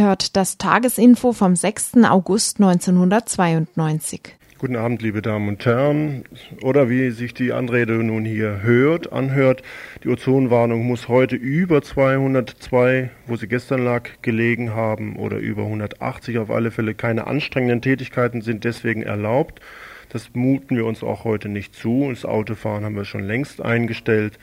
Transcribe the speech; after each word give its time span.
Ihr 0.00 0.16
das 0.34 0.56
Tagesinfo 0.56 1.34
vom 1.34 1.54
6. 1.54 2.04
August 2.08 2.58
1992. 2.58 4.34
Guten 4.56 4.76
Abend, 4.76 5.02
liebe 5.02 5.20
Damen 5.20 5.48
und 5.48 5.66
Herren. 5.66 6.24
Oder 6.62 6.88
wie 6.88 7.10
sich 7.10 7.34
die 7.34 7.52
Anrede 7.52 8.02
nun 8.02 8.24
hier 8.24 8.62
hört, 8.62 9.12
anhört, 9.12 9.60
die 10.02 10.08
Ozonwarnung 10.08 10.86
muss 10.86 11.08
heute 11.08 11.36
über 11.36 11.82
202, 11.82 13.10
wo 13.26 13.36
sie 13.36 13.46
gestern 13.46 13.84
lag, 13.84 14.08
gelegen 14.22 14.74
haben, 14.74 15.16
oder 15.16 15.36
über 15.36 15.64
180 15.64 16.38
auf 16.38 16.50
alle 16.50 16.70
Fälle. 16.70 16.94
Keine 16.94 17.26
anstrengenden 17.26 17.82
Tätigkeiten 17.82 18.40
sind 18.40 18.64
deswegen 18.64 19.02
erlaubt. 19.02 19.60
Das 20.08 20.30
muten 20.32 20.76
wir 20.76 20.86
uns 20.86 21.02
auch 21.02 21.24
heute 21.24 21.50
nicht 21.50 21.74
zu. 21.74 22.06
Das 22.08 22.24
Autofahren 22.24 22.86
haben 22.86 22.96
wir 22.96 23.04
schon 23.04 23.24
längst 23.24 23.60
eingestellt. 23.60 24.38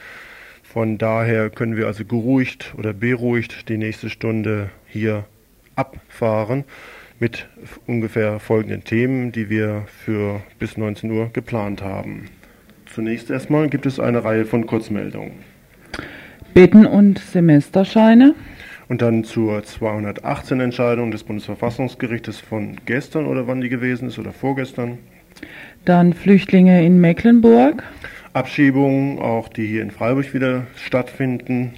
Von 0.61 0.99
daher 0.99 1.49
können 1.49 1.75
wir 1.75 1.87
also 1.87 2.05
geruhigt 2.05 2.75
oder 2.77 2.93
beruhigt 2.93 3.69
die 3.69 3.77
nächste 3.77 4.11
Stunde 4.11 4.69
hier 4.85 5.25
abfahren 5.77 6.65
mit 7.19 7.47
ungefähr 7.87 8.39
folgenden 8.39 8.83
Themen, 8.83 9.31
die 9.31 9.49
wir 9.49 9.83
für 9.87 10.41
bis 10.59 10.77
19 10.77 11.09
Uhr 11.11 11.29
geplant 11.33 11.81
haben. 11.81 12.25
Zunächst 12.93 13.29
erstmal 13.29 13.69
gibt 13.69 13.85
es 13.85 13.99
eine 13.99 14.23
Reihe 14.23 14.45
von 14.45 14.65
Kurzmeldungen. 14.65 15.33
Bitten 16.53 16.85
und 16.85 17.19
Semesterscheine. 17.19 18.33
Und 18.89 19.01
dann 19.01 19.23
zur 19.23 19.63
218 19.63 20.59
Entscheidung 20.59 21.11
des 21.11 21.23
Bundesverfassungsgerichtes 21.23 22.39
von 22.39 22.77
gestern 22.85 23.25
oder 23.25 23.45
wann 23.45 23.61
die 23.61 23.69
gewesen 23.69 24.07
ist 24.07 24.17
oder 24.17 24.31
vorgestern. 24.31 24.97
Dann 25.85 26.13
Flüchtlinge 26.13 26.85
in 26.85 26.99
Mecklenburg. 27.01 27.83
Abschiebungen, 28.33 29.19
auch 29.19 29.49
die 29.49 29.67
hier 29.67 29.81
in 29.81 29.91
Freiburg 29.91 30.33
wieder 30.33 30.67
stattfinden. 30.75 31.73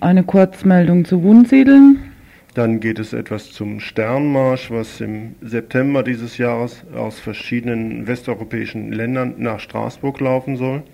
Eine 0.00 0.22
Kurzmeldung 0.22 1.04
zu 1.04 1.22
Wundsiedeln. 1.22 2.13
Dann 2.54 2.78
geht 2.78 3.00
es 3.00 3.12
etwas 3.12 3.50
zum 3.50 3.80
Sternmarsch, 3.80 4.70
was 4.70 5.00
im 5.00 5.34
September 5.42 6.04
dieses 6.04 6.38
Jahres 6.38 6.84
aus 6.94 7.18
verschiedenen 7.18 8.06
westeuropäischen 8.06 8.92
Ländern 8.92 9.34
nach 9.38 9.58
Straßburg 9.58 10.20
laufen 10.20 10.56
soll. 10.56 10.84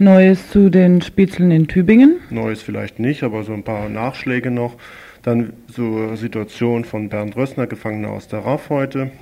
Neues 0.00 0.50
zu 0.50 0.70
den 0.70 1.00
Spitzeln 1.00 1.52
in 1.52 1.68
Tübingen. 1.68 2.16
Neues 2.30 2.62
vielleicht 2.62 2.98
nicht, 2.98 3.22
aber 3.22 3.44
so 3.44 3.52
ein 3.52 3.62
paar 3.62 3.88
Nachschläge 3.88 4.50
noch. 4.50 4.74
Dann 5.22 5.52
zur 5.72 6.16
Situation 6.16 6.84
von 6.84 7.08
Bernd 7.08 7.36
Rössner, 7.36 7.68
Gefangener 7.68 8.10
aus 8.10 8.26
der 8.26 8.40
RAF 8.40 8.68
heute. 8.68 9.12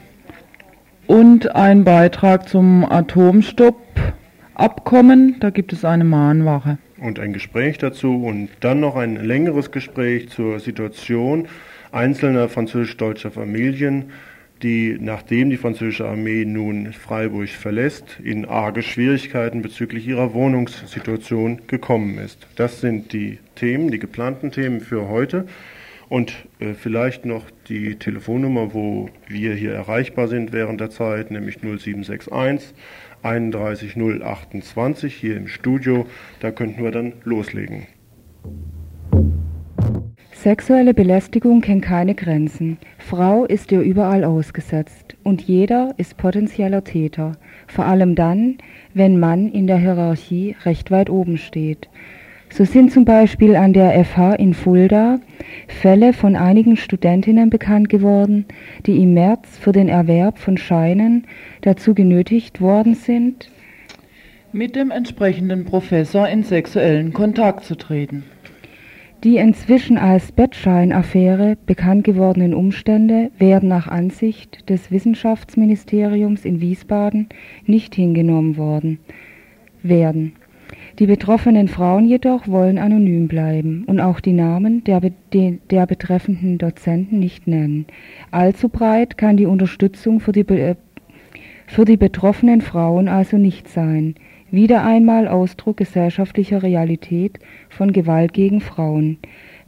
Und 1.07 1.55
ein 1.55 1.85
Beitrag 1.85 2.49
zum 2.49 2.91
Atomstoppabkommen. 2.91 5.37
Da 5.41 5.51
gibt 5.51 5.75
es 5.75 5.85
eine 5.85 6.05
Mahnwache 6.05 6.79
und 6.99 7.19
ein 7.19 7.33
Gespräch 7.33 7.79
dazu 7.79 8.25
und 8.25 8.49
dann 8.61 8.81
noch 8.81 8.97
ein 8.97 9.17
längeres 9.17 9.71
Gespräch 9.71 10.29
zur 10.29 10.61
Situation 10.61 11.49
einzelner 11.93 12.49
französisch-deutscher 12.49 13.31
Familien, 13.31 14.13
die, 14.63 14.97
nachdem 14.99 15.51
die 15.51 15.57
französische 15.57 16.07
Armee 16.07 16.45
nun 16.45 16.93
Freiburg 16.93 17.49
verlässt, 17.49 18.19
in 18.23 18.47
arge 18.47 18.83
Schwierigkeiten 18.83 19.63
bezüglich 19.63 20.07
ihrer 20.07 20.33
Wohnungssituation 20.33 21.67
gekommen 21.67 22.19
ist. 22.19 22.47
Das 22.57 22.81
sind 22.81 23.13
die 23.13 23.39
Themen, 23.55 23.91
die 23.91 23.99
geplanten 23.99 24.51
Themen 24.51 24.81
für 24.81 25.09
heute. 25.09 25.47
Und 26.09 26.33
äh, 26.61 26.75
vielleicht 26.75 27.25
noch 27.25 27.45
die 27.69 27.97
Telefonnummer, 27.97 28.73
wo 28.73 29.11
wir 29.27 29.55
hier 29.55 29.73
erreichbar 29.73 30.29
sind 30.29 30.53
während 30.53 30.81
der 30.81 30.91
Zeit, 30.91 31.31
nämlich 31.33 31.57
0761 31.63 32.75
31028 33.27 35.15
hier 35.15 35.37
im 35.37 35.49
Studio. 35.49 36.07
Da 36.41 36.53
könnten 36.53 36.83
wir 36.85 36.93
dann 36.93 37.15
loslegen. 37.25 37.87
Sexuelle 40.33 40.95
Belästigung 40.95 41.61
kennt 41.61 41.83
keine 41.83 42.15
Grenzen. 42.15 42.79
Frau 42.99 43.47
ist 43.47 43.73
ihr 43.73 43.81
überall 43.81 44.23
ausgesetzt 44.23 45.17
und 45.25 45.43
jeder 45.43 45.95
ist 45.97 46.19
potenzieller 46.19 46.85
Täter, 46.85 47.33
vor 47.67 47.87
allem 47.87 48.15
dann, 48.15 48.59
wenn 48.95 49.19
Mann 49.19 49.51
in 49.51 49.67
der 49.67 49.79
Hierarchie 49.79 50.55
recht 50.65 50.93
weit 50.93 51.11
oben 51.11 51.37
steht. 51.37 51.89
So 52.51 52.65
sind 52.65 52.93
zum 52.93 53.05
Beispiel 53.05 53.57
an 53.57 53.73
der 53.73 54.05
FH 54.05 54.35
in 54.35 54.55
Fulda 54.55 55.19
Fälle 55.69 56.13
von 56.13 56.37
einigen 56.37 56.77
Studentinnen 56.77 57.51
bekannt 57.51 57.89
geworden, 57.89 58.47
die 58.87 59.03
im 59.03 59.15
März 59.15 59.59
für 59.59 59.73
den 59.73 59.89
Erwerb 59.89 60.39
von 60.39 60.57
Scheinen 60.57 61.27
dazu 61.61 61.95
genötigt 61.95 62.61
worden 62.61 62.95
sind, 62.95 63.51
mit 64.53 64.75
dem 64.75 64.91
entsprechenden 64.91 65.65
Professor 65.65 66.29
in 66.29 66.43
sexuellen 66.43 67.13
Kontakt 67.13 67.65
zu 67.65 67.77
treten. 67.77 68.25
Die 69.25 69.37
inzwischen 69.37 69.99
als 69.99 70.33
Bettschein-Affäre 70.33 71.57
bekannt 71.67 72.05
gewordenen 72.05 72.55
Umstände 72.55 73.31
werden 73.39 73.69
nach 73.69 73.89
Ansicht 73.89 74.71
des 74.71 74.91
Wissenschaftsministeriums 74.91 76.45
in 76.45 76.61
Wiesbaden 76.61 77.29
nicht 77.67 77.95
hingenommen 77.95 78.57
worden 78.57 78.99
werden. 79.83 80.35
Die 80.99 81.07
betroffenen 81.07 81.69
Frauen 81.69 82.07
jedoch 82.07 82.49
wollen 82.49 82.79
anonym 82.79 83.29
bleiben 83.29 83.85
und 83.87 84.01
auch 84.01 84.21
die 84.21 84.33
Namen 84.33 84.83
der, 84.85 85.01
der 85.33 85.87
betreffenden 85.87 86.57
Dozenten 86.57 87.19
nicht 87.19 87.47
nennen. 87.47 87.87
Allzu 88.31 88.71
breit 88.71 89.19
kann 89.19 89.37
die 89.37 89.47
Unterstützung 89.47 90.21
für 90.21 90.33
die, 90.33 90.45
für 91.67 91.85
die 91.85 91.97
betroffenen 91.99 92.63
Frauen 92.63 93.09
also 93.09 93.37
nicht 93.37 93.69
sein 93.69 94.15
wieder 94.51 94.85
einmal 94.85 95.29
Ausdruck 95.29 95.77
gesellschaftlicher 95.77 96.63
Realität 96.63 97.39
von 97.69 97.93
Gewalt 97.93 98.33
gegen 98.33 98.61
Frauen. 98.61 99.19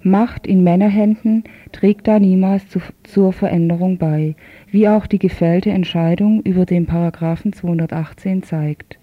Macht 0.02 0.46
in 0.46 0.62
Männerhänden 0.62 1.44
trägt 1.72 2.06
da 2.06 2.18
niemals 2.20 2.68
zu, 2.68 2.80
zur 3.02 3.32
Veränderung 3.32 3.98
bei, 3.98 4.36
wie 4.70 4.88
auch 4.88 5.06
die 5.06 5.18
gefällte 5.18 5.70
Entscheidung 5.70 6.40
über 6.42 6.64
den 6.64 6.86
Paragraphen 6.86 7.52
218 7.52 8.44
zeigt. 8.44 8.98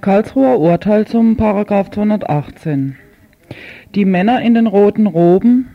Karlsruher 0.00 0.58
Urteil 0.58 1.06
zum 1.06 1.36
Paragraph 1.36 1.90
218. 1.90 2.96
Die 3.94 4.04
Männer 4.04 4.40
in 4.40 4.54
den 4.54 4.66
roten 4.66 5.06
Roben, 5.06 5.68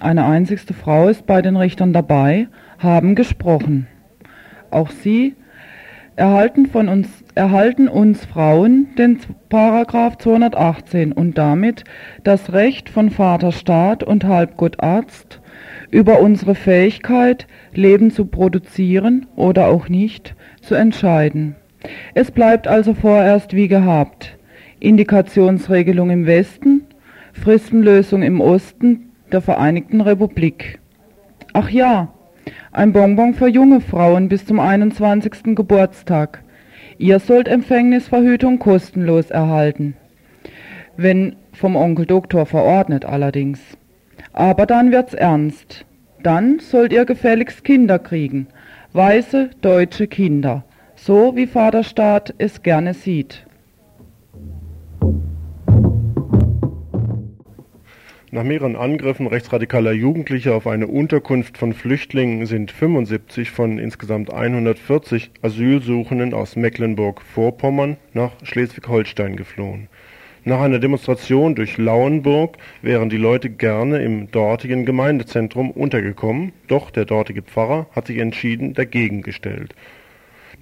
eine 0.00 0.24
einzigste 0.24 0.74
Frau 0.74 1.08
ist 1.08 1.26
bei 1.26 1.40
den 1.42 1.56
Richtern 1.56 1.92
dabei, 1.92 2.48
haben 2.78 3.14
gesprochen. 3.14 3.86
Auch 4.70 4.90
sie 4.90 5.36
erhalten 6.16 6.66
von 6.66 6.88
uns 6.88 7.08
erhalten 7.34 7.86
uns 7.86 8.24
Frauen 8.24 8.88
den 8.96 9.20
Paragraph 9.50 10.16
218 10.18 11.12
und 11.12 11.36
damit 11.36 11.84
das 12.24 12.52
Recht 12.52 12.88
von 12.88 13.10
Vaterstaat 13.10 14.02
und 14.02 14.24
Halbgottarzt 14.24 15.40
über 15.90 16.20
unsere 16.20 16.54
Fähigkeit, 16.54 17.46
Leben 17.74 18.10
zu 18.10 18.24
produzieren 18.24 19.26
oder 19.36 19.68
auch 19.68 19.88
nicht, 19.88 20.34
zu 20.62 20.74
entscheiden. 20.74 21.56
Es 22.14 22.30
bleibt 22.30 22.68
also 22.68 22.94
vorerst 22.94 23.54
wie 23.54 23.68
gehabt. 23.68 24.36
Indikationsregelung 24.80 26.10
im 26.10 26.26
Westen, 26.26 26.82
Fristenlösung 27.32 28.22
im 28.22 28.40
Osten 28.40 29.10
der 29.32 29.40
Vereinigten 29.40 30.00
Republik. 30.00 30.78
Ach 31.52 31.70
ja, 31.70 32.12
ein 32.72 32.92
Bonbon 32.92 33.34
für 33.34 33.48
junge 33.48 33.80
Frauen 33.80 34.28
bis 34.28 34.44
zum 34.46 34.60
21. 34.60 35.54
Geburtstag. 35.56 36.42
Ihr 36.98 37.18
sollt 37.18 37.48
Empfängnisverhütung 37.48 38.58
kostenlos 38.58 39.30
erhalten. 39.30 39.94
Wenn 40.96 41.36
vom 41.52 41.76
Onkel 41.76 42.06
Doktor 42.06 42.46
verordnet 42.46 43.04
allerdings. 43.04 43.60
Aber 44.32 44.66
dann 44.66 44.92
wird's 44.92 45.14
ernst. 45.14 45.84
Dann 46.22 46.58
sollt 46.58 46.92
ihr 46.92 47.04
gefälligst 47.04 47.64
Kinder 47.64 47.98
kriegen. 47.98 48.46
Weiße 48.92 49.50
deutsche 49.60 50.06
Kinder. 50.06 50.64
So 50.96 51.36
wie 51.36 51.46
Vaterstaat 51.46 52.34
es 52.38 52.62
gerne 52.62 52.94
sieht. 52.94 53.46
Nach 58.32 58.42
mehreren 58.42 58.76
Angriffen 58.76 59.28
rechtsradikaler 59.28 59.92
Jugendlicher 59.92 60.54
auf 60.54 60.66
eine 60.66 60.88
Unterkunft 60.88 61.58
von 61.58 61.72
Flüchtlingen 61.72 62.46
sind 62.46 62.70
75 62.70 63.50
von 63.50 63.78
insgesamt 63.78 64.32
140 64.32 65.30
Asylsuchenden 65.42 66.34
aus 66.34 66.56
Mecklenburg-Vorpommern 66.56 67.96
nach 68.12 68.32
Schleswig-Holstein 68.42 69.36
geflohen. 69.36 69.88
Nach 70.44 70.60
einer 70.60 70.78
Demonstration 70.78 71.54
durch 71.54 71.76
Lauenburg 71.76 72.56
wären 72.82 73.10
die 73.10 73.16
Leute 73.16 73.50
gerne 73.50 74.02
im 74.02 74.30
dortigen 74.30 74.84
Gemeindezentrum 74.84 75.70
untergekommen, 75.70 76.52
doch 76.68 76.90
der 76.90 77.04
dortige 77.04 77.42
Pfarrer 77.42 77.86
hat 77.92 78.08
sich 78.08 78.18
entschieden 78.18 78.72
dagegen 78.72 79.22
gestellt. 79.22 79.74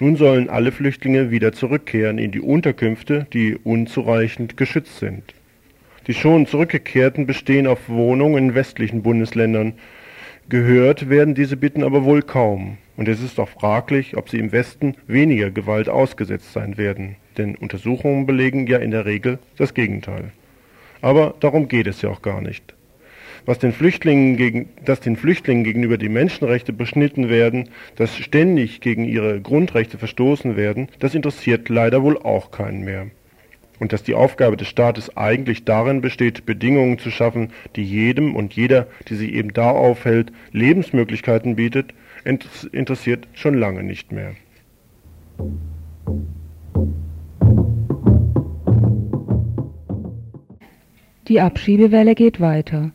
Nun 0.05 0.17
sollen 0.17 0.51
alle 0.51 0.71
Flüchtlinge 0.71 1.31
wieder 1.31 1.55
zurückkehren 1.55 2.19
in 2.19 2.31
die 2.31 2.43
Unterkünfte, 2.43 3.27
die 3.33 3.56
unzureichend 3.56 4.59
geschützt 4.59 4.99
sind. 4.99 5.23
Die 6.06 6.12
schon 6.12 6.45
Zurückgekehrten 6.45 7.27
bestehen 7.27 7.67
auf 7.67 7.89
Wohnungen 7.89 8.51
in 8.51 8.55
westlichen 8.55 9.03
Bundesländern. 9.03 9.73
Gehört 10.51 11.09
werden 11.09 11.35
diese 11.35 11.56
Bitten 11.56 11.83
aber 11.83 12.05
wohl 12.05 12.21
kaum, 12.21 12.77
und 12.99 13.09
es 13.09 13.23
ist 13.23 13.41
auch 13.41 13.49
fraglich, 13.49 14.15
ob 14.15 14.29
sie 14.29 14.39
im 14.41 14.53
Westen 14.53 14.95
weniger 15.06 15.51
Gewalt 15.51 15.89
ausgesetzt 15.89 16.53
sein 16.53 16.77
werden 16.77 17.17
denn 17.39 17.56
Untersuchungen 17.56 18.27
belegen 18.27 18.67
ja 18.67 18.79
in 18.79 18.91
der 18.91 19.06
Regel 19.06 19.39
das 19.56 19.73
Gegenteil. 19.73 20.33
Aber 21.01 21.35
darum 21.41 21.67
geht 21.69 21.87
es 21.87 22.03
ja 22.03 22.11
auch 22.11 22.23
gar 22.23 22.41
nicht. 22.41 22.75
Was 23.46 23.58
den 23.58 23.73
Flüchtlingen 23.73 24.37
gegen, 24.37 24.70
dass 24.85 25.00
den 25.00 25.17
Flüchtlingen 25.17 25.64
gegenüber 25.64 25.99
die 25.99 26.08
Menschenrechte 26.08 26.73
beschnitten 26.73 27.29
werden, 27.29 27.69
dass 27.96 28.17
ständig 28.17 28.81
gegen 28.81 29.05
ihre 29.05 29.41
Grundrechte 29.41 29.99
verstoßen 29.99 30.56
werden, 30.56 30.88
das 30.99 31.14
interessiert 31.14 31.69
leider 31.69 32.02
wohl 32.02 32.17
auch 32.17 32.50
keinen 32.50 32.85
mehr. 32.85 33.08
Und 33.81 33.93
dass 33.93 34.02
die 34.02 34.14
Aufgabe 34.14 34.56
des 34.56 34.69
Staates 34.69 35.14
eigentlich 35.17 35.64
darin 35.64 36.00
besteht, 36.00 36.46
Bedingungen 36.46 36.99
zu 36.99 37.11
schaffen, 37.11 37.50
die 37.76 37.82
jedem 37.82 38.35
und 38.35 38.55
jeder, 38.55 38.87
die 39.08 39.17
sich 39.17 39.32
eben 39.35 39.52
da 39.52 39.70
aufhält, 39.70 40.32
Lebensmöglichkeiten 40.52 41.56
bietet, 41.56 41.93
interessiert 42.73 43.29
schon 43.35 43.55
lange 43.55 43.82
nicht 43.82 44.11
mehr. 44.11 44.35
Die 51.29 51.41
Abschiebewelle 51.41 52.14
geht 52.14 52.41
weiter. 52.41 52.93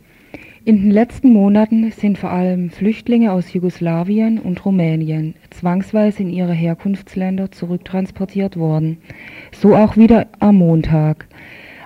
In 0.65 0.81
den 0.81 0.91
letzten 0.91 1.31
Monaten 1.31 1.89
sind 1.91 2.17
vor 2.17 2.31
allem 2.31 2.69
Flüchtlinge 2.69 3.31
aus 3.31 3.53
Jugoslawien 3.53 4.39
und 4.39 4.65
Rumänien 4.65 5.35
zwangsweise 5.51 6.23
in 6.23 6.29
ihre 6.29 6.53
Herkunftsländer 6.53 7.49
zurücktransportiert 7.51 8.57
worden. 8.57 8.97
So 9.53 9.73
auch 9.73 9.95
wieder 9.95 10.27
am 10.39 10.57
Montag. 10.57 11.27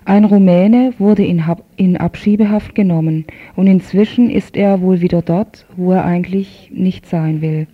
Ein 0.06 0.26
Rumäne 0.26 0.94
wurde 0.98 1.24
in, 1.24 1.44
in, 1.78 1.98
Abschiebehaft 1.98 2.74
genommen 2.74 3.26
und 3.56 3.68
inzwischen 3.68 4.32
ist 4.32 4.58
er 4.58 4.82
wohl 4.82 5.02
wieder 5.02 5.22
dort, 5.22 5.68
wo 5.78 5.92
er 5.92 6.04
eigentlich 6.04 6.72
nicht 6.74 7.06
sein 7.06 7.42
will. 7.42 7.68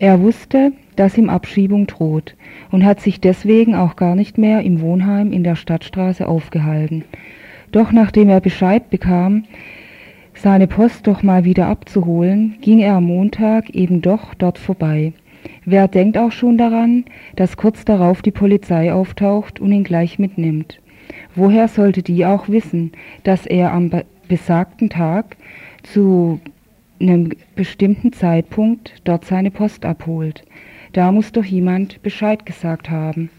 Er 0.00 0.20
wusste, 0.20 0.72
dass 0.96 1.16
ihm 1.16 1.30
Abschiebung 1.30 1.86
droht 1.86 2.34
und 2.72 2.84
hat 2.84 3.00
sich 3.00 3.20
deswegen 3.20 3.76
auch 3.76 3.94
gar 3.94 4.16
nicht 4.16 4.36
mehr 4.36 4.62
im 4.62 4.80
Wohnheim 4.80 5.32
in 5.32 5.44
der 5.44 5.54
Stadtstraße 5.54 6.26
aufgehalten. 6.26 7.04
Doch 7.70 7.92
nachdem 7.92 8.28
er 8.28 8.40
Bescheid 8.40 8.90
bekam, 8.90 9.44
seine 10.44 10.66
Post 10.66 11.06
doch 11.06 11.22
mal 11.22 11.46
wieder 11.46 11.68
abzuholen, 11.68 12.56
ging 12.60 12.78
er 12.78 12.96
am 12.96 13.04
Montag 13.04 13.70
eben 13.70 14.02
doch 14.02 14.34
dort 14.34 14.58
vorbei. 14.58 15.14
Wer 15.64 15.88
denkt 15.88 16.18
auch 16.18 16.32
schon 16.32 16.58
daran, 16.58 17.06
dass 17.34 17.56
kurz 17.56 17.86
darauf 17.86 18.20
die 18.20 18.30
Polizei 18.30 18.92
auftaucht 18.92 19.58
und 19.58 19.72
ihn 19.72 19.84
gleich 19.84 20.18
mitnimmt? 20.18 20.82
Woher 21.34 21.66
sollte 21.66 22.02
die 22.02 22.26
auch 22.26 22.46
wissen, 22.50 22.92
dass 23.22 23.46
er 23.46 23.72
am 23.72 23.90
besagten 24.28 24.90
Tag 24.90 25.38
zu 25.82 26.40
einem 27.00 27.30
bestimmten 27.56 28.12
Zeitpunkt 28.12 29.00
dort 29.04 29.24
seine 29.24 29.50
Post 29.50 29.86
abholt? 29.86 30.44
Da 30.92 31.10
muss 31.10 31.32
doch 31.32 31.44
jemand 31.46 32.02
Bescheid 32.02 32.44
gesagt 32.44 32.90
haben. 32.90 33.30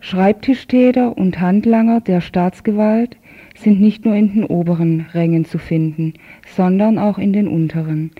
Schreibtischtäter 0.00 1.16
und 1.16 1.40
Handlanger 1.40 2.00
der 2.00 2.20
Staatsgewalt 2.20 3.16
sind 3.56 3.80
nicht 3.80 4.04
nur 4.04 4.14
in 4.14 4.32
den 4.32 4.44
oberen 4.44 5.06
Rängen 5.12 5.44
zu 5.44 5.58
finden, 5.58 6.14
sondern 6.54 6.98
auch 6.98 7.18
in 7.18 7.32
den 7.32 7.48
unteren. 7.48 8.10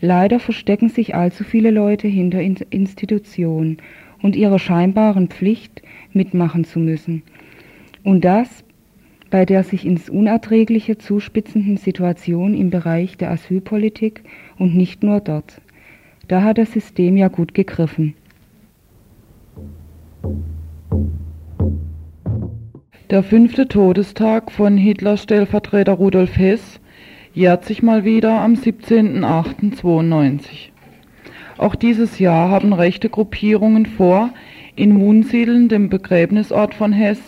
Leider 0.00 0.40
verstecken 0.40 0.88
sich 0.88 1.14
allzu 1.14 1.44
viele 1.44 1.70
Leute 1.70 2.08
hinter 2.08 2.40
Institutionen 2.40 3.78
und 4.22 4.36
ihrer 4.36 4.58
scheinbaren 4.58 5.28
Pflicht, 5.28 5.82
mitmachen 6.12 6.64
zu 6.64 6.78
müssen. 6.78 7.22
Und 8.02 8.24
das 8.24 8.64
bei 9.30 9.46
der 9.46 9.62
sich 9.62 9.86
ins 9.86 10.10
Unerträgliche 10.10 10.98
zuspitzenden 10.98 11.76
Situation 11.76 12.54
im 12.54 12.70
Bereich 12.70 13.16
der 13.16 13.30
Asylpolitik 13.30 14.24
und 14.58 14.76
nicht 14.76 15.02
nur 15.02 15.20
dort. 15.20 15.60
Da 16.28 16.42
hat 16.42 16.58
das 16.58 16.72
System 16.72 17.16
ja 17.16 17.28
gut 17.28 17.54
gegriffen. 17.54 18.14
Der 23.10 23.22
fünfte 23.24 23.66
Todestag 23.66 24.52
von 24.52 24.76
Hitlers 24.76 25.24
Stellvertreter 25.24 25.94
Rudolf 25.94 26.36
Hess 26.36 26.78
jährt 27.34 27.64
sich 27.64 27.82
mal 27.82 28.04
wieder 28.04 28.40
am 28.40 28.54
17.08.92. 28.54 30.70
Auch 31.58 31.74
dieses 31.74 32.20
Jahr 32.20 32.50
haben 32.50 32.72
rechte 32.72 33.08
Gruppierungen 33.08 33.86
vor, 33.86 34.30
in 34.76 35.00
Wunsiedeln, 35.00 35.68
dem 35.68 35.88
Begräbnisort 35.88 36.72
von 36.72 36.92
Hess, 36.92 37.18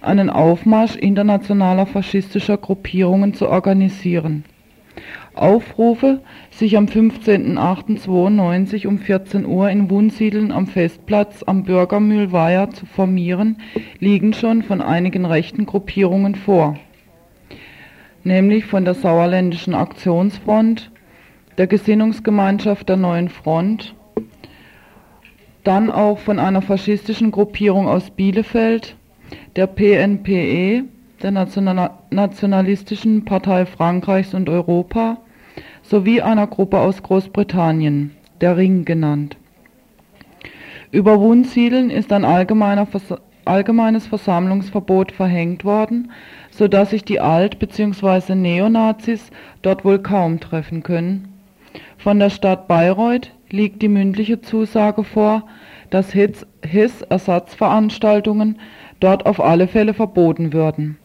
einen 0.00 0.30
Aufmarsch 0.30 0.94
internationaler 0.94 1.86
faschistischer 1.86 2.56
Gruppierungen 2.56 3.34
zu 3.34 3.48
organisieren. 3.48 4.44
Aufrufe, 5.34 6.20
sich 6.50 6.76
am 6.76 6.86
15.08.92 6.86 8.86
um 8.86 8.98
14 8.98 9.46
Uhr 9.46 9.70
in 9.70 9.88
Wunsiedeln 9.88 10.52
am 10.52 10.66
Festplatz 10.66 11.42
am 11.42 11.64
Bürgermühlweiher 11.64 12.70
zu 12.70 12.84
formieren, 12.84 13.56
liegen 13.98 14.34
schon 14.34 14.62
von 14.62 14.82
einigen 14.82 15.24
rechten 15.24 15.64
Gruppierungen 15.64 16.34
vor, 16.34 16.76
nämlich 18.24 18.66
von 18.66 18.84
der 18.84 18.94
Sauerländischen 18.94 19.74
Aktionsfront, 19.74 20.90
der 21.56 21.66
Gesinnungsgemeinschaft 21.66 22.88
der 22.88 22.96
Neuen 22.96 23.30
Front, 23.30 23.94
dann 25.64 25.90
auch 25.90 26.18
von 26.18 26.38
einer 26.38 26.60
faschistischen 26.60 27.30
Gruppierung 27.30 27.88
aus 27.88 28.10
Bielefeld, 28.10 28.96
der 29.56 29.66
PNPE, 29.66 30.84
der 31.22 31.30
Nationalistischen 32.10 33.24
Partei 33.24 33.64
Frankreichs 33.66 34.34
und 34.34 34.48
Europa 34.48 35.18
sowie 35.82 36.22
einer 36.22 36.46
Gruppe 36.46 36.78
aus 36.78 37.02
Großbritannien, 37.02 38.12
der 38.40 38.56
Ring 38.56 38.84
genannt. 38.84 39.36
Über 40.90 41.20
Wunsiedlen 41.20 41.90
ist 41.90 42.12
ein 42.12 42.24
allgemeines 42.24 44.06
Versammlungsverbot 44.06 45.12
verhängt 45.12 45.64
worden, 45.64 46.12
so 46.50 46.68
dass 46.68 46.90
sich 46.90 47.04
die 47.04 47.20
Alt- 47.20 47.58
bzw. 47.58 48.34
Neonazis 48.34 49.30
dort 49.62 49.84
wohl 49.84 49.98
kaum 50.00 50.40
treffen 50.40 50.82
können. 50.82 51.28
Von 51.96 52.18
der 52.18 52.28
Stadt 52.30 52.68
Bayreuth 52.68 53.30
liegt 53.48 53.80
die 53.80 53.88
mündliche 53.88 54.42
Zusage 54.42 55.04
vor, 55.04 55.44
dass 55.90 56.12
HIS-Ersatzveranstaltungen 56.12 58.58
dort 59.00 59.24
auf 59.26 59.40
alle 59.40 59.68
Fälle 59.68 59.94
verboten 59.94 60.52
würden. 60.52 60.98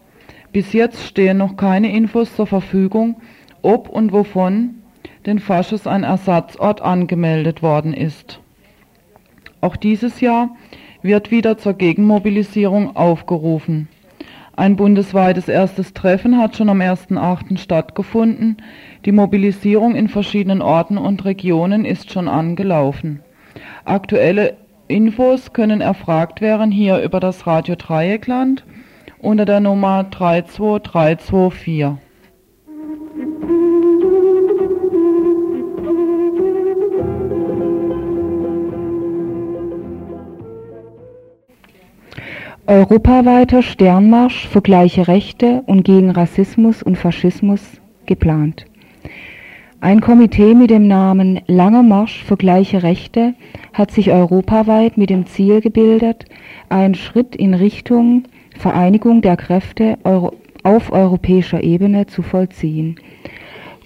Bis 0.58 0.74
jetzt 0.74 1.04
stehen 1.04 1.38
noch 1.38 1.56
keine 1.56 1.96
Infos 1.96 2.36
zur 2.36 2.48
Verfügung, 2.48 3.18
ob 3.62 3.90
und 3.90 4.12
wovon 4.12 4.82
den 5.28 5.38
Faschus 5.38 5.86
ein 5.86 6.04
Ersatzort 6.04 6.82
angemeldet 6.82 7.62
worden 7.62 7.94
ist. 7.94 8.40
Auch 9.62 9.76
dieses 9.76 10.20
Jahr 10.20 10.56
wird 11.04 11.30
wieder 11.30 11.60
zur 11.60 11.76
Gegenmobilisierung 11.76 12.96
aufgerufen. 12.96 13.88
Ein 14.56 14.78
bundesweites 14.78 15.48
erstes 15.48 15.94
Treffen 15.94 16.40
hat 16.40 16.56
schon 16.56 16.70
am 16.70 16.82
1.8. 16.82 17.60
stattgefunden. 17.60 18.58
Die 19.06 19.12
Mobilisierung 19.12 19.94
in 19.94 20.10
verschiedenen 20.10 20.64
Orten 20.64 20.98
und 20.98 21.24
Regionen 21.24 21.86
ist 21.86 22.12
schon 22.12 22.28
angelaufen. 22.28 23.20
Aktuelle 23.86 24.58
Infos 24.88 25.54
können 25.54 25.82
erfragt 25.82 26.42
werden 26.42 26.72
hier 26.72 26.98
über 27.04 27.20
das 27.20 27.46
Radio 27.46 27.76
Dreieckland 27.76 28.66
unter 29.20 29.46
der 29.46 29.60
Nummer 29.60 30.10
32324. 30.10 31.98
Europaweiter 42.70 43.64
Sternmarsch 43.64 44.46
für 44.48 44.62
gleiche 44.62 45.08
Rechte 45.08 45.64
und 45.68 45.84
gegen 45.84 46.12
Rassismus 46.12 46.84
und 46.84 46.98
Faschismus 46.98 47.62
geplant. 48.06 48.66
Ein 49.80 50.02
Komitee 50.02 50.54
mit 50.54 50.70
dem 50.70 50.86
Namen 50.88 51.40
Langer 51.48 51.84
Marsch 51.84 52.24
für 52.24 52.36
gleiche 52.36 52.84
Rechte 52.84 53.36
hat 53.72 53.92
sich 53.92 54.12
europaweit 54.12 54.98
mit 54.98 55.10
dem 55.10 55.28
Ziel 55.28 55.62
gebildet, 55.62 56.26
einen 56.68 56.96
Schritt 56.96 57.38
in 57.38 57.54
Richtung 57.54 58.24
Vereinigung 58.58 59.22
der 59.22 59.38
Kräfte 59.38 59.98
auf 60.64 60.92
europäischer 60.92 61.64
Ebene 61.64 62.08
zu 62.08 62.22
vollziehen. 62.22 63.00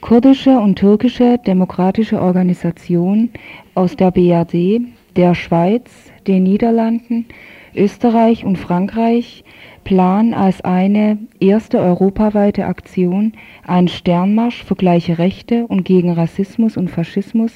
Kurdische 0.02 0.60
und 0.60 0.78
türkische 0.78 1.38
demokratische 1.46 2.22
Organisationen 2.22 3.30
aus 3.76 3.96
der 3.96 4.10
BRD, 4.12 4.82
der 5.16 5.36
Schweiz, 5.36 5.92
den 6.26 6.44
Niederlanden, 6.44 7.28
Österreich 7.76 8.44
und 8.44 8.58
Frankreich 8.58 9.44
planen 9.84 10.34
als 10.34 10.62
eine 10.62 11.18
erste 11.40 11.80
europaweite 11.80 12.66
Aktion 12.66 13.34
einen 13.66 13.88
Sternmarsch 13.88 14.64
für 14.64 14.76
gleiche 14.76 15.18
Rechte 15.18 15.66
und 15.68 15.86
gegen 15.86 16.12
Rassismus 16.12 16.78
und 16.78 16.90
Faschismus 16.90 17.52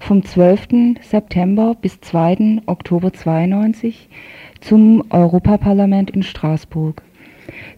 vom 0.00 0.24
12. 0.24 0.98
September 1.00 1.76
bis 1.80 2.00
2. 2.00 2.62
Oktober 2.66 3.12
92 3.12 4.08
zum 4.62 5.04
Europaparlament 5.10 6.10
in 6.10 6.22
Straßburg. 6.22 7.02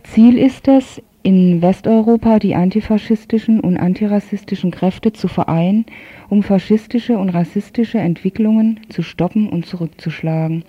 Ziel 0.04 0.38
ist 0.38 0.68
es, 0.68 1.02
in 1.22 1.62
Westeuropa 1.62 2.38
die 2.38 2.54
antifaschistischen 2.54 3.60
und 3.60 3.78
antirassistischen 3.78 4.70
Kräfte 4.70 5.14
zu 5.14 5.26
vereinen, 5.26 5.86
um 6.28 6.42
faschistische 6.42 7.16
und 7.16 7.30
rassistische 7.30 7.98
Entwicklungen 7.98 8.80
zu 8.90 9.02
stoppen 9.02 9.48
und 9.48 9.64
zurückzuschlagen. 9.64 10.64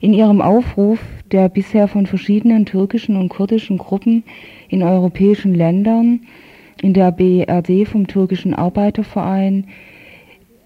In 0.00 0.12
ihrem 0.12 0.42
Aufruf, 0.42 0.98
der 1.30 1.48
bisher 1.48 1.86
von 1.86 2.06
verschiedenen 2.06 2.66
türkischen 2.66 3.16
und 3.16 3.28
kurdischen 3.28 3.78
Gruppen 3.78 4.24
in 4.68 4.82
europäischen 4.82 5.54
Ländern, 5.54 6.22
in 6.82 6.92
der 6.92 7.12
BRD 7.12 7.86
vom 7.86 8.08
türkischen 8.08 8.54
Arbeiterverein, 8.54 9.68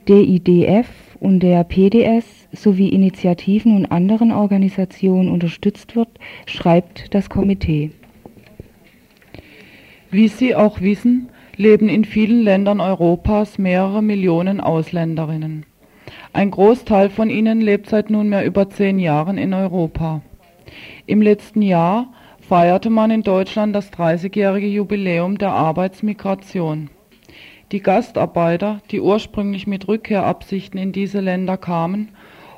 DIDF 0.08 0.88
und 1.20 1.40
der 1.40 1.62
PDS 1.64 2.39
sowie 2.52 2.88
Initiativen 2.88 3.76
und 3.76 3.86
anderen 3.86 4.32
Organisationen 4.32 5.28
unterstützt 5.30 5.96
wird, 5.96 6.08
schreibt 6.46 7.14
das 7.14 7.30
Komitee. 7.30 7.92
Wie 10.10 10.28
Sie 10.28 10.54
auch 10.54 10.80
wissen, 10.80 11.28
leben 11.56 11.88
in 11.88 12.04
vielen 12.04 12.42
Ländern 12.42 12.80
Europas 12.80 13.58
mehrere 13.58 14.02
Millionen 14.02 14.60
Ausländerinnen. 14.60 15.66
Ein 16.32 16.50
Großteil 16.50 17.10
von 17.10 17.30
ihnen 17.30 17.60
lebt 17.60 17.88
seit 17.88 18.10
nunmehr 18.10 18.44
über 18.44 18.70
zehn 18.70 18.98
Jahren 18.98 19.38
in 19.38 19.54
Europa. 19.54 20.22
Im 21.06 21.22
letzten 21.22 21.62
Jahr 21.62 22.12
feierte 22.40 22.90
man 22.90 23.10
in 23.10 23.22
Deutschland 23.22 23.74
das 23.76 23.92
30-jährige 23.92 24.66
Jubiläum 24.66 25.38
der 25.38 25.52
Arbeitsmigration. 25.52 26.90
Die 27.72 27.80
Gastarbeiter, 27.80 28.80
die 28.90 29.00
ursprünglich 29.00 29.68
mit 29.68 29.86
Rückkehrabsichten 29.86 30.80
in 30.80 30.90
diese 30.90 31.20
Länder 31.20 31.56
kamen, 31.56 32.08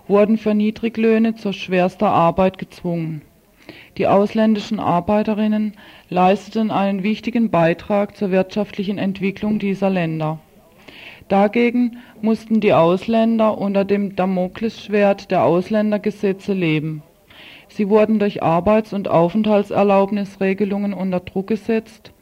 wurden 0.09 0.38
für 0.38 0.54
Niedriglöhne 0.54 1.35
zur 1.37 1.52
schwerster 1.52 2.09
Arbeit 2.09 2.59
gezwungen. 2.59 3.23
Die 3.99 4.06
ausländischen 4.06 4.80
Arbeiterinnen 4.80 5.75
leisteten 6.09 6.71
einen 6.71 7.02
wichtigen 7.02 7.50
Beitrag 7.50 8.16
zur 8.16 8.30
wirtschaftlichen 8.30 8.99
Entwicklung 8.99 9.59
dieser 9.59 9.90
Länder. 9.90 10.40
Dagegen 11.28 11.99
mussten 12.21 12.61
die 12.61 12.75
Ausländer 12.75 13.56
unter 13.59 13.85
dem 13.85 14.16
Damoklesschwert 14.16 15.30
der 15.30 15.44
Ausländergesetze 15.44 16.52
leben. 16.52 17.02
Sie 17.68 17.88
wurden 17.88 18.18
durch 18.18 18.42
Arbeits- 18.42 18.92
und 18.92 19.09
Aufenthaltserlaubnisregelungen 19.09 20.92
unter 20.92 21.21
Druck 21.21 21.47
gesetzt 21.47 22.12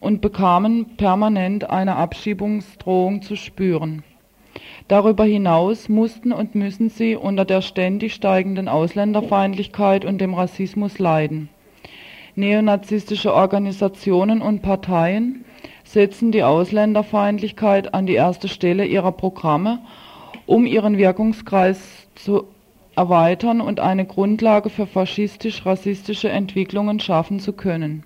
und 0.00 0.20
bekamen 0.20 0.96
permanent 0.96 1.68
eine 1.70 1.96
Abschiebungsdrohung 1.96 3.22
zu 3.22 3.36
spüren. 3.36 4.04
Darüber 4.92 5.24
hinaus 5.24 5.88
mussten 5.88 6.32
und 6.32 6.54
müssen 6.54 6.90
sie 6.90 7.16
unter 7.16 7.46
der 7.46 7.62
ständig 7.62 8.12
steigenden 8.12 8.68
Ausländerfeindlichkeit 8.68 10.04
und 10.04 10.20
dem 10.20 10.34
Rassismus 10.34 10.98
leiden. 10.98 11.48
Neonazistische 12.34 13.32
Organisationen 13.32 14.42
und 14.42 14.60
Parteien 14.60 15.46
setzen 15.82 16.30
die 16.30 16.42
Ausländerfeindlichkeit 16.42 17.94
an 17.94 18.04
die 18.04 18.16
erste 18.16 18.48
Stelle 18.48 18.84
ihrer 18.84 19.12
Programme, 19.12 19.78
um 20.44 20.66
ihren 20.66 20.98
Wirkungskreis 20.98 22.06
zu 22.14 22.44
erweitern 22.94 23.62
und 23.62 23.80
eine 23.80 24.04
Grundlage 24.04 24.68
für 24.68 24.86
faschistisch-rassistische 24.86 26.28
Entwicklungen 26.28 27.00
schaffen 27.00 27.40
zu 27.40 27.54
können. 27.54 28.04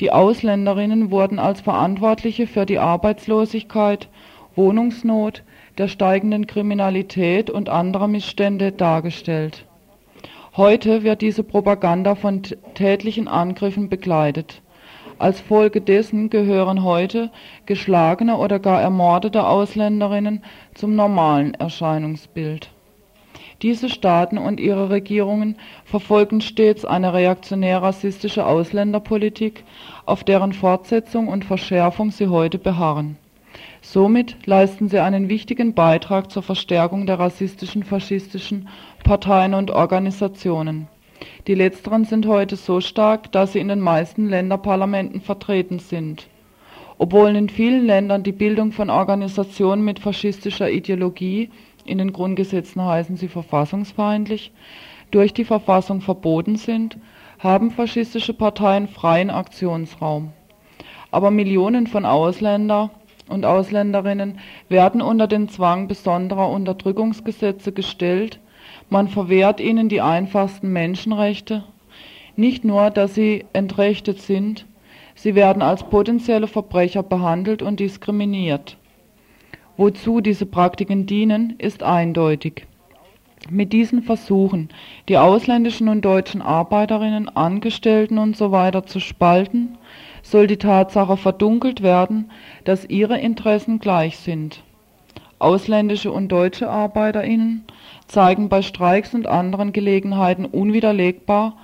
Die 0.00 0.12
Ausländerinnen 0.12 1.10
wurden 1.10 1.38
als 1.38 1.62
Verantwortliche 1.62 2.46
für 2.46 2.66
die 2.66 2.78
Arbeitslosigkeit, 2.78 4.10
Wohnungsnot, 4.54 5.42
der 5.78 5.88
steigenden 5.88 6.46
Kriminalität 6.46 7.50
und 7.50 7.68
anderer 7.68 8.08
Missstände 8.08 8.72
dargestellt. 8.72 9.64
Heute 10.56 11.02
wird 11.02 11.22
diese 11.22 11.44
Propaganda 11.44 12.14
von 12.14 12.42
tätlichen 12.74 13.26
Angriffen 13.26 13.88
begleitet. 13.88 14.60
Als 15.18 15.40
Folge 15.40 15.80
dessen 15.80 16.30
gehören 16.30 16.82
heute 16.82 17.30
geschlagene 17.64 18.36
oder 18.36 18.58
gar 18.58 18.82
ermordete 18.82 19.46
Ausländerinnen 19.46 20.42
zum 20.74 20.94
normalen 20.94 21.54
Erscheinungsbild. 21.54 22.70
Diese 23.62 23.88
Staaten 23.88 24.38
und 24.38 24.58
ihre 24.58 24.90
Regierungen 24.90 25.56
verfolgen 25.84 26.40
stets 26.40 26.84
eine 26.84 27.14
reaktionär-rassistische 27.14 28.44
Ausländerpolitik, 28.44 29.62
auf 30.04 30.24
deren 30.24 30.52
Fortsetzung 30.52 31.28
und 31.28 31.44
Verschärfung 31.44 32.10
sie 32.10 32.26
heute 32.26 32.58
beharren. 32.58 33.16
Somit 33.84 34.46
leisten 34.46 34.88
sie 34.88 35.00
einen 35.00 35.28
wichtigen 35.28 35.74
Beitrag 35.74 36.30
zur 36.30 36.44
Verstärkung 36.44 37.04
der 37.04 37.18
rassistischen, 37.18 37.82
faschistischen 37.82 38.68
Parteien 39.02 39.54
und 39.54 39.72
Organisationen. 39.72 40.86
Die 41.48 41.56
letzteren 41.56 42.04
sind 42.04 42.26
heute 42.26 42.54
so 42.54 42.80
stark, 42.80 43.32
dass 43.32 43.52
sie 43.52 43.58
in 43.58 43.66
den 43.66 43.80
meisten 43.80 44.28
Länderparlamenten 44.28 45.20
vertreten 45.20 45.80
sind. 45.80 46.28
Obwohl 46.96 47.34
in 47.34 47.48
vielen 47.48 47.84
Ländern 47.84 48.22
die 48.22 48.30
Bildung 48.30 48.70
von 48.70 48.88
Organisationen 48.88 49.84
mit 49.84 49.98
faschistischer 49.98 50.70
Ideologie 50.70 51.50
in 51.84 51.98
den 51.98 52.12
Grundgesetzen 52.12 52.84
heißen 52.84 53.16
sie 53.16 53.28
verfassungsfeindlich, 53.28 54.52
durch 55.10 55.34
die 55.34 55.44
Verfassung 55.44 56.00
verboten 56.00 56.54
sind, 56.54 56.98
haben 57.40 57.72
faschistische 57.72 58.32
Parteien 58.32 58.86
freien 58.86 59.30
Aktionsraum. 59.30 60.32
Aber 61.10 61.32
Millionen 61.32 61.88
von 61.88 62.06
Ausländer 62.06 62.90
und 63.28 63.44
Ausländerinnen 63.44 64.38
werden 64.68 65.00
unter 65.00 65.26
den 65.26 65.48
Zwang 65.48 65.88
besonderer 65.88 66.48
Unterdrückungsgesetze 66.50 67.72
gestellt, 67.72 68.38
man 68.90 69.08
verwehrt 69.08 69.60
ihnen 69.60 69.88
die 69.88 70.00
einfachsten 70.00 70.72
Menschenrechte, 70.72 71.64
nicht 72.36 72.64
nur, 72.64 72.90
dass 72.90 73.14
sie 73.14 73.44
entrechtet 73.52 74.20
sind, 74.20 74.66
sie 75.14 75.34
werden 75.34 75.62
als 75.62 75.82
potenzielle 75.82 76.46
Verbrecher 76.46 77.02
behandelt 77.02 77.62
und 77.62 77.80
diskriminiert. 77.80 78.76
Wozu 79.76 80.20
diese 80.20 80.46
Praktiken 80.46 81.06
dienen, 81.06 81.54
ist 81.58 81.82
eindeutig. 81.82 82.66
Mit 83.50 83.72
diesen 83.72 84.02
Versuchen, 84.02 84.68
die 85.08 85.18
ausländischen 85.18 85.88
und 85.88 86.04
deutschen 86.04 86.42
Arbeiterinnen, 86.42 87.28
Angestellten 87.28 88.18
usw. 88.18 88.70
So 88.72 88.80
zu 88.82 89.00
spalten, 89.00 89.76
soll 90.22 90.46
die 90.46 90.56
Tatsache 90.56 91.16
verdunkelt 91.16 91.82
werden, 91.82 92.30
dass 92.64 92.88
ihre 92.88 93.18
Interessen 93.18 93.78
gleich 93.78 94.18
sind. 94.18 94.62
Ausländische 95.38 96.12
und 96.12 96.28
deutsche 96.28 96.70
Arbeiterinnen 96.70 97.64
zeigen 98.06 98.48
bei 98.48 98.62
Streiks 98.62 99.12
und 99.14 99.26
anderen 99.26 99.72
Gelegenheiten 99.72 100.44
unwiderlegbar, 100.44 101.56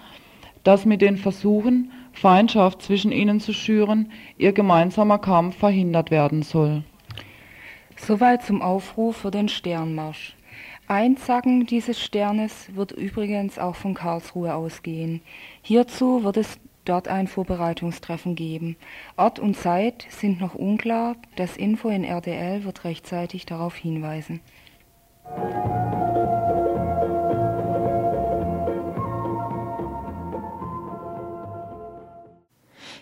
dass 0.65 0.85
mit 0.85 1.01
den 1.01 1.17
Versuchen, 1.17 1.93
Feindschaft 2.13 2.83
zwischen 2.83 3.13
ihnen 3.13 3.39
zu 3.39 3.53
schüren, 3.53 4.11
ihr 4.37 4.53
gemeinsamer 4.53 5.19
Kampf 5.19 5.57
verhindert 5.57 6.11
werden 6.11 6.43
soll 6.43 6.83
Soweit 7.99 8.45
zum 8.45 8.63
Aufruf 8.63 9.19
für 9.19 9.31
den 9.31 9.49
Sternmarsch. 9.49 10.37
Einsacken 10.87 11.67
dieses 11.67 12.01
Sternes 12.01 12.75
wird 12.75 12.93
übrigens 12.93 13.59
auch 13.59 13.75
von 13.75 13.93
Karlsruhe 13.93 14.55
ausgehen. 14.55 15.21
Hierzu 15.63 16.25
wird 16.25 16.39
es 16.39 16.59
dort 16.89 17.09
ein 17.09 17.27
Vorbereitungstreffen 17.27 18.35
geben. 18.35 18.77
Ort 19.17 19.39
und 19.39 19.57
Zeit 19.57 20.07
sind 20.11 20.41
noch 20.41 20.55
unklar. 20.55 21.17
Das 21.37 21.57
Info 21.57 21.89
in 21.89 22.05
RDL 22.05 22.65
wird 22.65 22.85
rechtzeitig 22.85 23.47
darauf 23.47 23.75
hinweisen. 23.75 24.41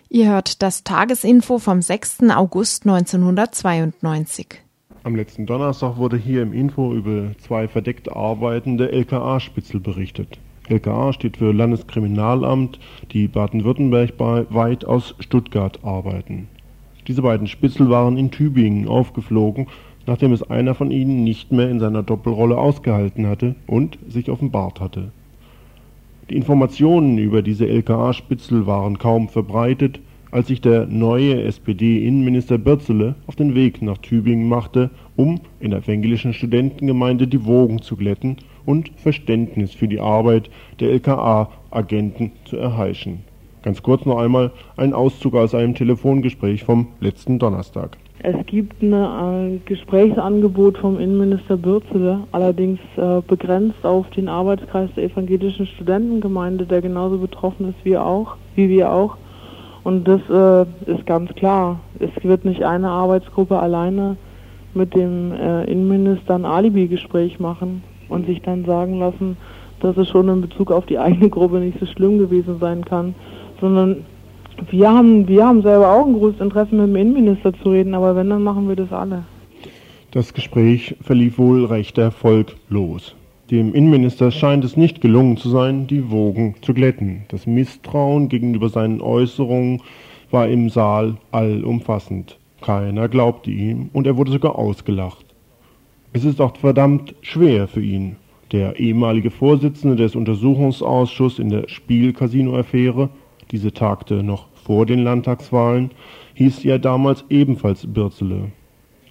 Ihr 0.08 0.30
hört 0.30 0.62
das 0.62 0.84
Tagesinfo 0.84 1.58
vom 1.58 1.82
6. 1.82 2.30
August 2.30 2.86
1992. 2.86 4.62
Am 5.02 5.14
letzten 5.14 5.46
Donnerstag 5.46 5.98
wurde 5.98 6.16
hier 6.16 6.42
im 6.42 6.52
Info 6.52 6.92
über 6.92 7.32
zwei 7.38 7.68
verdeckt 7.68 8.10
arbeitende 8.10 8.90
LKA-Spitzel 8.90 9.78
berichtet. 9.78 10.38
LKA 10.68 11.12
steht 11.12 11.36
für 11.36 11.52
Landeskriminalamt, 11.52 12.78
die 13.12 13.28
Baden-Württemberg 13.28 14.14
weit 14.18 14.84
aus 14.84 15.14
Stuttgart 15.20 15.78
arbeiten. 15.84 16.48
Diese 17.06 17.22
beiden 17.22 17.46
Spitzel 17.46 17.88
waren 17.88 18.16
in 18.16 18.30
Tübingen 18.30 18.88
aufgeflogen, 18.88 19.68
nachdem 20.06 20.32
es 20.32 20.42
einer 20.42 20.74
von 20.74 20.90
ihnen 20.90 21.24
nicht 21.24 21.52
mehr 21.52 21.70
in 21.70 21.80
seiner 21.80 22.02
Doppelrolle 22.02 22.58
ausgehalten 22.58 23.26
hatte 23.26 23.54
und 23.66 23.98
sich 24.08 24.30
offenbart 24.30 24.80
hatte. 24.80 25.12
Die 26.30 26.36
Informationen 26.36 27.18
über 27.18 27.42
diese 27.42 27.68
LKA-Spitzel 27.68 28.66
waren 28.66 28.98
kaum 28.98 29.28
verbreitet, 29.28 30.00
als 30.32 30.48
sich 30.48 30.60
der 30.60 30.86
neue 30.86 31.42
SPD-Innenminister 31.42 32.58
Börzele 32.58 33.14
auf 33.28 33.36
den 33.36 33.54
Weg 33.54 33.80
nach 33.80 33.98
Tübingen 33.98 34.48
machte, 34.48 34.90
um 35.14 35.40
in 35.60 35.70
der 35.70 35.80
evangelischen 35.80 36.34
Studentengemeinde 36.34 37.28
die 37.28 37.44
Wogen 37.44 37.80
zu 37.80 37.96
glätten 37.96 38.36
und 38.66 38.90
Verständnis 38.96 39.72
für 39.72 39.88
die 39.88 40.00
Arbeit 40.00 40.50
der 40.80 40.90
LKA-Agenten 40.90 42.32
zu 42.44 42.56
erheischen. 42.56 43.24
Ganz 43.62 43.82
kurz 43.82 44.04
noch 44.04 44.18
einmal 44.18 44.52
ein 44.76 44.92
Auszug 44.92 45.34
aus 45.34 45.54
einem 45.54 45.74
Telefongespräch 45.74 46.62
vom 46.62 46.88
letzten 47.00 47.38
Donnerstag. 47.38 47.96
Es 48.20 48.46
gibt 48.46 48.80
ein 48.82 48.92
äh, 48.92 49.58
Gesprächsangebot 49.66 50.78
vom 50.78 50.98
Innenminister 50.98 51.56
Bürzele, 51.56 52.20
allerdings 52.32 52.78
äh, 52.96 53.20
begrenzt 53.26 53.84
auf 53.84 54.08
den 54.10 54.28
Arbeitskreis 54.28 54.90
der 54.96 55.04
evangelischen 55.04 55.66
Studentengemeinde, 55.66 56.64
der 56.64 56.80
genauso 56.80 57.18
betroffen 57.18 57.68
ist 57.68 57.84
wie 57.84 57.98
auch, 57.98 58.36
wie 58.54 58.68
wir 58.68 58.92
auch. 58.92 59.16
Und 59.84 60.08
das 60.08 60.20
äh, 60.30 60.90
ist 60.90 61.04
ganz 61.06 61.34
klar. 61.34 61.80
Es 61.98 62.10
wird 62.24 62.44
nicht 62.44 62.62
eine 62.62 62.88
Arbeitsgruppe 62.88 63.58
alleine 63.58 64.16
mit 64.74 64.94
dem 64.94 65.32
äh, 65.32 65.64
Innenminister 65.64 66.34
ein 66.36 66.44
Alibi-Gespräch 66.44 67.38
machen 67.38 67.82
und 68.08 68.26
sich 68.26 68.42
dann 68.42 68.64
sagen 68.64 68.98
lassen, 68.98 69.36
dass 69.80 69.96
es 69.96 70.08
schon 70.08 70.28
in 70.28 70.40
Bezug 70.40 70.70
auf 70.70 70.86
die 70.86 70.98
eigene 70.98 71.28
Gruppe 71.28 71.58
nicht 71.58 71.78
so 71.78 71.86
schlimm 71.86 72.18
gewesen 72.18 72.58
sein 72.58 72.84
kann, 72.84 73.14
sondern 73.60 74.04
wir 74.70 74.90
haben, 74.90 75.28
wir 75.28 75.46
haben 75.46 75.62
selber 75.62 75.92
auch 75.92 76.06
ein 76.06 76.14
großes 76.14 76.40
Interesse, 76.40 76.74
mit 76.74 76.88
dem 76.88 76.96
Innenminister 76.96 77.52
zu 77.62 77.70
reden, 77.70 77.94
aber 77.94 78.16
wenn, 78.16 78.30
dann 78.30 78.42
machen 78.42 78.68
wir 78.68 78.76
das 78.76 78.92
alle. 78.92 79.24
Das 80.12 80.32
Gespräch 80.32 80.96
verlief 81.02 81.38
wohl 81.38 81.66
recht 81.66 81.98
erfolglos. 81.98 83.14
Dem 83.50 83.74
Innenminister 83.74 84.30
scheint 84.30 84.64
es 84.64 84.76
nicht 84.76 85.00
gelungen 85.00 85.36
zu 85.36 85.50
sein, 85.50 85.86
die 85.86 86.10
Wogen 86.10 86.54
zu 86.62 86.74
glätten. 86.74 87.26
Das 87.28 87.46
Misstrauen 87.46 88.28
gegenüber 88.28 88.68
seinen 88.68 89.00
Äußerungen 89.00 89.82
war 90.30 90.48
im 90.48 90.70
Saal 90.70 91.16
allumfassend. 91.32 92.38
Keiner 92.60 93.08
glaubte 93.08 93.50
ihm 93.50 93.90
und 93.92 94.06
er 94.06 94.16
wurde 94.16 94.32
sogar 94.32 94.56
ausgelacht. 94.58 95.25
Es 96.16 96.24
ist 96.24 96.40
auch 96.40 96.56
verdammt 96.56 97.14
schwer 97.20 97.68
für 97.68 97.82
ihn. 97.82 98.16
Der 98.50 98.80
ehemalige 98.80 99.30
Vorsitzende 99.30 99.96
des 99.96 100.16
Untersuchungsausschusses 100.16 101.38
in 101.38 101.50
der 101.50 101.68
Spielcasino-Affäre 101.68 103.10
diese 103.50 103.74
tagte 103.74 104.22
noch 104.22 104.46
vor 104.54 104.86
den 104.86 105.04
Landtagswahlen, 105.04 105.90
hieß 106.32 106.62
ja 106.62 106.78
damals 106.78 107.26
ebenfalls 107.28 107.86
Bürzele. 107.86 108.50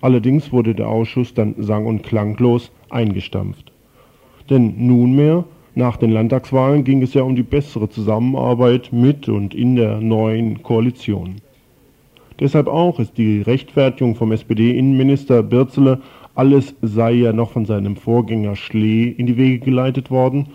Allerdings 0.01 0.51
wurde 0.51 0.74
der 0.74 0.89
Ausschuss 0.89 1.35
dann 1.35 1.53
sang- 1.59 1.85
und 1.85 2.01
klanglos 2.01 2.71
eingestampft. 2.89 3.71
Denn 4.50 4.88
nunmehr, 4.88 5.43
nach 5.75 5.97
den 5.97 6.09
Landtagswahlen, 6.09 6.83
ging 6.85 7.03
es 7.03 7.13
ja 7.13 7.21
um 7.21 7.35
die 7.35 7.43
bessere 7.43 7.88
Zusammenarbeit 7.88 8.91
mit 8.91 9.29
und 9.29 9.53
in 9.53 9.75
der 9.75 10.01
neuen 10.01 10.63
Koalition. 10.63 11.35
Deshalb 12.39 12.67
auch 12.67 13.00
ist 13.00 13.17
die 13.19 13.41
Rechtfertigung 13.41 14.15
vom 14.15 14.31
SPD-Innenminister 14.31 15.43
Bürzele, 15.43 16.01
alles 16.36 16.75
sei 16.82 17.13
ja 17.13 17.34
noch 17.34 17.51
von 17.51 17.65
seinem 17.65 17.96
Vorgänger 17.96 18.56
Schlee 18.56 19.08
in 19.10 19.25
die 19.25 19.38
Wege 19.38 19.60
geleitet 19.60 20.12
worden 20.12 20.48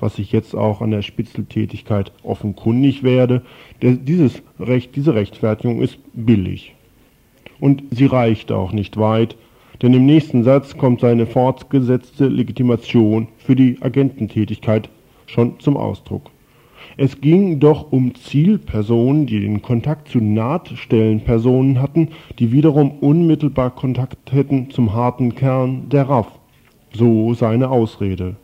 was 0.00 0.18
ich 0.18 0.32
jetzt 0.32 0.54
auch 0.54 0.80
an 0.80 0.90
der 0.90 1.02
Spitzeltätigkeit 1.02 2.12
offenkundig 2.22 3.02
werde, 3.02 3.42
der, 3.82 3.92
dieses 3.92 4.42
Recht, 4.58 4.94
diese 4.96 5.14
Rechtfertigung 5.14 5.80
ist 5.80 5.98
billig. 6.12 6.74
Und 7.60 7.82
sie 7.90 8.06
reicht 8.06 8.52
auch 8.52 8.72
nicht 8.72 8.96
weit, 8.96 9.36
denn 9.82 9.94
im 9.94 10.06
nächsten 10.06 10.44
Satz 10.44 10.76
kommt 10.76 11.00
seine 11.00 11.26
fortgesetzte 11.26 12.28
Legitimation 12.28 13.28
für 13.38 13.56
die 13.56 13.78
Agententätigkeit 13.80 14.88
schon 15.26 15.58
zum 15.60 15.76
Ausdruck. 15.76 16.30
Es 17.00 17.20
ging 17.20 17.60
doch 17.60 17.92
um 17.92 18.16
Zielpersonen, 18.16 19.26
die 19.26 19.38
den 19.38 19.62
Kontakt 19.62 20.08
zu 20.08 20.18
Nahtstellenpersonen 20.18 21.80
hatten, 21.80 22.08
die 22.40 22.50
wiederum 22.50 22.90
unmittelbar 22.90 23.70
Kontakt 23.70 24.32
hätten 24.32 24.70
zum 24.70 24.94
harten 24.94 25.36
Kern 25.36 25.88
der 25.90 26.08
RAF. 26.08 26.26
So 26.92 27.34
seine 27.34 27.70
Ausrede. 27.70 28.34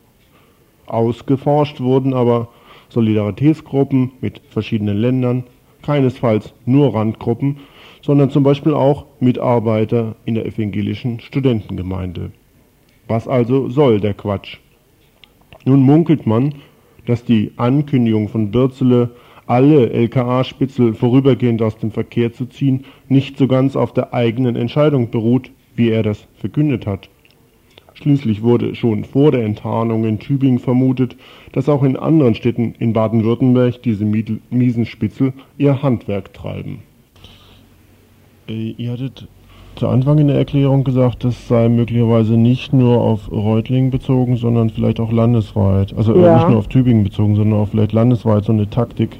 Ausgeforscht 0.86 1.80
wurden 1.80 2.14
aber 2.14 2.46
Solidaritätsgruppen 2.90 4.12
mit 4.20 4.40
verschiedenen 4.50 4.98
Ländern, 4.98 5.42
keinesfalls 5.82 6.54
nur 6.64 6.94
Randgruppen, 6.94 7.56
sondern 8.02 8.30
zum 8.30 8.44
Beispiel 8.44 8.74
auch 8.74 9.06
Mitarbeiter 9.18 10.14
in 10.26 10.36
der 10.36 10.46
evangelischen 10.46 11.18
Studentengemeinde. 11.18 12.30
Was 13.08 13.26
also 13.26 13.68
soll 13.68 13.98
der 13.98 14.14
Quatsch? 14.14 14.58
Nun 15.64 15.82
munkelt 15.82 16.24
man, 16.24 16.54
dass 17.06 17.24
die 17.24 17.52
Ankündigung 17.56 18.28
von 18.28 18.50
Bürzele, 18.50 19.10
alle 19.46 19.90
LKA-Spitzel 19.90 20.94
vorübergehend 20.94 21.60
aus 21.60 21.76
dem 21.76 21.90
Verkehr 21.90 22.32
zu 22.32 22.46
ziehen, 22.46 22.84
nicht 23.08 23.36
so 23.36 23.46
ganz 23.46 23.76
auf 23.76 23.92
der 23.92 24.14
eigenen 24.14 24.56
Entscheidung 24.56 25.10
beruht, 25.10 25.50
wie 25.76 25.90
er 25.90 26.02
das 26.02 26.26
verkündet 26.36 26.86
hat. 26.86 27.08
Schließlich 27.94 28.42
wurde 28.42 28.74
schon 28.74 29.04
vor 29.04 29.30
der 29.30 29.44
Enttarnung 29.44 30.04
in 30.04 30.18
Tübingen 30.18 30.58
vermutet, 30.58 31.16
dass 31.52 31.68
auch 31.68 31.82
in 31.82 31.96
anderen 31.96 32.34
Städten 32.34 32.74
in 32.78 32.92
Baden-Württemberg 32.92 33.82
diese 33.82 34.04
miesen 34.04 34.86
Spitzel 34.86 35.32
ihr 35.58 35.82
Handwerk 35.82 36.34
treiben. 36.34 36.80
Äh, 38.48 38.70
ihr 38.76 38.92
hattet 38.92 39.28
zu 39.76 39.88
Anfang 39.88 40.18
in 40.18 40.28
der 40.28 40.36
Erklärung 40.36 40.84
gesagt, 40.84 41.24
das 41.24 41.48
sei 41.48 41.68
möglicherweise 41.68 42.36
nicht 42.36 42.72
nur 42.72 43.00
auf 43.00 43.30
Reutlingen 43.30 43.90
bezogen, 43.90 44.36
sondern 44.36 44.70
vielleicht 44.70 45.00
auch 45.00 45.12
landesweit. 45.12 45.94
Also 45.96 46.14
ja. 46.16 46.36
nicht 46.36 46.48
nur 46.48 46.58
auf 46.58 46.68
Tübingen 46.68 47.04
bezogen, 47.04 47.36
sondern 47.36 47.60
auch 47.60 47.68
vielleicht 47.68 47.92
landesweit 47.92 48.44
so 48.44 48.52
eine 48.52 48.68
Taktik 48.70 49.18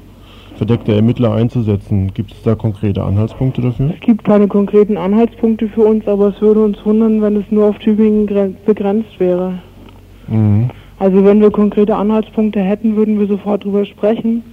verdeckte 0.55 0.93
Ermittler 0.93 1.33
einzusetzen. 1.33 2.13
Gibt 2.13 2.31
es 2.31 2.41
da 2.43 2.55
konkrete 2.55 3.03
Anhaltspunkte 3.03 3.61
dafür? 3.61 3.91
Es 3.93 3.99
gibt 3.99 4.23
keine 4.23 4.47
konkreten 4.47 4.97
Anhaltspunkte 4.97 5.67
für 5.67 5.81
uns, 5.81 6.07
aber 6.07 6.29
es 6.29 6.41
würde 6.41 6.63
uns 6.63 6.77
wundern, 6.85 7.21
wenn 7.21 7.35
es 7.35 7.45
nur 7.49 7.65
auf 7.69 7.77
Tübingen 7.79 8.55
begrenzt 8.65 9.19
wäre. 9.19 9.59
Mhm. 10.27 10.69
Also 10.97 11.25
wenn 11.25 11.41
wir 11.41 11.51
konkrete 11.51 11.95
Anhaltspunkte 11.95 12.61
hätten, 12.61 12.95
würden 12.95 13.19
wir 13.19 13.27
sofort 13.27 13.65
drüber 13.65 13.85
sprechen. 13.85 14.43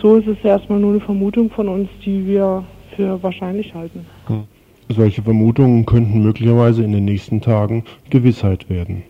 So 0.00 0.16
ist 0.16 0.26
es 0.26 0.44
erstmal 0.44 0.80
nur 0.80 0.90
eine 0.90 1.00
Vermutung 1.00 1.50
von 1.50 1.68
uns, 1.68 1.88
die 2.04 2.26
wir 2.26 2.64
für 2.96 3.22
wahrscheinlich 3.22 3.72
halten. 3.74 4.04
Solche 4.94 5.22
Vermutungen 5.22 5.86
könnten 5.86 6.22
möglicherweise 6.22 6.84
in 6.84 6.92
den 6.92 7.06
nächsten 7.06 7.40
Tagen 7.40 7.84
Gewissheit 8.10 8.68
werden. 8.68 9.04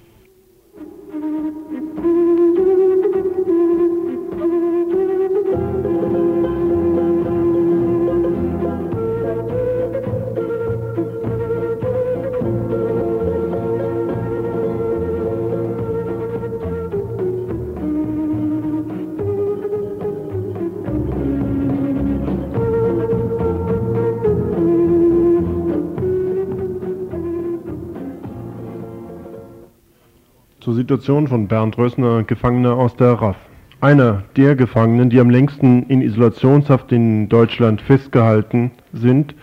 Situation 30.93 31.27
von 31.27 31.49
Bernd 31.49 31.79
Rössner, 31.79 32.23
Gefangener 32.23 32.75
aus 32.75 32.95
der 32.97 33.13
RAF. 33.13 33.37
Einer 33.81 34.25
der 34.37 34.57
Gefangenen, 34.57 35.09
die 35.09 35.21
am 35.21 35.31
längsten 35.31 35.85
in 35.85 36.03
Isolationshaft 36.03 36.93
in 36.93 37.31
Deutschland 37.31 37.81
festgehalten 37.81 38.73
sind, 38.93 39.35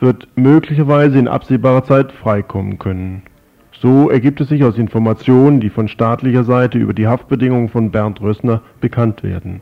wird 0.00 0.26
möglicherweise 0.34 1.20
in 1.20 1.28
absehbarer 1.28 1.84
Zeit 1.84 2.10
freikommen 2.10 2.80
können. 2.80 3.22
So 3.80 4.10
ergibt 4.10 4.40
es 4.40 4.48
sich 4.48 4.64
aus 4.64 4.76
Informationen, 4.76 5.60
die 5.60 5.70
von 5.70 5.86
staatlicher 5.86 6.42
Seite 6.42 6.78
über 6.78 6.94
die 6.94 7.06
Haftbedingungen 7.06 7.68
von 7.68 7.92
Bernd 7.92 8.20
Rössner 8.20 8.62
bekannt 8.80 9.22
werden. 9.22 9.60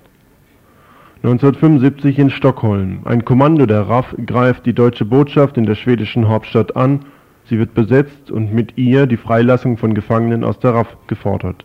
1975 1.17 2.19
in 2.19 2.31
Stockholm. 2.31 3.01
Ein 3.05 3.27
Kommando 3.27 3.67
der 3.67 3.83
RAF 3.83 4.17
greift 4.25 4.65
die 4.65 4.73
deutsche 4.73 5.05
Botschaft 5.05 5.59
in 5.59 5.67
der 5.67 5.75
schwedischen 5.75 6.29
Hauptstadt 6.29 6.77
an 6.77 7.01
Sie 7.49 7.59
wird 7.59 7.75
besetzt 7.75 8.31
und 8.31 8.53
mit 8.53 8.77
ihr 8.77 9.07
die 9.07 9.17
Freilassung 9.17 9.77
von 9.77 9.95
Gefangenen 9.95 10.43
aus 10.43 10.59
der 10.59 10.75
RAF 10.75 10.97
gefordert. 11.07 11.65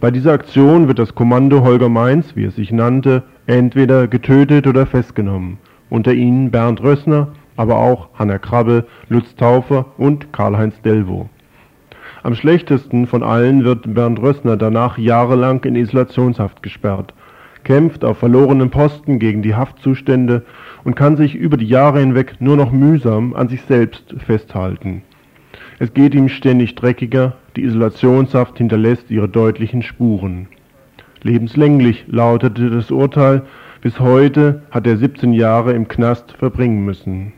Bei 0.00 0.10
dieser 0.10 0.32
Aktion 0.32 0.88
wird 0.88 0.98
das 0.98 1.14
Kommando 1.14 1.62
Holger 1.62 1.88
Mainz, 1.88 2.34
wie 2.36 2.44
es 2.44 2.56
sich 2.56 2.72
nannte, 2.72 3.22
entweder 3.46 4.08
getötet 4.08 4.66
oder 4.66 4.86
festgenommen. 4.86 5.58
Unter 5.90 6.12
ihnen 6.12 6.50
Bernd 6.50 6.82
Rössner, 6.82 7.28
aber 7.56 7.76
auch 7.76 8.08
Hanna 8.14 8.38
Krabbe, 8.38 8.86
Lutz 9.08 9.34
Taufer 9.36 9.86
und 9.98 10.32
Karl-Heinz 10.32 10.80
Delvo. 10.82 11.28
Am 12.22 12.34
schlechtesten 12.34 13.06
von 13.06 13.22
allen 13.22 13.64
wird 13.64 13.94
Bernd 13.94 14.20
Rössner 14.20 14.56
danach 14.56 14.98
jahrelang 14.98 15.62
in 15.64 15.76
Isolationshaft 15.76 16.62
gesperrt, 16.62 17.14
kämpft 17.64 18.04
auf 18.04 18.18
verlorenen 18.18 18.70
Posten 18.70 19.18
gegen 19.18 19.42
die 19.42 19.54
Haftzustände 19.54 20.44
und 20.86 20.94
kann 20.94 21.16
sich 21.16 21.34
über 21.34 21.56
die 21.56 21.66
Jahre 21.66 21.98
hinweg 21.98 22.36
nur 22.38 22.56
noch 22.56 22.70
mühsam 22.70 23.34
an 23.34 23.48
sich 23.48 23.60
selbst 23.62 24.14
festhalten. 24.24 25.02
Es 25.80 25.92
geht 25.92 26.14
ihm 26.14 26.28
ständig 26.28 26.76
dreckiger, 26.76 27.34
die 27.56 27.64
Isolationshaft 27.64 28.56
hinterlässt 28.56 29.10
ihre 29.10 29.28
deutlichen 29.28 29.82
Spuren. 29.82 30.46
Lebenslänglich 31.22 32.04
lautete 32.06 32.70
das 32.70 32.92
Urteil, 32.92 33.42
bis 33.80 33.98
heute 33.98 34.62
hat 34.70 34.86
er 34.86 34.96
17 34.96 35.32
Jahre 35.32 35.72
im 35.72 35.88
Knast 35.88 36.30
verbringen 36.38 36.84
müssen. 36.84 37.32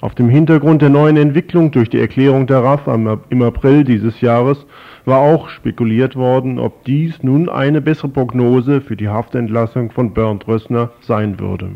Auf 0.00 0.14
dem 0.14 0.30
Hintergrund 0.30 0.80
der 0.80 0.88
neuen 0.88 1.18
Entwicklung 1.18 1.70
durch 1.70 1.90
die 1.90 2.00
Erklärung 2.00 2.46
der 2.46 2.60
RAF 2.60 2.86
im 2.86 3.42
April 3.42 3.84
dieses 3.84 4.22
Jahres 4.22 4.64
war 5.04 5.18
auch 5.18 5.50
spekuliert 5.50 6.16
worden, 6.16 6.58
ob 6.58 6.84
dies 6.84 7.22
nun 7.22 7.50
eine 7.50 7.82
bessere 7.82 8.08
Prognose 8.08 8.80
für 8.80 8.96
die 8.96 9.08
Haftentlassung 9.08 9.90
von 9.90 10.14
Bernd 10.14 10.48
Rössner 10.48 10.92
sein 11.02 11.38
würde. 11.38 11.72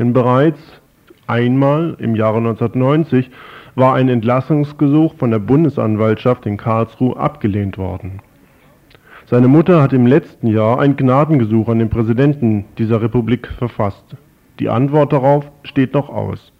Denn 0.00 0.14
bereits 0.14 0.80
einmal 1.26 1.94
im 2.00 2.16
Jahre 2.16 2.38
1990 2.38 3.30
war 3.74 3.94
ein 3.94 4.08
Entlassungsgesuch 4.08 5.14
von 5.16 5.30
der 5.30 5.40
Bundesanwaltschaft 5.40 6.46
in 6.46 6.56
Karlsruhe 6.56 7.18
abgelehnt 7.18 7.76
worden. 7.76 8.22
Seine 9.26 9.46
Mutter 9.46 9.82
hat 9.82 9.92
im 9.92 10.06
letzten 10.06 10.46
Jahr 10.46 10.80
ein 10.80 10.96
Gnadengesuch 10.96 11.68
an 11.68 11.80
den 11.80 11.90
Präsidenten 11.90 12.64
dieser 12.78 13.02
Republik 13.02 13.48
verfasst. 13.58 14.16
Die 14.58 14.70
Antwort 14.70 15.12
darauf 15.12 15.52
steht 15.64 15.92
noch 15.92 16.08
aus. 16.08 16.50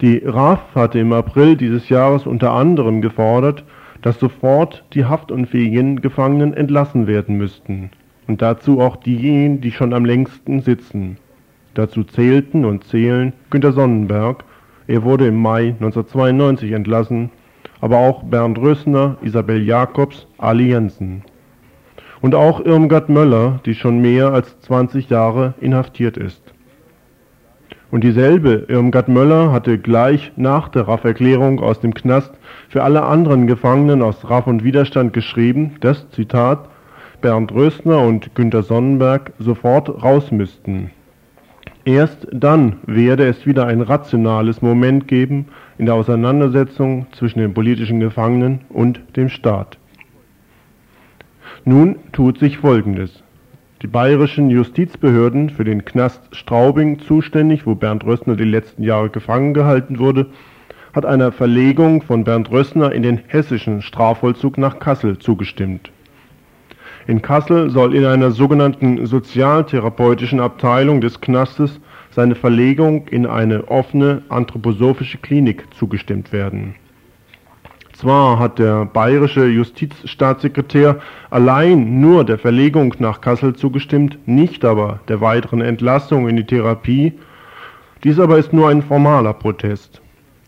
Die 0.00 0.22
RAF 0.24 0.74
hatte 0.74 1.00
im 1.00 1.12
April 1.12 1.56
dieses 1.58 1.90
Jahres 1.90 2.26
unter 2.26 2.54
anderem 2.54 3.02
gefordert, 3.02 3.64
dass 4.00 4.18
sofort 4.18 4.82
die 4.94 5.04
haftunfähigen 5.04 6.00
Gefangenen 6.00 6.54
entlassen 6.54 7.06
werden 7.06 7.36
müssten 7.36 7.90
und 8.26 8.40
dazu 8.40 8.80
auch 8.80 8.96
diejenigen, 8.96 9.60
die 9.60 9.72
schon 9.72 9.92
am 9.92 10.06
längsten 10.06 10.62
sitzen. 10.62 11.18
Dazu 11.74 12.04
zählten 12.04 12.64
und 12.64 12.84
zählen 12.84 13.32
Günter 13.50 13.72
Sonnenberg, 13.72 14.44
er 14.86 15.02
wurde 15.02 15.26
im 15.26 15.36
Mai 15.36 15.74
1992 15.80 16.72
entlassen, 16.72 17.30
aber 17.80 17.98
auch 17.98 18.22
Bernd 18.22 18.58
Rössner, 18.58 19.16
Isabel 19.22 19.62
Jakobs, 19.62 20.26
Ali 20.38 20.68
Jensen. 20.68 21.22
Und 22.20 22.34
auch 22.34 22.64
Irmgard 22.64 23.08
Möller, 23.08 23.60
die 23.66 23.74
schon 23.74 24.00
mehr 24.00 24.32
als 24.32 24.58
20 24.60 25.10
Jahre 25.10 25.54
inhaftiert 25.60 26.16
ist. 26.16 26.42
Und 27.90 28.02
dieselbe 28.02 28.66
Irmgard 28.68 29.08
Möller 29.08 29.52
hatte 29.52 29.78
gleich 29.78 30.32
nach 30.36 30.68
der 30.68 30.88
RAF-Erklärung 30.88 31.60
aus 31.60 31.80
dem 31.80 31.92
Knast 31.92 32.32
für 32.68 32.82
alle 32.82 33.02
anderen 33.02 33.46
Gefangenen 33.46 34.02
aus 34.02 34.28
RAF 34.28 34.46
und 34.46 34.64
Widerstand 34.64 35.12
geschrieben, 35.12 35.76
dass, 35.80 36.08
Zitat, 36.10 36.68
Bernd 37.20 37.52
Rösner 37.52 38.00
und 38.00 38.34
Günter 38.34 38.62
Sonnenberg 38.62 39.32
sofort 39.38 40.02
raus 40.02 40.30
müssten. 40.30 40.90
Erst 41.84 42.26
dann 42.32 42.76
werde 42.86 43.26
es 43.26 43.44
wieder 43.44 43.66
ein 43.66 43.82
rationales 43.82 44.62
Moment 44.62 45.06
geben 45.06 45.46
in 45.76 45.84
der 45.84 45.94
Auseinandersetzung 45.94 47.06
zwischen 47.12 47.40
den 47.40 47.52
politischen 47.52 48.00
Gefangenen 48.00 48.60
und 48.70 49.00
dem 49.16 49.28
Staat. 49.28 49.78
Nun 51.66 51.96
tut 52.12 52.38
sich 52.38 52.58
Folgendes. 52.58 53.22
Die 53.82 53.86
bayerischen 53.86 54.48
Justizbehörden 54.48 55.50
für 55.50 55.64
den 55.64 55.84
Knast 55.84 56.34
Straubing 56.34 57.00
zuständig, 57.00 57.66
wo 57.66 57.74
Bernd 57.74 58.04
Rössner 58.04 58.34
die 58.34 58.44
letzten 58.44 58.82
Jahre 58.82 59.10
gefangen 59.10 59.52
gehalten 59.52 59.98
wurde, 59.98 60.28
hat 60.94 61.04
einer 61.04 61.32
Verlegung 61.32 62.00
von 62.00 62.24
Bernd 62.24 62.50
Rössner 62.50 62.92
in 62.92 63.02
den 63.02 63.20
hessischen 63.26 63.82
Strafvollzug 63.82 64.56
nach 64.56 64.78
Kassel 64.78 65.18
zugestimmt. 65.18 65.90
In 67.06 67.20
Kassel 67.22 67.70
soll 67.70 67.94
in 67.94 68.04
einer 68.04 68.30
sogenannten 68.30 69.06
sozialtherapeutischen 69.06 70.40
Abteilung 70.40 71.00
des 71.00 71.20
Knastes 71.20 71.80
seine 72.10 72.34
Verlegung 72.34 73.08
in 73.08 73.26
eine 73.26 73.68
offene 73.68 74.22
anthroposophische 74.28 75.18
Klinik 75.18 75.66
zugestimmt 75.74 76.32
werden 76.32 76.74
zwar 78.04 78.38
hat 78.38 78.58
der 78.58 78.84
bayerische 78.84 79.46
Justizstaatssekretär 79.46 81.00
allein 81.30 82.00
nur 82.00 82.24
der 82.24 82.38
Verlegung 82.38 82.94
nach 82.98 83.20
Kassel 83.20 83.54
zugestimmt, 83.54 84.18
nicht 84.26 84.64
aber 84.64 85.00
der 85.08 85.20
weiteren 85.20 85.60
Entlassung 85.60 86.28
in 86.28 86.36
die 86.36 86.44
Therapie. 86.44 87.14
Dies 88.02 88.18
aber 88.18 88.38
ist 88.38 88.52
nur 88.52 88.68
ein 88.68 88.82
formaler 88.82 89.32
Protest. 89.32 90.02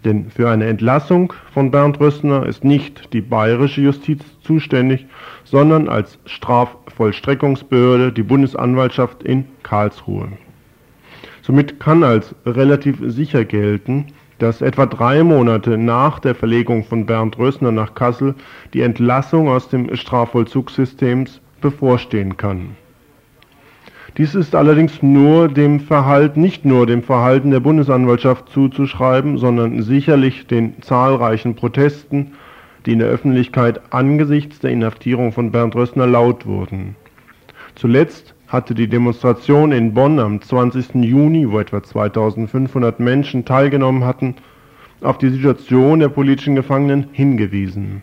Denn 0.04 0.30
für 0.30 0.48
eine 0.48 0.66
Entlassung 0.66 1.32
von 1.52 1.70
Bernd 1.70 1.98
Rössner 2.00 2.46
ist 2.46 2.64
nicht 2.64 3.12
die 3.12 3.20
bayerische 3.20 3.80
Justiz 3.80 4.22
zuständig, 4.40 5.06
sondern 5.44 5.88
als 5.88 6.18
Strafvollstreckungsbehörde 6.26 8.12
die 8.12 8.22
Bundesanwaltschaft 8.22 9.22
in 9.22 9.46
Karlsruhe. 9.62 10.28
Somit 11.42 11.80
kann 11.80 12.02
als 12.02 12.34
relativ 12.44 12.98
sicher 13.06 13.44
gelten, 13.44 14.06
dass 14.38 14.60
etwa 14.60 14.86
drei 14.86 15.22
Monate 15.22 15.78
nach 15.78 16.18
der 16.18 16.34
Verlegung 16.34 16.84
von 16.84 17.06
Bernd 17.06 17.38
Rössner 17.38 17.72
nach 17.72 17.94
Kassel 17.94 18.34
die 18.74 18.82
Entlassung 18.82 19.48
aus 19.48 19.68
dem 19.68 19.94
Strafvollzugssystems 19.94 21.40
bevorstehen 21.60 22.36
kann. 22.36 22.76
Dies 24.18 24.34
ist 24.34 24.54
allerdings 24.54 25.02
nur 25.02 25.48
dem 25.48 25.78
Verhalten, 25.78 26.40
nicht 26.40 26.64
nur 26.64 26.86
dem 26.86 27.02
Verhalten 27.02 27.50
der 27.50 27.60
Bundesanwaltschaft 27.60 28.48
zuzuschreiben, 28.48 29.36
sondern 29.36 29.82
sicherlich 29.82 30.46
den 30.46 30.80
zahlreichen 30.80 31.54
Protesten, 31.54 32.32
die 32.86 32.92
in 32.92 33.00
der 33.00 33.08
Öffentlichkeit 33.08 33.92
angesichts 33.92 34.60
der 34.60 34.70
Inhaftierung 34.70 35.32
von 35.32 35.50
Bernd 35.50 35.74
Rössner 35.74 36.06
laut 36.06 36.46
wurden. 36.46 36.96
Zuletzt 37.74 38.34
hatte 38.48 38.74
die 38.74 38.88
Demonstration 38.88 39.70
in 39.72 39.92
Bonn 39.92 40.18
am 40.18 40.40
20. 40.40 40.94
Juni, 40.94 41.50
wo 41.50 41.58
etwa 41.58 41.82
2500 41.82 42.98
Menschen 43.00 43.44
teilgenommen 43.44 44.04
hatten, 44.04 44.36
auf 45.02 45.18
die 45.18 45.28
Situation 45.28 46.00
der 46.00 46.08
politischen 46.08 46.54
Gefangenen 46.54 47.08
hingewiesen. 47.12 48.02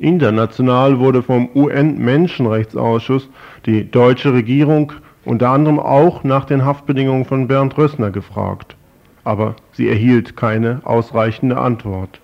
International 0.00 0.98
wurde 0.98 1.22
vom 1.22 1.48
UN-Menschenrechtsausschuss 1.54 3.30
die 3.66 3.88
deutsche 3.88 4.32
Regierung 4.32 4.92
unter 5.24 5.50
anderem 5.50 5.78
auch 5.78 6.24
nach 6.24 6.44
den 6.44 6.64
Haftbedingungen 6.64 7.24
von 7.24 7.48
Bernd 7.48 7.76
Rössner 7.78 8.10
gefragt, 8.10 8.76
aber 9.24 9.56
sie 9.72 9.88
erhielt 9.88 10.36
keine 10.36 10.80
ausreichende 10.84 11.58
Antwort. 11.58 12.20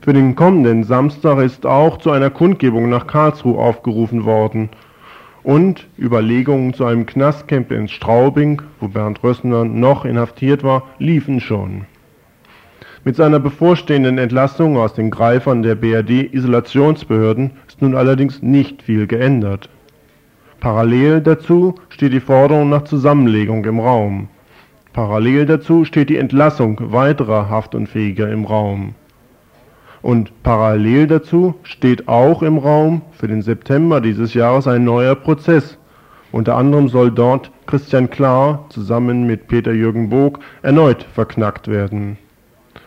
Für 0.00 0.12
den 0.12 0.34
kommenden 0.34 0.84
Samstag 0.84 1.38
ist 1.38 1.66
auch 1.66 1.98
zu 1.98 2.10
einer 2.10 2.30
Kundgebung 2.30 2.88
nach 2.88 3.06
Karlsruhe 3.06 3.58
aufgerufen 3.58 4.24
worden, 4.24 4.70
und 5.42 5.88
Überlegungen 5.98 6.74
zu 6.74 6.84
einem 6.84 7.06
Knastcamp 7.06 7.72
in 7.72 7.88
Straubing, 7.88 8.60
wo 8.78 8.88
Bernd 8.88 9.22
Rössner 9.22 9.64
noch 9.64 10.04
inhaftiert 10.04 10.62
war, 10.62 10.82
liefen 10.98 11.40
schon. 11.40 11.86
Mit 13.04 13.16
seiner 13.16 13.40
bevorstehenden 13.40 14.18
Entlassung 14.18 14.76
aus 14.76 14.92
den 14.92 15.10
Greifern 15.10 15.62
der 15.62 15.74
BRD-Isolationsbehörden 15.74 17.52
ist 17.66 17.80
nun 17.80 17.94
allerdings 17.94 18.42
nicht 18.42 18.82
viel 18.82 19.06
geändert. 19.06 19.70
Parallel 20.60 21.22
dazu 21.22 21.74
steht 21.88 22.12
die 22.12 22.20
Forderung 22.20 22.68
nach 22.68 22.84
Zusammenlegung 22.84 23.64
im 23.64 23.80
Raum. 23.80 24.28
Parallel 24.92 25.46
dazu 25.46 25.86
steht 25.86 26.10
die 26.10 26.18
Entlassung 26.18 26.92
weiterer 26.92 27.48
Haftunfähiger 27.48 28.30
im 28.30 28.44
Raum. 28.44 28.94
Und 30.02 30.42
parallel 30.42 31.06
dazu 31.06 31.54
steht 31.62 32.08
auch 32.08 32.42
im 32.42 32.58
Raum 32.58 33.00
für 33.12 33.26
den 33.26 33.40
September 33.40 34.02
dieses 34.02 34.34
Jahres 34.34 34.66
ein 34.66 34.84
neuer 34.84 35.14
Prozess. 35.14 35.78
Unter 36.30 36.56
anderem 36.56 36.88
soll 36.88 37.10
dort 37.10 37.50
Christian 37.66 38.10
Klar 38.10 38.66
zusammen 38.68 39.26
mit 39.26 39.48
Peter-Jürgen 39.48 40.10
Bog 40.10 40.40
erneut 40.60 41.06
verknackt 41.14 41.68
werden. 41.68 42.18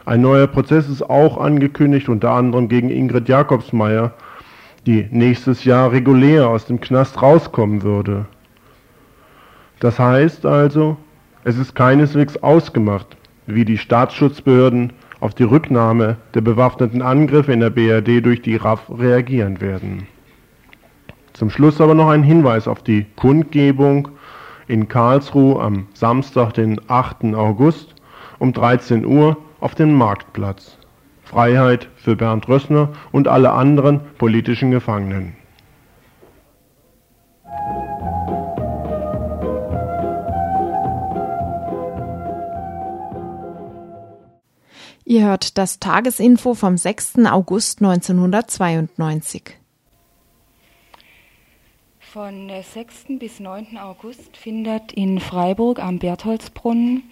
Ein 0.05 0.21
neuer 0.21 0.47
Prozess 0.47 0.89
ist 0.89 1.01
auch 1.01 1.37
angekündigt, 1.37 2.07
unter 2.07 2.31
anderem 2.31 2.67
gegen 2.67 2.89
Ingrid 2.89 3.29
Jakobsmeier, 3.29 4.13
die 4.85 5.07
nächstes 5.11 5.63
Jahr 5.63 5.91
regulär 5.91 6.47
aus 6.49 6.65
dem 6.65 6.81
Knast 6.81 7.21
rauskommen 7.21 7.83
würde. 7.83 8.25
Das 9.79 9.99
heißt 9.99 10.45
also, 10.45 10.97
es 11.43 11.57
ist 11.57 11.75
keineswegs 11.75 12.37
ausgemacht, 12.37 13.17
wie 13.47 13.65
die 13.65 13.77
Staatsschutzbehörden 13.77 14.93
auf 15.19 15.33
die 15.33 15.43
Rücknahme 15.43 16.17
der 16.33 16.41
bewaffneten 16.41 17.01
Angriffe 17.01 17.53
in 17.53 17.61
der 17.61 17.69
BRD 17.69 18.25
durch 18.25 18.41
die 18.41 18.55
RAF 18.55 18.89
reagieren 18.89 19.61
werden. 19.61 20.07
Zum 21.33 21.49
Schluss 21.49 21.81
aber 21.81 21.95
noch 21.95 22.09
ein 22.09 22.23
Hinweis 22.23 22.67
auf 22.67 22.83
die 22.83 23.05
Kundgebung 23.15 24.09
in 24.67 24.87
Karlsruhe 24.87 25.61
am 25.61 25.87
Samstag, 25.93 26.53
den 26.53 26.79
8. 26.87 27.33
August 27.35 27.95
um 28.39 28.53
13 28.53 29.05
Uhr 29.05 29.37
auf 29.59 29.75
dem 29.75 29.93
Marktplatz. 29.93 30.77
Freiheit 31.23 31.87
für 31.95 32.15
Bernd 32.15 32.47
Rössner 32.47 32.89
und 33.11 33.27
alle 33.27 33.51
anderen 33.51 34.01
politischen 34.17 34.71
Gefangenen. 34.71 35.35
Ihr 45.05 45.25
hört 45.25 45.57
das 45.57 45.79
Tagesinfo 45.79 46.53
vom 46.53 46.77
6. 46.77 47.25
August 47.25 47.81
1992. 47.81 49.57
Von 51.99 52.49
6. 52.49 53.19
bis 53.19 53.39
9. 53.39 53.77
August 53.77 54.37
findet 54.37 54.93
in 54.93 55.19
Freiburg 55.19 55.79
am 55.79 55.99
Bertholdsbrunnen 55.99 57.03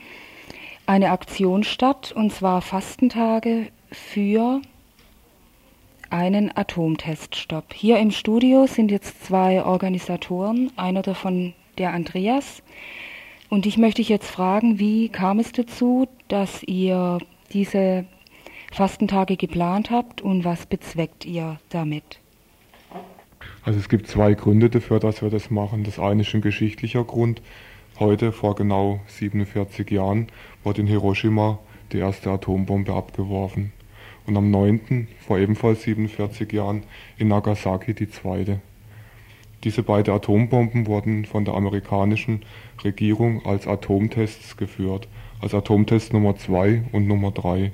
eine 0.86 1.12
Aktion 1.12 1.64
statt, 1.64 2.12
und 2.12 2.32
zwar 2.32 2.62
Fastentage 2.62 3.68
für 3.92 4.62
einen 6.10 6.56
Atomteststopp. 6.56 7.74
Hier 7.74 8.00
im 8.00 8.12
Studio 8.12 8.68
sind 8.68 8.92
jetzt 8.92 9.24
zwei 9.24 9.64
Organisatoren, 9.64 10.72
einer 10.76 11.02
davon 11.02 11.54
der 11.78 11.94
Andreas, 11.94 12.62
Und 13.50 13.66
ich 13.66 13.78
möchte 13.78 14.02
dich 14.02 14.08
jetzt 14.08 14.30
fragen, 14.30 14.80
wie 14.80 15.10
kam 15.10 15.40
es 15.40 15.52
dazu, 15.52 16.08
dass 16.30 16.64
ihr 16.64 17.18
diese 17.52 18.06
Fastentage 18.72 19.36
geplant 19.36 19.92
habt 19.92 20.22
und 20.22 20.46
was 20.46 20.66
bezweckt 20.66 21.26
ihr 21.26 21.60
damit? 21.68 22.22
Also 23.64 23.78
es 23.78 23.90
gibt 23.90 24.08
zwei 24.08 24.36
Gründe 24.36 24.70
dafür, 24.70 25.02
dass 25.02 25.22
wir 25.22 25.30
das 25.30 25.50
machen. 25.50 25.84
Das 25.84 26.00
eine 26.00 26.22
ist 26.22 26.34
ein 26.34 26.42
geschichtlicher 26.42 27.04
Grund. 27.04 27.42
Heute, 28.00 28.32
vor 28.32 28.56
genau 28.56 29.02
47 29.08 29.92
Jahren, 29.92 30.28
wurde 30.64 30.82
in 30.82 30.88
Hiroshima 30.88 31.60
die 31.92 31.98
erste 31.98 32.32
Atombombe 32.32 32.94
abgeworfen. 32.94 33.74
Und 34.32 34.38
am 34.38 34.50
9., 34.50 35.10
vor 35.20 35.40
ebenfalls 35.40 35.82
47 35.82 36.54
Jahren, 36.54 36.84
in 37.18 37.28
Nagasaki 37.28 37.94
die 37.94 38.10
zweite. 38.10 38.62
Diese 39.66 39.84
beiden 39.84 40.14
Atombomben 40.14 40.88
wurden 40.88 41.26
von 41.26 41.44
der 41.44 41.54
amerikanischen 41.54 42.40
Regierung 42.82 43.46
als 43.46 43.68
Atomtests 43.68 44.56
geführt, 44.56 45.10
als 45.42 45.54
Atomtest 45.54 46.14
Nummer 46.14 46.38
2 46.38 46.84
und 46.94 47.10
Nummer 47.10 47.32
3. 47.32 47.74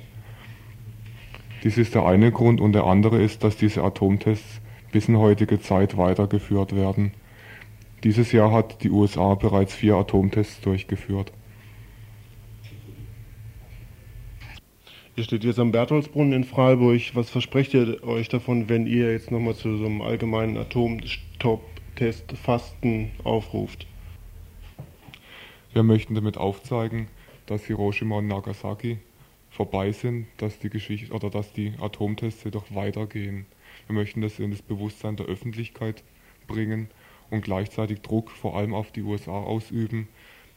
Dies 1.62 1.78
ist 1.78 1.94
der 1.94 2.04
eine 2.04 2.32
Grund 2.32 2.60
und 2.60 2.72
der 2.72 2.86
andere 2.86 3.22
ist, 3.22 3.44
dass 3.44 3.56
diese 3.56 3.84
Atomtests 3.84 4.60
bis 4.90 5.06
in 5.06 5.16
heutige 5.16 5.60
Zeit 5.60 5.96
weitergeführt 5.96 6.74
werden. 6.74 7.12
Dieses 8.02 8.32
Jahr 8.32 8.50
hat 8.50 8.82
die 8.82 8.90
USA 8.90 9.36
bereits 9.36 9.74
vier 9.74 9.94
Atomtests 9.94 10.60
durchgeführt. 10.60 11.30
Ihr 15.18 15.24
steht 15.24 15.42
jetzt 15.42 15.58
am 15.58 15.72
Bertholdsbrunnen 15.72 16.32
in 16.32 16.44
Freiburg. 16.44 17.00
Was 17.14 17.28
versprecht 17.28 17.74
ihr 17.74 18.04
euch 18.04 18.28
davon, 18.28 18.68
wenn 18.68 18.86
ihr 18.86 19.10
jetzt 19.10 19.32
nochmal 19.32 19.56
zu 19.56 19.76
so 19.76 19.84
einem 19.84 20.00
allgemeinen 20.00 20.56
Atomstopptest 20.56 22.30
Fasten 22.40 23.10
aufruft? 23.24 23.88
Wir 25.72 25.82
möchten 25.82 26.14
damit 26.14 26.36
aufzeigen, 26.36 27.08
dass 27.46 27.64
Hiroshima 27.64 28.18
und 28.18 28.28
Nagasaki 28.28 28.98
vorbei 29.50 29.90
sind, 29.90 30.28
dass 30.36 30.60
die 30.60 30.70
Geschichte 30.70 31.12
oder 31.12 31.30
dass 31.30 31.52
die 31.52 31.72
Atomtests 31.80 32.44
jedoch 32.44 32.72
weitergehen. 32.72 33.46
Wir 33.88 33.96
möchten 33.96 34.20
das 34.20 34.38
in 34.38 34.52
das 34.52 34.62
Bewusstsein 34.62 35.16
der 35.16 35.26
Öffentlichkeit 35.26 36.04
bringen 36.46 36.90
und 37.28 37.42
gleichzeitig 37.42 38.02
Druck 38.02 38.30
vor 38.30 38.56
allem 38.56 38.72
auf 38.72 38.92
die 38.92 39.02
USA 39.02 39.32
ausüben, 39.32 40.06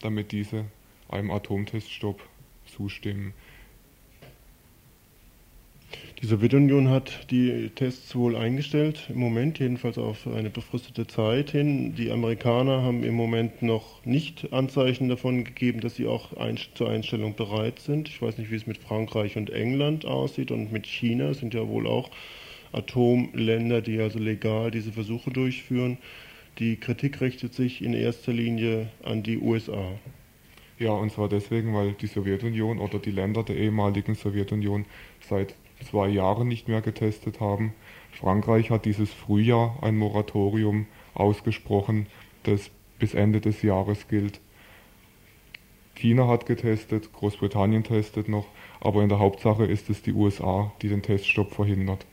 damit 0.02 0.32
diese 0.32 0.66
einem 1.10 1.32
Atomteststopp 1.32 2.22
zustimmen. 2.68 3.34
Die 6.22 6.28
Sowjetunion 6.28 6.90
hat 6.90 7.32
die 7.32 7.72
Tests 7.74 8.16
wohl 8.16 8.36
eingestellt, 8.36 9.08
im 9.10 9.18
Moment 9.18 9.58
jedenfalls 9.58 9.98
auf 9.98 10.28
eine 10.28 10.52
befristete 10.52 11.08
Zeit 11.08 11.50
hin. 11.50 11.96
Die 11.96 12.12
Amerikaner 12.12 12.84
haben 12.84 13.04
im 13.04 13.16
Moment 13.16 13.64
noch 13.64 14.06
nicht 14.06 14.54
Anzeichen 14.54 15.10
davon 15.10 15.44
gegeben, 15.44 15.82
dass 15.82 15.96
sie 15.96 16.06
auch 16.06 16.38
ein, 16.38 16.60
zur 16.76 16.90
Einstellung 16.90 17.36
bereit 17.36 17.80
sind. 17.80 18.08
Ich 18.08 18.22
weiß 18.22 18.38
nicht, 18.38 18.52
wie 18.52 18.56
es 18.56 18.68
mit 18.68 18.78
Frankreich 18.78 19.36
und 19.36 19.50
England 19.50 20.06
aussieht 20.06 20.52
und 20.52 20.72
mit 20.72 20.86
China 20.86 21.34
sind 21.34 21.56
ja 21.56 21.68
wohl 21.68 21.88
auch 21.88 22.12
Atomländer, 22.72 23.82
die 23.82 24.00
also 24.00 24.20
legal 24.20 24.70
diese 24.70 24.92
Versuche 24.92 25.32
durchführen. 25.32 25.98
Die 26.60 26.76
Kritik 26.76 27.20
richtet 27.22 27.56
sich 27.56 27.82
in 27.82 27.94
erster 27.94 28.32
Linie 28.32 28.90
an 29.04 29.24
die 29.24 29.40
USA. 29.40 29.88
Ja, 30.78 30.92
und 30.92 31.12
zwar 31.12 31.30
deswegen, 31.30 31.74
weil 31.74 31.94
die 31.94 32.08
Sowjetunion 32.08 32.80
oder 32.80 33.00
die 33.00 33.12
Länder 33.12 33.44
der 33.44 33.56
ehemaligen 33.56 34.16
Sowjetunion 34.16 34.86
seit 35.28 35.56
zwei 35.84 36.08
Jahren 36.08 36.48
nicht 36.48 36.68
mehr 36.68 36.82
getestet 36.82 37.40
haben. 37.40 37.74
Frankreich 38.12 38.70
hat 38.70 38.86
dieses 38.86 39.12
Frühjahr 39.12 39.78
ein 39.82 39.98
Moratorium 39.98 40.88
ausgesprochen, 41.14 42.08
das 42.44 42.72
bis 43.00 43.14
Ende 43.14 43.42
des 43.42 43.62
Jahres 43.62 44.08
gilt. 44.08 44.40
China 45.96 46.28
hat 46.28 46.46
getestet, 46.46 47.14
Großbritannien 47.14 47.84
testet 47.84 48.28
noch, 48.28 48.48
aber 48.80 49.04
in 49.04 49.10
der 49.10 49.20
Hauptsache 49.20 49.66
ist 49.66 49.90
es 49.90 50.02
die 50.02 50.14
USA, 50.14 50.72
die 50.82 50.90
den 50.90 51.02
Teststopp 51.02 51.54
verhindert. 51.54 52.06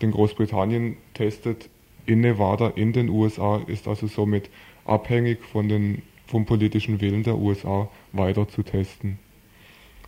Denn 0.00 0.10
Großbritannien 0.10 0.96
testet 1.12 1.68
in 2.06 2.20
Nevada 2.20 2.68
in 2.68 2.92
den 2.92 3.08
USA, 3.08 3.62
ist 3.66 3.88
also 3.88 4.06
somit 4.06 4.50
abhängig 4.84 5.42
von 5.44 5.68
den, 5.68 6.02
vom 6.26 6.46
politischen 6.46 7.00
Willen 7.00 7.22
der 7.22 7.36
USA 7.36 7.88
weiter 8.12 8.48
zu 8.48 8.62
testen. 8.62 9.18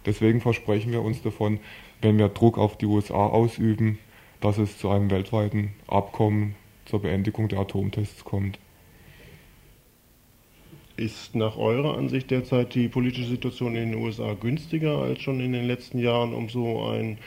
Deswegen 0.04 0.40
versprechen 0.40 0.92
wir 0.92 1.02
uns 1.02 1.22
davon, 1.22 1.58
wenn 2.02 2.18
wir 2.18 2.28
Druck 2.28 2.58
auf 2.58 2.76
die 2.78 2.86
USA 2.86 3.26
ausüben, 3.26 3.98
dass 4.40 4.58
es 4.58 4.78
zu 4.78 4.90
einem 4.90 5.10
weltweiten 5.10 5.70
Abkommen 5.86 6.54
zur 6.84 7.02
Beendigung 7.02 7.48
der 7.48 7.60
Atomtests 7.60 8.24
kommt. 8.24 8.58
Ist 10.96 11.34
nach 11.34 11.56
eurer 11.56 11.98
Ansicht 11.98 12.30
derzeit 12.30 12.74
die 12.74 12.88
politische 12.88 13.26
Situation 13.26 13.76
in 13.76 13.92
den 13.92 14.00
USA 14.02 14.34
günstiger 14.34 14.98
als 14.98 15.20
schon 15.20 15.40
in 15.40 15.52
den 15.52 15.66
letzten 15.66 15.98
Jahren, 15.98 16.32
um 16.32 16.48
so 16.48 16.84
ein 16.84 17.18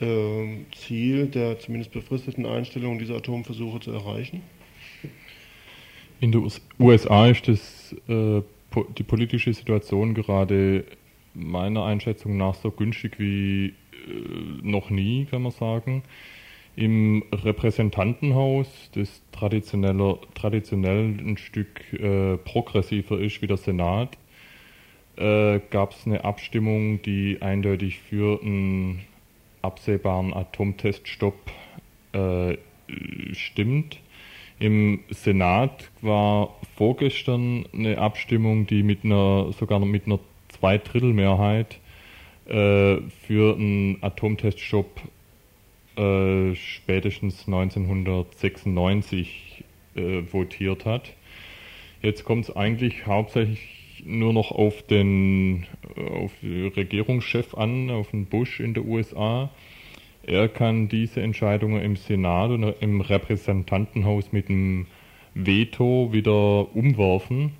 äh, 0.00 0.58
Ziel 0.74 1.26
der 1.26 1.58
zumindest 1.58 1.92
befristeten 1.92 2.46
Einstellung 2.46 2.98
dieser 2.98 3.16
Atomversuche 3.16 3.80
zu 3.80 3.92
erreichen? 3.92 4.42
In 6.20 6.32
den 6.32 6.50
USA 6.78 7.28
ist 7.28 7.46
das, 7.46 7.94
äh, 8.08 8.42
po 8.70 8.84
die 8.96 9.02
politische 9.02 9.52
Situation 9.52 10.14
gerade 10.14 10.84
meiner 11.34 11.84
Einschätzung 11.84 12.36
nach 12.36 12.54
so 12.54 12.70
günstig 12.70 13.18
wie 13.18 13.74
noch 14.62 14.90
nie, 14.90 15.26
kann 15.26 15.42
man 15.42 15.52
sagen. 15.52 16.02
Im 16.76 17.24
Repräsentantenhaus, 17.32 18.90
das 18.94 19.22
traditionell, 19.32 20.18
traditionell 20.34 21.14
ein 21.18 21.38
Stück 21.38 21.92
äh, 21.94 22.36
progressiver 22.36 23.18
ist 23.18 23.40
wie 23.40 23.46
der 23.46 23.56
Senat, 23.56 24.18
äh, 25.16 25.60
gab 25.70 25.92
es 25.92 26.06
eine 26.06 26.24
Abstimmung, 26.24 27.00
die 27.00 27.38
eindeutig 27.40 27.98
für 27.98 28.42
einen 28.42 29.00
absehbaren 29.62 30.34
Atomteststopp 30.34 31.50
äh, 32.12 32.58
stimmt. 33.32 33.98
Im 34.58 35.00
Senat 35.10 35.90
war 36.02 36.54
vorgestern 36.76 37.66
eine 37.72 37.98
Abstimmung, 37.98 38.66
die 38.66 38.82
mit 38.82 39.04
einer 39.04 39.52
sogar 39.52 39.80
mit 39.80 40.06
einer 40.06 40.18
Zweidrittelmehrheit 40.48 41.78
äh, 42.48 42.98
für 43.26 43.56
einen 43.56 43.98
Atomteststopp 44.02 45.00
äh, 45.96 46.54
spätestens 46.54 47.46
1996 47.46 49.64
äh, 49.94 50.22
votiert 50.30 50.84
hat. 50.84 51.14
Jetzt 52.02 52.24
kommt 52.24 52.44
es 52.44 52.54
eigentlich 52.54 53.06
hauptsächlich 53.06 53.76
nur 54.04 54.32
noch 54.32 54.52
auf 54.52 54.82
den 54.82 55.66
auf 55.96 56.32
den 56.42 56.68
Regierungschef 56.68 57.54
an, 57.54 57.90
auf 57.90 58.10
den 58.10 58.26
Bush 58.26 58.60
in 58.60 58.74
den 58.74 58.86
USA. 58.86 59.50
Er 60.22 60.48
kann 60.48 60.88
diese 60.88 61.22
Entscheidungen 61.22 61.82
im 61.82 61.96
Senat 61.96 62.50
und 62.50 62.62
im 62.80 63.00
Repräsentantenhaus 63.00 64.32
mit 64.32 64.48
dem 64.48 64.86
Veto 65.34 66.12
wieder 66.12 66.74
umwerfen. 66.74 67.52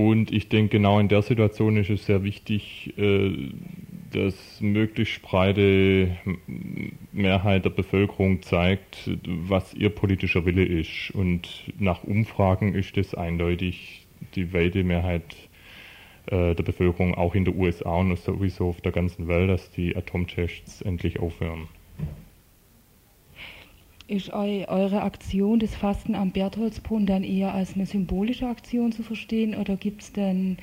Und 0.00 0.32
ich 0.32 0.48
denke, 0.48 0.78
genau 0.78 0.98
in 0.98 1.08
der 1.08 1.20
Situation 1.20 1.76
ist 1.76 1.90
es 1.90 2.06
sehr 2.06 2.24
wichtig, 2.24 2.94
äh, 2.96 3.50
dass 4.12 4.58
möglichst 4.62 5.20
breite 5.20 6.16
Mehrheit 7.12 7.66
der 7.66 7.70
Bevölkerung 7.70 8.40
zeigt, 8.40 9.10
was 9.26 9.74
ihr 9.74 9.90
politischer 9.90 10.46
Wille 10.46 10.64
ist. 10.64 11.10
Und 11.10 11.64
nach 11.78 12.02
Umfragen 12.02 12.74
ist 12.74 12.96
es 12.96 13.14
eindeutig 13.14 14.06
die 14.36 14.54
weite 14.54 14.84
Mehrheit 14.84 15.36
äh, 16.28 16.54
der 16.54 16.62
Bevölkerung, 16.62 17.14
auch 17.14 17.34
in 17.34 17.44
den 17.44 17.58
USA 17.58 17.96
und 17.96 18.18
sowieso 18.18 18.70
auf 18.70 18.80
der 18.80 18.92
ganzen 18.92 19.28
Welt, 19.28 19.50
dass 19.50 19.70
die 19.70 19.94
Atomtests 19.94 20.80
endlich 20.80 21.20
aufhören. 21.20 21.68
Ist 24.10 24.32
eu 24.32 24.64
eure 24.66 25.02
Aktion 25.02 25.60
des 25.60 25.76
Fasten 25.76 26.16
am 26.16 26.32
Bertholdsbrunnen 26.32 27.06
dann 27.06 27.22
eher 27.22 27.54
als 27.54 27.76
eine 27.76 27.86
symbolische 27.86 28.48
Aktion 28.48 28.90
zu 28.90 29.04
verstehen 29.04 29.54
oder 29.54 29.76
gibt 29.76 30.02
es 30.02 30.12
denn 30.12 30.56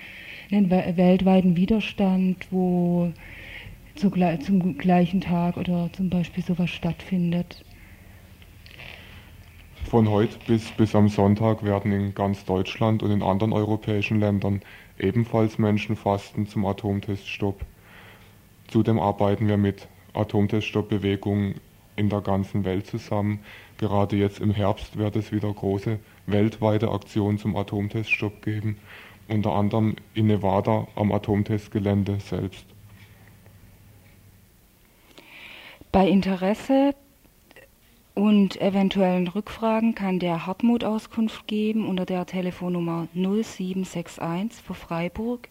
einen 0.51 0.69
weltweiten 0.69 1.55
Widerstand, 1.55 2.45
wo 2.51 3.09
zu, 3.95 4.11
zum 4.41 4.77
gleichen 4.77 5.21
Tag 5.21 5.55
oder 5.55 5.89
zum 5.93 6.09
Beispiel 6.09 6.43
sowas 6.43 6.69
stattfindet? 6.69 7.63
Von 9.85 10.09
heute 10.09 10.37
bis, 10.45 10.69
bis 10.71 10.93
am 10.93 11.07
Sonntag 11.07 11.63
werden 11.63 11.93
in 11.93 12.13
ganz 12.13 12.43
Deutschland 12.43 13.01
und 13.01 13.11
in 13.11 13.23
anderen 13.23 13.53
europäischen 13.53 14.19
Ländern 14.19 14.61
ebenfalls 14.99 15.57
Menschen 15.57 15.95
fasten 15.95 16.47
zum 16.47 16.65
Atomteststopp. 16.65 17.61
Zudem 18.67 18.99
arbeiten 18.99 19.47
wir 19.47 19.55
mit 19.55 19.87
Atomteststoppbewegungen 20.13 21.61
in 21.97 22.09
der 22.09 22.21
ganzen 22.21 22.63
Welt 22.63 22.87
zusammen. 22.87 23.39
Gerade 23.77 24.15
jetzt 24.15 24.39
im 24.39 24.51
Herbst 24.51 24.97
wird 24.97 25.17
es 25.17 25.31
wieder 25.31 25.53
große 25.53 25.99
weltweite 26.25 26.91
Aktionen 26.91 27.37
zum 27.37 27.57
Atomteststopp 27.57 28.41
geben, 28.41 28.77
unter 29.27 29.51
anderem 29.51 29.97
in 30.13 30.27
Nevada 30.27 30.87
am 30.95 31.11
Atomtestgelände 31.11 32.19
selbst. 32.21 32.65
Bei 35.91 36.07
Interesse 36.07 36.93
Und 38.17 38.59
eventuellen 38.59 39.27
Rückfragen 39.27 39.93
kann 39.93 40.17
der 40.17 40.47
Hartmut 40.47 40.83
Auskunft 40.83 41.47
geben 41.47 41.87
unter 41.87 42.03
der 42.03 42.25
Telefonnummer 42.25 43.07
0761 43.13 44.63
für 44.63 44.73
Freiburg 44.73 45.49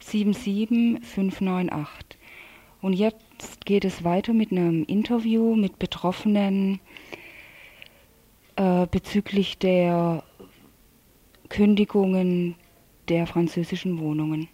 77598. 0.00 2.18
Und 2.82 2.94
jetzt 2.94 3.64
geht 3.64 3.84
es 3.84 4.02
weiter 4.02 4.32
mit 4.32 4.50
einem 4.50 4.84
Interview 4.84 5.54
mit 5.54 5.78
Betroffenen 5.78 6.80
äh, 8.56 8.86
bezüglich 8.90 9.56
der 9.56 10.24
Kündigungen 11.48 12.56
der 13.08 13.28
französischen 13.28 14.00
Wohnungen. 14.00 14.48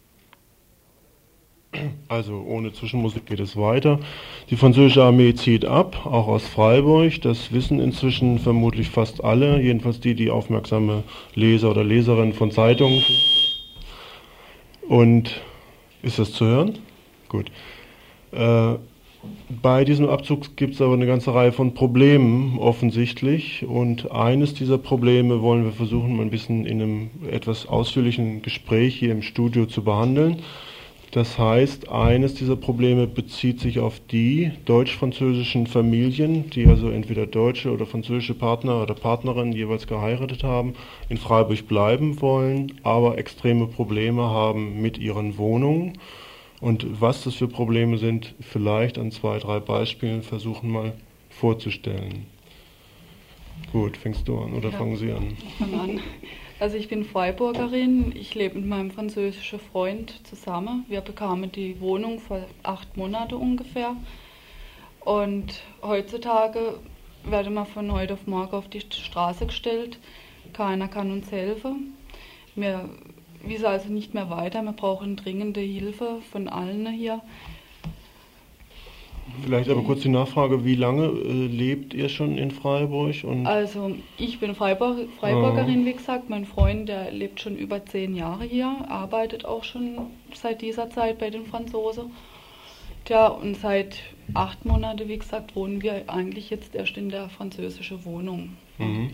Also 2.09 2.45
ohne 2.47 2.73
Zwischenmusik 2.73 3.25
geht 3.27 3.41
es 3.41 3.57
weiter. 3.57 3.99
Die 4.51 4.57
französische 4.57 5.05
Armee 5.05 5.35
zieht 5.35 5.65
ab, 5.65 6.05
auch 6.05 6.29
aus 6.29 6.47
Freiburg. 6.47 7.23
Das 7.23 7.53
wissen 7.53 7.81
inzwischen 7.81 8.39
vermutlich 8.39 8.91
fast 8.91 9.25
alle, 9.25 9.61
jedenfalls 9.61 10.01
die, 10.01 10.15
die 10.15 10.31
aufmerksame 10.31 11.03
Leser 11.35 11.71
oder 11.71 11.85
Leserinnen 11.85 12.35
von 12.35 12.51
Zeitungen. 12.51 13.03
Und 14.87 15.41
ist 16.03 16.19
das 16.19 16.33
zu 16.33 16.45
hören? 16.45 16.79
Gut. 17.29 17.51
Äh, 18.33 18.75
bei 19.63 19.85
diesem 19.85 20.09
Abzug 20.09 20.57
gibt 20.57 20.75
es 20.75 20.81
aber 20.81 20.93
eine 20.93 21.07
ganze 21.07 21.35
Reihe 21.35 21.53
von 21.53 21.75
Problemen 21.75 22.59
offensichtlich 22.59 23.65
und 23.67 24.13
eines 24.13 24.55
dieser 24.55 24.79
Probleme 24.79 25.43
wollen 25.43 25.65
wir 25.65 25.73
versuchen, 25.73 26.17
mal 26.17 26.23
ein 26.23 26.31
bisschen 26.31 26.67
in 26.67 26.81
einem 26.81 27.11
etwas 27.29 27.67
ausführlichen 27.67 28.43
Gespräch 28.43 28.95
hier 28.95 29.11
im 29.11 29.23
Studio 29.23 29.67
zu 29.67 29.83
behandeln. 29.83 30.43
Das 31.11 31.39
heißt, 31.39 31.89
eines 31.89 32.35
dieser 32.35 32.57
Probleme 32.57 33.07
bezieht 33.07 33.61
sich 33.61 33.79
auf 33.81 33.99
die 34.11 34.53
deutsch-französischen 34.67 35.67
Familien, 35.67 36.51
die 36.51 36.67
also 36.67 36.91
entweder 36.91 37.27
deutsche 37.27 37.73
oder 37.73 37.87
französische 37.87 38.35
Partner 38.35 38.83
oder 38.83 38.95
Partnerinnen 38.95 39.55
jeweils 39.55 39.87
geheiratet 39.87 40.45
haben, 40.45 40.75
in 41.09 41.17
Freiburg 41.17 41.67
bleiben 41.67 42.21
wollen, 42.21 42.79
aber 42.83 43.17
extreme 43.17 43.67
Probleme 43.67 44.23
haben 44.23 44.83
mit 44.83 44.99
ihren 44.99 45.39
Wohnungen. 45.39 45.95
Und 46.61 47.01
was 47.01 47.25
das 47.25 47.37
für 47.37 47.49
Probleme 47.49 47.99
sind, 47.99 48.35
vielleicht 48.41 48.99
an 48.99 49.11
zwei, 49.13 49.39
drei 49.39 49.61
Beispielen 49.61 50.23
versuchen 50.23 50.71
mal 50.71 50.93
vorzustellen. 51.31 52.27
Gut, 53.73 53.97
fängst 53.97 54.27
du 54.27 54.39
an 54.39 54.55
oder 54.55 54.71
ja, 54.71 54.79
fangen 54.79 54.97
Sie 54.97 55.13
an? 55.13 55.37
Ich 55.39 55.55
fange 55.55 55.81
an. 55.81 56.01
Also 56.61 56.77
ich 56.77 56.89
bin 56.89 57.05
Freiburgerin, 57.05 58.13
ich 58.17 58.35
lebe 58.35 58.57
mit 58.57 58.67
meinem 58.67 58.91
französischen 58.91 59.61
Freund 59.61 60.27
zusammen. 60.27 60.85
Wir 60.89 61.01
bekamen 61.01 61.53
die 61.53 61.81
Wohnung 61.81 62.19
vor 62.19 62.45
acht 62.65 62.97
Monaten 62.97 63.35
ungefähr. 63.35 63.95
Und 65.01 65.63
heutzutage 65.83 66.81
werden 67.25 67.55
wir 67.55 67.65
von 67.65 67.93
heute 67.93 68.15
auf 68.15 68.27
morgen 68.27 68.57
auf 68.57 68.69
die 68.69 68.81
Straße 68.81 69.47
gestellt. 69.47 69.99
Keiner 70.53 70.89
kann 70.89 71.13
uns 71.13 71.31
helfen. 71.31 71.95
Wir 72.57 72.89
wissen 73.43 73.67
also 73.67 73.89
nicht 73.89 74.15
mehr 74.15 74.31
weiter. 74.31 74.63
Wir 74.63 74.73
brauchen 74.73 75.17
dringende 75.17 75.61
Hilfe 75.61 76.19
von 76.31 76.49
allen 76.49 76.87
hier. 76.87 77.23
Vielleicht 79.43 79.69
aber 79.69 79.83
kurz 79.83 80.01
die 80.01 80.09
Nachfrage, 80.09 80.65
wie 80.65 80.75
lange 80.75 81.07
äh, 81.07 81.47
lebt 81.47 81.95
ihr 81.95 82.09
schon 82.09 82.39
in 82.39 82.51
Freiburg? 82.51 83.15
also 83.45 83.95
ich 84.17 84.41
bin 84.41 84.55
Freiburg, 84.55 85.09
Freiburgerin, 85.21 85.83
oh. 85.83 85.87
wie 85.87 85.93
gesagt. 85.93 86.31
Mein 86.31 86.45
Freund, 86.45 86.89
der 86.89 87.13
lebt 87.13 87.41
schon 87.41 87.57
über 87.57 87.85
zehn 87.85 88.15
Jahre 88.15 88.45
hier, 88.45 88.67
arbeitet 88.89 89.45
auch 89.45 89.65
schon 89.65 90.11
seit 90.35 90.63
dieser 90.63 90.91
Zeit 90.91 91.19
bei 91.19 91.31
den 91.31 91.45
Franzosen. 91.45 92.11
Tja, 93.05 93.29
und 93.29 93.57
seit 93.57 94.01
acht 94.35 94.65
Monaten, 94.65 95.09
wie 95.09 95.19
gesagt, 95.19 95.55
wohnen 95.57 95.83
wir 95.83 96.05
eigentlich 96.09 96.51
jetzt 96.51 96.75
erst 96.75 96.97
in 96.97 97.09
der 97.09 97.29
französischen 97.29 98.05
Wohnung. 98.05 98.57
Mhm. 98.79 99.11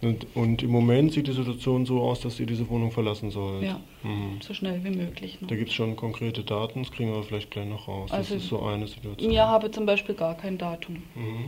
Und, 0.00 0.26
und, 0.34 0.62
im 0.62 0.70
Moment 0.70 1.12
sieht 1.12 1.26
die 1.26 1.32
Situation 1.32 1.86
so 1.86 2.00
aus, 2.02 2.20
dass 2.20 2.38
ihr 2.40 2.46
diese 2.46 2.68
Wohnung 2.68 2.90
verlassen 2.90 3.30
sollt. 3.30 3.62
Ja, 3.62 3.80
mhm. 4.02 4.40
so 4.40 4.54
schnell 4.54 4.82
wie 4.84 4.90
möglich. 4.90 5.40
Ne? 5.40 5.46
Da 5.46 5.56
gibt 5.56 5.68
es 5.68 5.74
schon 5.74 5.96
konkrete 5.96 6.42
Daten, 6.42 6.82
das 6.82 6.92
kriegen 6.92 7.12
wir 7.12 7.22
vielleicht 7.22 7.50
gleich 7.50 7.68
noch 7.68 7.86
raus. 7.86 8.10
Also 8.10 8.34
das 8.34 8.42
ist 8.42 8.48
so 8.48 8.62
eine 8.62 8.86
Situation. 8.86 9.30
Ich 9.30 9.38
habe 9.38 9.70
zum 9.70 9.86
Beispiel 9.86 10.14
gar 10.14 10.34
kein 10.34 10.58
Datum. 10.58 10.96
Mhm. 11.14 11.44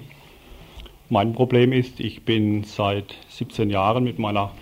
Mein 1.09 1.33
Problem 1.33 1.72
ist, 1.72 1.98
ich 1.98 2.22
bin 2.22 2.62
seit 2.62 3.16
17 3.30 3.68
Jahren 3.68 4.04
mit 4.04 4.20
meiner 4.20 4.52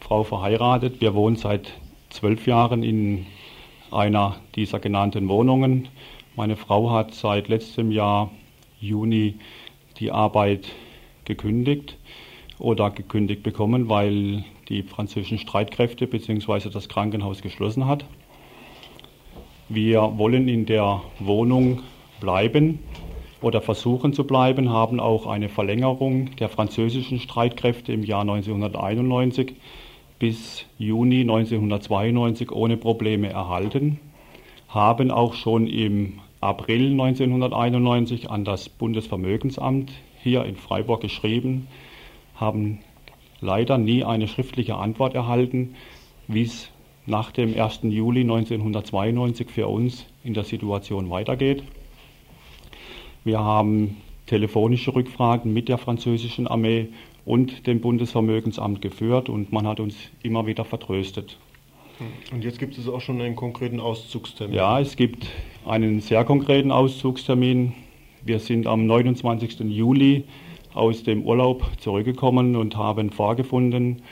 Frau 0.00 0.24
verheiratet. 0.24 1.00
Wir 1.00 1.14
wohnen 1.14 1.36
seit 1.36 1.72
zwölf 2.10 2.46
Jahren 2.46 2.82
in 2.82 3.26
einer 3.90 4.36
dieser 4.54 4.78
genannten 4.78 5.28
Wohnungen. 5.28 5.88
Meine 6.36 6.56
Frau 6.56 6.90
hat 6.90 7.14
seit 7.14 7.48
letztem 7.48 7.90
Jahr 7.90 8.30
Juni 8.78 9.36
die 9.98 10.10
Arbeit 10.10 10.68
gekündigt 11.24 11.96
oder 12.58 12.90
gekündigt 12.90 13.42
bekommen, 13.42 13.88
weil 13.88 14.44
die 14.68 14.82
französischen 14.82 15.38
Streitkräfte 15.38 16.06
bzw. 16.06 16.70
das 16.70 16.88
Krankenhaus 16.88 17.42
geschlossen 17.42 17.86
hat. 17.86 18.04
Wir 19.68 20.12
wollen 20.16 20.48
in 20.48 20.66
der 20.66 21.02
Wohnung 21.18 21.80
bleiben 22.20 22.78
oder 23.42 23.60
versuchen 23.60 24.12
zu 24.12 24.24
bleiben, 24.24 24.70
haben 24.70 25.00
auch 25.00 25.26
eine 25.26 25.48
Verlängerung 25.48 26.34
der 26.36 26.48
französischen 26.48 27.18
Streitkräfte 27.18 27.92
im 27.92 28.02
Jahr 28.02 28.22
1991 28.22 29.54
bis 30.18 30.64
Juni 30.78 31.20
1992 31.20 32.50
ohne 32.50 32.76
Probleme 32.76 33.28
erhalten, 33.28 33.98
haben 34.68 35.10
auch 35.10 35.34
schon 35.34 35.66
im 35.66 36.20
April 36.40 36.92
1991 36.92 38.30
an 38.30 38.44
das 38.44 38.68
Bundesvermögensamt 38.68 39.92
hier 40.22 40.44
in 40.44 40.56
Freiburg 40.56 41.02
geschrieben, 41.02 41.66
haben 42.36 42.80
leider 43.40 43.78
nie 43.78 44.04
eine 44.04 44.28
schriftliche 44.28 44.76
Antwort 44.76 45.14
erhalten, 45.14 45.74
wie 46.28 46.42
es 46.42 46.70
nach 47.06 47.30
dem 47.30 47.58
1. 47.58 47.80
Juli 47.84 48.22
1992 48.22 49.50
für 49.50 49.68
uns 49.68 50.06
in 50.24 50.34
der 50.34 50.44
Situation 50.44 51.10
weitergeht. 51.10 51.62
Wir 53.24 53.40
haben 53.40 53.96
telefonische 54.26 54.94
Rückfragen 54.94 55.52
mit 55.52 55.68
der 55.68 55.78
französischen 55.78 56.46
Armee 56.46 56.88
und 57.24 57.66
dem 57.66 57.80
Bundesvermögensamt 57.80 58.82
geführt 58.82 59.28
und 59.28 59.52
man 59.52 59.66
hat 59.66 59.80
uns 59.80 59.96
immer 60.22 60.46
wieder 60.46 60.64
vertröstet. 60.64 61.38
Und 62.32 62.44
jetzt 62.44 62.58
gibt 62.58 62.76
es 62.76 62.88
auch 62.88 63.00
schon 63.00 63.20
einen 63.20 63.36
konkreten 63.36 63.80
Auszugstermin? 63.80 64.54
Ja, 64.54 64.80
es 64.80 64.96
gibt 64.96 65.26
einen 65.64 66.00
sehr 66.00 66.24
konkreten 66.24 66.70
Auszugstermin. 66.70 67.72
Wir 68.24 68.38
sind 68.38 68.66
am 68.66 68.86
29. 68.86 69.60
Juli 69.60 70.24
aus 70.76 71.02
dem 71.02 71.22
Urlaub 71.22 71.64
zurückgekommen 71.78 72.56
und 72.56 72.76
haben 72.76 73.10
vorgefunden, 73.10 74.02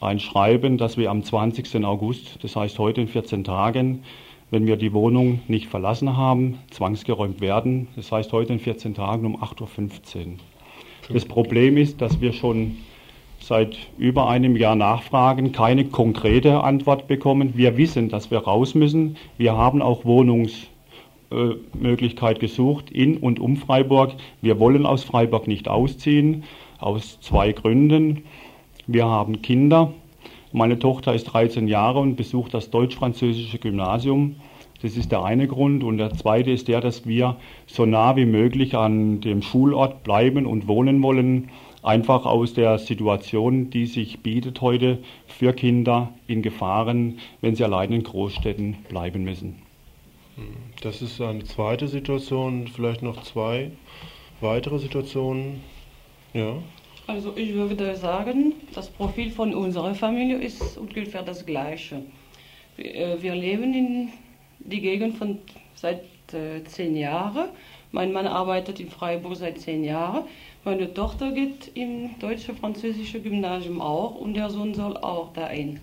ein 0.00 0.18
Schreiben, 0.18 0.78
dass 0.78 0.96
wir 0.96 1.10
am 1.10 1.22
20. 1.22 1.84
August, 1.84 2.38
das 2.42 2.56
heißt 2.56 2.78
heute 2.78 3.02
in 3.02 3.08
14 3.08 3.44
Tagen, 3.44 4.02
wenn 4.50 4.66
wir 4.66 4.76
die 4.76 4.92
Wohnung 4.92 5.40
nicht 5.46 5.68
verlassen 5.68 6.16
haben, 6.16 6.58
zwangsgeräumt 6.70 7.40
werden. 7.40 7.88
Das 7.96 8.10
heißt 8.10 8.32
heute 8.32 8.52
in 8.52 8.58
14 8.58 8.94
Tagen 8.94 9.26
um 9.26 9.36
8.15 9.42 9.58
Uhr. 9.58 10.32
Das 11.12 11.24
Problem 11.24 11.76
ist, 11.76 12.00
dass 12.00 12.20
wir 12.20 12.32
schon 12.32 12.78
seit 13.40 13.76
über 13.98 14.28
einem 14.28 14.56
Jahr 14.56 14.76
nachfragen, 14.76 15.52
keine 15.52 15.84
konkrete 15.84 16.62
Antwort 16.62 17.08
bekommen. 17.08 17.52
Wir 17.56 17.76
wissen, 17.76 18.08
dass 18.08 18.30
wir 18.30 18.38
raus 18.38 18.74
müssen. 18.74 19.16
Wir 19.38 19.56
haben 19.56 19.82
auch 19.82 20.04
Wohnungs 20.04 20.69
Möglichkeit 21.74 22.40
gesucht 22.40 22.90
in 22.90 23.16
und 23.16 23.38
um 23.38 23.56
Freiburg. 23.56 24.14
Wir 24.42 24.58
wollen 24.58 24.84
aus 24.84 25.04
Freiburg 25.04 25.46
nicht 25.46 25.68
ausziehen, 25.68 26.44
aus 26.78 27.20
zwei 27.20 27.52
Gründen. 27.52 28.24
Wir 28.86 29.06
haben 29.06 29.40
Kinder. 29.42 29.92
Meine 30.52 30.78
Tochter 30.80 31.14
ist 31.14 31.24
13 31.24 31.68
Jahre 31.68 32.00
und 32.00 32.16
besucht 32.16 32.52
das 32.54 32.70
deutsch-französische 32.70 33.58
Gymnasium. 33.58 34.36
Das 34.82 34.96
ist 34.96 35.12
der 35.12 35.22
eine 35.22 35.46
Grund. 35.46 35.84
Und 35.84 35.98
der 35.98 36.12
zweite 36.14 36.50
ist 36.50 36.66
der, 36.66 36.80
dass 36.80 37.06
wir 37.06 37.36
so 37.66 37.86
nah 37.86 38.16
wie 38.16 38.24
möglich 38.24 38.74
an 38.74 39.20
dem 39.20 39.42
Schulort 39.42 40.02
bleiben 40.02 40.46
und 40.46 40.66
wohnen 40.66 41.02
wollen. 41.02 41.50
Einfach 41.82 42.26
aus 42.26 42.54
der 42.54 42.78
Situation, 42.78 43.70
die 43.70 43.86
sich 43.86 44.20
bietet 44.20 44.60
heute 44.60 44.98
für 45.26 45.52
Kinder 45.52 46.12
in 46.26 46.42
Gefahren, 46.42 47.18
wenn 47.40 47.54
sie 47.54 47.64
allein 47.64 47.92
in 47.92 48.02
Großstädten 48.02 48.76
bleiben 48.88 49.22
müssen. 49.22 49.69
Das 50.82 51.02
ist 51.02 51.20
eine 51.20 51.44
zweite 51.44 51.88
Situation, 51.88 52.68
vielleicht 52.68 53.02
noch 53.02 53.22
zwei 53.22 53.70
weitere 54.40 54.78
Situationen. 54.78 55.60
Ja. 56.32 56.56
Also 57.06 57.36
ich 57.36 57.54
würde 57.54 57.96
sagen, 57.96 58.54
das 58.74 58.88
Profil 58.88 59.30
von 59.30 59.54
unserer 59.54 59.94
Familie 59.94 60.38
ist 60.38 60.78
ungefähr 60.78 61.22
das 61.22 61.44
gleiche. 61.44 62.02
Wir 62.76 63.32
äh, 63.32 63.38
leben 63.38 63.74
in 63.74 64.08
die 64.60 64.80
Gegend 64.80 65.16
von 65.18 65.38
seit 65.74 66.02
äh, 66.32 66.62
zehn 66.64 66.96
Jahren. 66.96 67.48
Mein 67.92 68.12
Mann 68.12 68.26
arbeitet 68.26 68.78
in 68.78 68.88
Freiburg 68.88 69.36
seit 69.36 69.58
zehn 69.58 69.82
Jahren. 69.82 70.24
Meine 70.64 70.94
Tochter 70.94 71.32
geht 71.32 71.72
im 71.74 72.18
deutsche-französische 72.20 73.20
Gymnasium 73.20 73.80
auch 73.80 74.14
und 74.14 74.34
der 74.34 74.48
Sohn 74.50 74.74
soll 74.74 74.96
auch 74.96 75.32
dahin. 75.32 75.80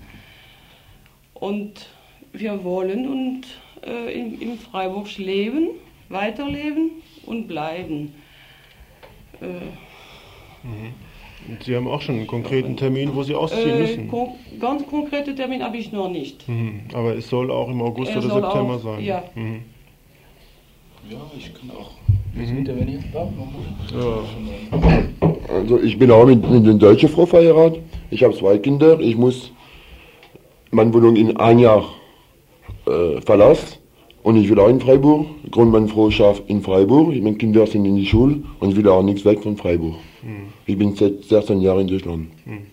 Und 1.33 1.89
wir 2.31 2.63
wollen 2.63 3.07
und 3.07 3.47
äh, 3.85 4.13
in, 4.13 4.39
in 4.39 4.57
Freiburg 4.57 5.17
leben, 5.17 5.69
weiterleben 6.09 6.91
und 7.25 7.47
bleiben. 7.47 8.13
Äh, 9.41 9.45
Mhm. 10.67 10.93
Und 11.49 11.63
Sie 11.63 11.75
haben 11.75 11.87
auch 11.87 12.01
schon 12.01 12.15
einen 12.15 12.27
konkreten 12.27 12.75
Termin, 12.75 13.15
wo 13.15 13.23
Sie 13.23 13.35
ausziehen 13.35 13.69
äh, 13.69 13.81
müssen? 13.81 14.07
Kon 14.09 14.29
ganz 14.59 14.85
konkrete 14.85 15.33
Termin 15.35 15.63
habe 15.63 15.77
ich 15.77 15.91
noch 15.91 16.09
nicht. 16.09 16.47
Mhm. 16.47 16.81
Aber 16.93 17.15
es 17.15 17.29
soll 17.29 17.51
auch 17.51 17.69
im 17.69 17.81
August 17.81 18.11
er 18.11 18.17
oder 18.17 18.33
September 18.33 18.75
auch, 18.75 18.79
sein? 18.79 19.03
Ja. 19.03 19.23
Mhm. 19.35 19.61
Ja, 21.09 21.17
ich 21.37 21.53
kann 21.53 21.71
auch. 21.71 21.91
Mhm. 22.33 22.65
Ja. 23.93 24.23
Also 25.53 25.81
ich 25.81 25.97
bin 25.97 26.11
auch 26.11 26.25
mit, 26.25 26.41
mit 26.49 26.63
einer 26.63 26.73
deutschen 26.73 27.09
Frau 27.09 27.25
verheiratet. 27.25 27.81
Ich 28.11 28.23
habe 28.23 28.35
zwei 28.35 28.57
Kinder. 28.57 28.99
Ich 28.99 29.15
muss 29.15 29.51
meine 30.71 30.93
Wohnung 30.93 31.15
in 31.15 31.37
ein 31.37 31.59
Jahr 31.59 31.85
äh, 32.87 33.21
verlassen. 33.21 33.77
Und 34.23 34.35
ich 34.35 34.49
will 34.49 34.59
auch 34.59 34.67
in 34.67 34.81
Freiburg. 34.81 35.25
Grund 35.51 35.71
meiner 35.71 35.87
Frau 35.87 36.11
schafft 36.11 36.43
in 36.47 36.61
Freiburg. 36.61 37.15
Meine 37.15 37.37
Kinder 37.37 37.65
sind 37.65 37.85
in 37.85 37.95
die 37.95 38.05
Schule 38.05 38.43
und 38.59 38.71
ich 38.71 38.75
will 38.75 38.87
auch 38.89 39.03
nichts 39.03 39.23
weg 39.23 39.41
von 39.41 39.55
Freiburg. 39.55 39.95
Mhm. 40.21 40.47
Ich 40.65 40.77
bin 40.77 40.95
seit 40.95 41.23
16 41.23 41.61
Jahren 41.61 41.81
in 41.81 41.87
Deutschland. 41.87 42.27
Mhm. 42.45 42.67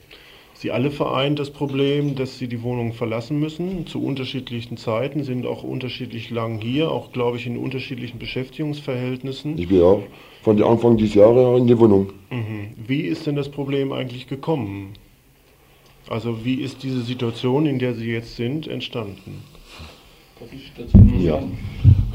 Sie 0.54 0.72
alle 0.72 0.90
vereint 0.90 1.38
das 1.38 1.50
Problem, 1.50 2.14
dass 2.14 2.38
sie 2.38 2.48
die 2.48 2.62
Wohnung 2.62 2.92
verlassen 2.94 3.38
müssen, 3.38 3.86
zu 3.86 4.02
unterschiedlichen 4.02 4.78
Zeiten, 4.78 5.22
sind 5.22 5.46
auch 5.46 5.62
unterschiedlich 5.62 6.30
lang 6.30 6.58
hier, 6.60 6.90
auch 6.90 7.12
glaube 7.12 7.36
ich 7.36 7.46
in 7.46 7.58
unterschiedlichen 7.58 8.18
Beschäftigungsverhältnissen. 8.18 9.58
Ich 9.58 9.68
bin 9.68 9.82
auch 9.82 10.02
von 10.42 10.62
Anfang 10.62 10.96
dieses 10.96 11.14
Jahres 11.16 11.60
in 11.60 11.66
die 11.66 11.78
Wohnung. 11.78 12.12
Mhm. 12.30 12.68
Wie 12.86 13.02
ist 13.02 13.26
denn 13.26 13.36
das 13.36 13.48
Problem 13.48 13.92
eigentlich 13.92 14.26
gekommen? 14.26 14.94
Also 16.08 16.44
wie 16.44 16.54
ist 16.54 16.82
diese 16.82 17.02
Situation, 17.02 17.66
in 17.66 17.78
der 17.78 17.94
Sie 17.94 18.10
jetzt 18.10 18.36
sind, 18.36 18.66
entstanden? 18.66 19.42
Ja. 21.20 21.42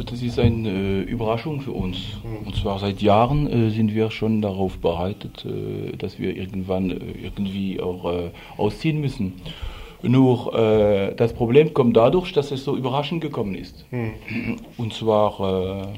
Das 0.05 0.21
ist 0.21 0.39
eine 0.39 0.69
äh, 0.69 1.01
Überraschung 1.01 1.61
für 1.61 1.71
uns. 1.71 1.97
Mhm. 2.23 2.47
Und 2.47 2.55
zwar 2.55 2.79
seit 2.79 3.01
Jahren 3.01 3.47
äh, 3.47 3.69
sind 3.69 3.93
wir 3.93 4.11
schon 4.11 4.41
darauf 4.41 4.77
bereitet, 4.77 5.45
äh, 5.45 5.95
dass 5.95 6.19
wir 6.19 6.35
irgendwann 6.35 6.91
äh, 6.91 6.95
irgendwie 7.23 7.79
auch 7.79 8.11
äh, 8.11 8.31
ausziehen 8.57 8.99
müssen. 9.01 9.33
Nur 10.01 10.53
äh, 10.57 11.15
das 11.15 11.33
Problem 11.33 11.73
kommt 11.73 11.97
dadurch, 11.97 12.31
dass 12.33 12.51
es 12.51 12.63
so 12.63 12.75
überraschend 12.75 13.21
gekommen 13.21 13.55
ist. 13.55 13.85
Mhm. 13.91 14.13
Und 14.77 14.93
zwar, 14.93 15.93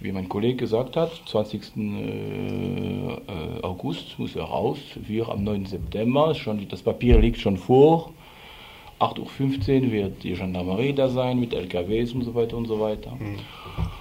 wie 0.00 0.12
mein 0.12 0.28
Kollege 0.28 0.56
gesagt 0.56 0.96
hat, 0.96 1.10
20. 1.26 1.62
August 3.62 4.18
muss 4.18 4.36
er 4.36 4.44
raus, 4.44 4.78
wir 4.94 5.28
am 5.28 5.42
9. 5.42 5.66
September, 5.66 6.32
schon, 6.34 6.68
das 6.68 6.82
Papier 6.82 7.18
liegt 7.18 7.40
schon 7.40 7.56
vor. 7.56 8.12
8.15 9.00 9.84
Uhr 9.84 9.92
wird 9.92 10.22
die 10.24 10.32
Gendarmerie 10.32 10.92
da 10.92 11.08
sein 11.08 11.38
mit 11.38 11.54
LKWs 11.54 12.12
und 12.12 12.22
so 12.22 12.34
weiter 12.34 12.56
und 12.56 12.66
so 12.66 12.80
weiter. 12.80 13.12
Mhm. 13.12 13.36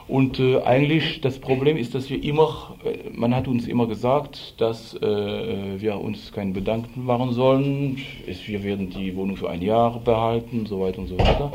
Und 0.07 0.39
äh, 0.39 0.61
eigentlich 0.61 1.21
das 1.21 1.37
Problem 1.37 1.75
ist, 1.75 1.93
dass 1.93 2.09
wir 2.09 2.23
immer, 2.23 2.75
äh, 2.83 3.09
man 3.11 3.35
hat 3.35 3.47
uns 3.47 3.67
immer 3.67 3.87
gesagt, 3.87 4.55
dass 4.57 4.95
äh, 4.95 5.01
wir 5.01 5.99
uns 5.99 6.31
keinen 6.31 6.53
Bedanken 6.53 7.05
machen 7.05 7.33
sollen. 7.33 7.97
Es, 8.25 8.47
wir 8.47 8.63
werden 8.63 8.89
die 8.89 9.15
Wohnung 9.15 9.35
für 9.35 9.49
ein 9.49 9.61
Jahr 9.61 9.99
behalten 9.99 10.59
und 10.59 10.67
so 10.67 10.79
weiter 10.79 10.99
und 10.99 11.07
so 11.07 11.19
weiter. 11.19 11.51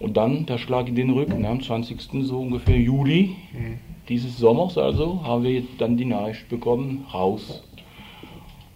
Und 0.00 0.16
dann 0.16 0.46
der 0.46 0.58
Schlag 0.58 0.88
in 0.88 0.96
den 0.96 1.10
Rücken, 1.10 1.44
am 1.44 1.62
20. 1.62 2.24
so 2.26 2.40
ungefähr 2.40 2.78
Juli 2.78 3.36
mhm. 3.52 3.78
dieses 4.08 4.38
Sommers 4.38 4.78
also, 4.78 5.22
haben 5.22 5.44
wir 5.44 5.62
dann 5.78 5.96
die 5.96 6.06
Nachricht 6.06 6.48
bekommen, 6.48 7.06
raus. 7.12 7.62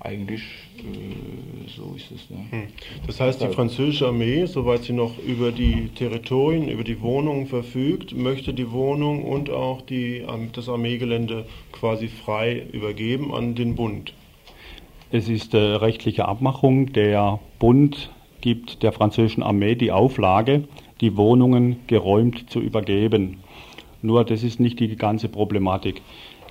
Eigentlich 0.01 0.43
äh, 0.79 1.69
so 1.77 1.95
ist 1.97 2.11
es. 2.13 2.31
Ne? 2.31 2.45
Hm. 2.51 2.67
Das 3.07 3.21
heißt, 3.21 3.41
die 3.41 3.49
französische 3.49 4.07
Armee, 4.07 4.47
soweit 4.47 4.85
sie 4.85 4.93
noch 4.93 5.19
über 5.19 5.51
die 5.51 5.89
Territorien, 5.89 6.69
über 6.69 6.85
die 6.85 7.01
Wohnungen 7.01 7.47
verfügt, 7.47 8.15
möchte 8.15 8.55
die 8.55 8.71
Wohnung 8.71 9.25
und 9.25 9.51
auch 9.51 9.83
die, 9.83 10.25
das 10.53 10.69
Armeegelände 10.69 11.47
quasi 11.73 12.09
frei 12.09 12.63
übergeben 12.73 13.35
an 13.35 13.57
den 13.57 13.75
Bund. 13.75 14.13
Es 15.11 15.29
ist 15.29 15.55
äh, 15.55 15.59
rechtliche 15.59 16.29
Abmachung. 16.29 16.93
Der 16.93 17.41
Bund 17.59 18.11
gibt 18.41 18.83
der 18.83 18.93
französischen 18.93 19.43
Armee 19.43 19.75
die 19.75 19.91
Auflage, 19.91 20.65
die 21.01 21.17
Wohnungen 21.17 21.77
geräumt 21.87 22.51
zu 22.51 22.61
übergeben. 22.61 23.39
Nur 24.01 24.25
das 24.25 24.45
ist 24.45 24.61
nicht 24.61 24.79
die 24.79 24.95
ganze 24.97 25.29
Problematik. 25.29 26.03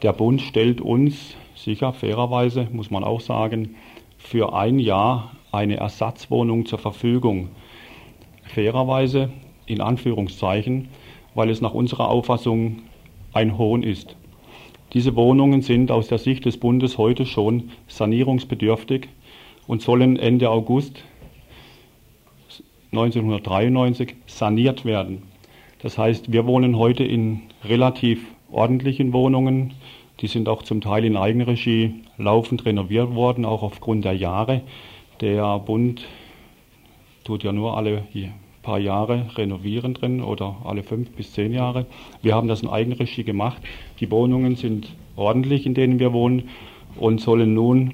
Der 0.02 0.12
Bund 0.12 0.42
stellt 0.42 0.82
uns, 0.82 1.36
sicher 1.58 1.94
fairerweise, 1.94 2.68
muss 2.72 2.92
man 2.92 3.04
auch 3.04 3.22
sagen, 3.22 3.76
für 4.18 4.54
ein 4.54 4.80
Jahr 4.80 5.32
eine 5.52 5.78
Ersatzwohnung 5.78 6.66
zur 6.66 6.80
Verfügung. 6.80 7.50
Fairerweise, 8.44 9.30
in 9.66 9.82
Anführungszeichen, 9.82 10.90
weil 11.36 11.50
es 11.50 11.62
nach 11.62 11.74
unserer 11.74 12.10
Auffassung 12.10 12.84
ein 13.34 13.58
Hohn 13.58 13.84
ist. 13.84 14.16
Diese 14.94 15.16
Wohnungen 15.16 15.62
sind 15.62 15.92
aus 15.92 16.08
der 16.08 16.18
Sicht 16.18 16.46
des 16.46 16.58
Bundes 16.58 16.98
heute 16.98 17.26
schon 17.26 17.72
sanierungsbedürftig 17.88 19.10
und 19.68 19.82
sollen 19.82 20.18
Ende 20.18 20.50
August 20.50 21.04
1993 22.92 24.16
saniert 24.26 24.86
werden. 24.86 25.24
Das 25.80 25.98
heißt, 25.98 26.32
wir 26.32 26.46
wohnen 26.48 26.78
heute 26.78 27.04
in 27.04 27.42
relativ 27.66 28.26
ordentlichen 28.50 29.12
Wohnungen, 29.12 29.74
die 30.20 30.28
sind 30.28 30.50
auch 30.50 30.64
zum 30.64 30.82
Teil 30.82 31.06
in 31.06 31.16
Eigenregie 31.16 31.94
laufend 32.18 32.66
renoviert 32.66 33.14
worden, 33.14 33.46
auch 33.46 33.64
aufgrund 33.64 34.06
der 34.06 34.14
Jahre. 34.14 34.62
Der 35.22 35.60
Bund 35.60 36.06
tut 37.24 37.44
ja 37.44 37.52
nur 37.52 37.78
alle 37.78 38.04
paar 38.68 38.80
Jahre 38.80 39.28
renovieren 39.38 39.94
drin 39.94 40.22
oder 40.22 40.58
alle 40.66 40.84
fünf 40.84 41.12
bis 41.12 41.32
zehn 41.32 41.54
Jahre. 41.54 41.86
Wir 42.22 42.36
haben 42.36 42.50
das 42.50 42.64
in 42.64 42.70
Eigenregie 42.70 43.24
gemacht. 43.24 43.62
Die 44.02 44.12
Wohnungen 44.12 44.58
sind 44.58 44.94
ordentlich, 45.16 45.66
in 45.66 45.74
denen 45.74 46.00
wir 46.00 46.12
wohnen 46.12 46.50
und 46.98 47.22
sollen 47.22 47.54
nun 47.54 47.94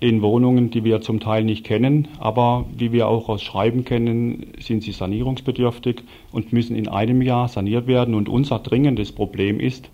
in 0.00 0.22
Wohnungen, 0.22 0.70
die 0.70 0.84
wir 0.84 1.02
zum 1.02 1.20
Teil 1.20 1.44
nicht 1.44 1.64
kennen, 1.64 2.08
aber 2.18 2.64
wie 2.76 2.92
wir 2.92 3.08
auch 3.08 3.28
aus 3.28 3.42
Schreiben 3.42 3.84
kennen, 3.84 4.52
sind 4.58 4.84
sie 4.84 4.92
sanierungsbedürftig 4.92 6.02
und 6.32 6.52
müssen 6.52 6.76
in 6.76 6.88
einem 6.88 7.20
Jahr 7.20 7.48
saniert 7.48 7.86
werden. 7.86 8.14
Und 8.14 8.30
unser 8.30 8.60
dringendes 8.60 9.12
Problem 9.12 9.60
ist, 9.60 9.90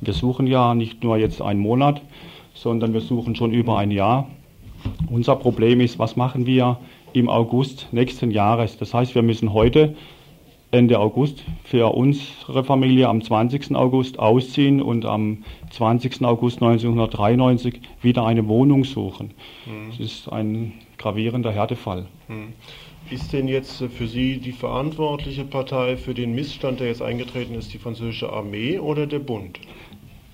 wir 0.00 0.12
suchen 0.12 0.46
ja 0.46 0.74
nicht 0.74 1.02
nur 1.02 1.16
jetzt 1.16 1.42
einen 1.42 1.60
Monat, 1.60 2.02
sondern 2.54 2.92
wir 2.92 3.00
suchen 3.00 3.36
schon 3.36 3.52
über 3.52 3.78
ein 3.78 3.90
Jahr. 3.90 4.28
Unser 5.10 5.36
Problem 5.36 5.80
ist, 5.80 5.98
was 5.98 6.16
machen 6.16 6.46
wir 6.46 6.78
im 7.12 7.28
August 7.28 7.88
nächsten 7.92 8.30
Jahres? 8.30 8.76
Das 8.78 8.94
heißt, 8.94 9.14
wir 9.14 9.22
müssen 9.22 9.52
heute 9.52 9.94
Ende 10.70 10.98
August 10.98 11.44
für 11.64 11.94
unsere 11.94 12.62
Familie 12.62 13.08
am 13.08 13.22
20. 13.22 13.74
August 13.74 14.18
ausziehen 14.18 14.82
und 14.82 15.06
am 15.06 15.44
20. 15.70 16.24
August 16.24 16.62
1993 16.62 17.80
wieder 18.02 18.26
eine 18.26 18.46
Wohnung 18.48 18.84
suchen. 18.84 19.32
Mhm. 19.64 19.90
Das 19.90 20.00
ist 20.00 20.28
ein 20.30 20.74
gravierender 20.98 21.52
Härtefall. 21.52 22.06
Mhm. 22.28 22.52
Ist 23.10 23.32
denn 23.32 23.48
jetzt 23.48 23.82
für 23.82 24.06
Sie 24.06 24.36
die 24.36 24.52
verantwortliche 24.52 25.44
Partei 25.44 25.96
für 25.96 26.12
den 26.12 26.34
Missstand, 26.34 26.80
der 26.80 26.88
jetzt 26.88 27.00
eingetreten 27.00 27.54
ist, 27.54 27.72
die 27.72 27.78
französische 27.78 28.30
Armee 28.30 28.78
oder 28.78 29.06
der 29.06 29.20
Bund? 29.20 29.58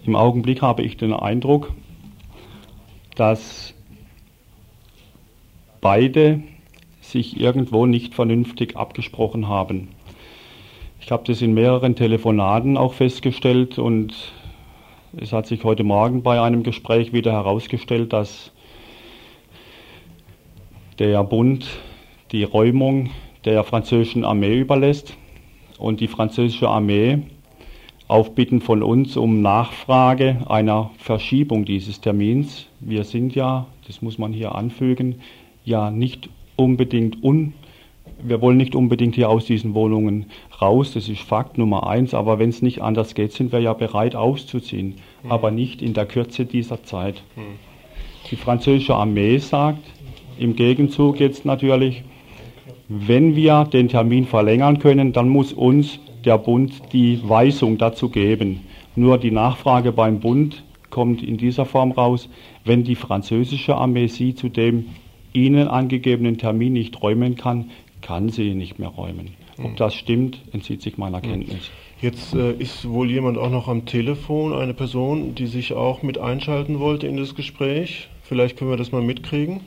Im 0.06 0.16
Augenblick 0.16 0.60
habe 0.60 0.82
ich 0.82 0.98
den 0.98 1.14
Eindruck, 1.14 1.72
dass 3.16 3.72
beide 5.80 6.42
sich 7.00 7.40
irgendwo 7.40 7.86
nicht 7.86 8.14
vernünftig 8.14 8.76
abgesprochen 8.76 9.48
haben. 9.48 9.88
Ich 11.00 11.10
habe 11.10 11.24
das 11.26 11.40
in 11.40 11.54
mehreren 11.54 11.96
Telefonaten 11.96 12.76
auch 12.76 12.92
festgestellt 12.92 13.78
und 13.78 14.14
es 15.16 15.32
hat 15.32 15.46
sich 15.46 15.64
heute 15.64 15.84
Morgen 15.84 16.22
bei 16.22 16.38
einem 16.38 16.64
Gespräch 16.64 17.14
wieder 17.14 17.32
herausgestellt, 17.32 18.12
dass 18.12 18.52
der 20.98 21.24
Bund 21.24 21.66
die 22.30 22.44
Räumung 22.44 23.08
der 23.46 23.64
französischen 23.64 24.24
Armee 24.24 24.58
überlässt 24.58 25.16
und 25.78 26.00
die 26.00 26.08
französische 26.08 26.68
Armee 26.68 27.22
auf 28.14 28.36
Bitten 28.36 28.60
von 28.60 28.84
uns 28.84 29.16
um 29.16 29.42
Nachfrage 29.42 30.36
einer 30.48 30.92
Verschiebung 30.98 31.64
dieses 31.64 32.00
Termins. 32.00 32.68
Wir 32.78 33.02
sind 33.02 33.34
ja, 33.34 33.66
das 33.88 34.02
muss 34.02 34.18
man 34.18 34.32
hier 34.32 34.54
anfügen, 34.54 35.16
ja 35.64 35.90
nicht 35.90 36.28
unbedingt 36.54 37.24
un 37.24 37.54
wir 38.22 38.40
wollen 38.40 38.56
nicht 38.56 38.76
unbedingt 38.76 39.16
hier 39.16 39.28
aus 39.28 39.46
diesen 39.46 39.74
Wohnungen 39.74 40.26
raus, 40.62 40.92
das 40.94 41.08
ist 41.08 41.22
Fakt 41.22 41.58
Nummer 41.58 41.88
eins, 41.88 42.14
aber 42.14 42.38
wenn 42.38 42.50
es 42.50 42.62
nicht 42.62 42.80
anders 42.80 43.14
geht, 43.14 43.32
sind 43.32 43.50
wir 43.50 43.58
ja 43.58 43.72
bereit 43.72 44.14
auszuziehen, 44.14 44.94
mhm. 45.24 45.32
aber 45.32 45.50
nicht 45.50 45.82
in 45.82 45.92
der 45.92 46.06
Kürze 46.06 46.44
dieser 46.44 46.84
Zeit. 46.84 47.20
Mhm. 47.34 47.58
Die 48.30 48.36
französische 48.36 48.94
Armee 48.94 49.38
sagt 49.38 49.82
im 50.38 50.54
Gegenzug 50.54 51.18
jetzt 51.18 51.44
natürlich, 51.44 52.04
wenn 52.88 53.34
wir 53.34 53.64
den 53.64 53.88
Termin 53.88 54.24
verlängern 54.24 54.78
können, 54.78 55.12
dann 55.12 55.28
muss 55.28 55.52
uns 55.52 55.98
der 56.24 56.38
Bund 56.38 56.72
die 56.92 57.20
Weisung 57.28 57.78
dazu 57.78 58.08
geben. 58.08 58.60
Nur 58.96 59.18
die 59.18 59.30
Nachfrage 59.30 59.92
beim 59.92 60.20
Bund 60.20 60.62
kommt 60.90 61.22
in 61.22 61.36
dieser 61.36 61.66
Form 61.66 61.92
raus, 61.92 62.28
wenn 62.64 62.84
die 62.84 62.94
französische 62.94 63.76
Armee 63.76 64.06
sie 64.06 64.34
zu 64.34 64.48
dem 64.48 64.86
ihnen 65.32 65.68
angegebenen 65.68 66.38
Termin 66.38 66.74
nicht 66.74 67.02
räumen 67.02 67.36
kann, 67.36 67.70
kann 68.00 68.28
sie 68.28 68.54
nicht 68.54 68.78
mehr 68.78 68.90
räumen. 68.90 69.30
Ob 69.58 69.70
hm. 69.70 69.76
das 69.76 69.94
stimmt, 69.94 70.40
entzieht 70.52 70.82
sich 70.82 70.96
meiner 70.98 71.22
hm. 71.22 71.30
Kenntnis. 71.30 71.70
Jetzt 72.00 72.34
äh, 72.34 72.52
ist 72.52 72.88
wohl 72.88 73.10
jemand 73.10 73.38
auch 73.38 73.50
noch 73.50 73.66
am 73.68 73.86
Telefon, 73.86 74.52
eine 74.52 74.74
Person, 74.74 75.34
die 75.34 75.46
sich 75.46 75.72
auch 75.72 76.02
mit 76.02 76.18
einschalten 76.18 76.78
wollte 76.78 77.06
in 77.06 77.16
das 77.16 77.34
Gespräch. 77.34 78.08
Vielleicht 78.22 78.56
können 78.56 78.70
wir 78.70 78.76
das 78.76 78.92
mal 78.92 79.02
mitkriegen. 79.02 79.60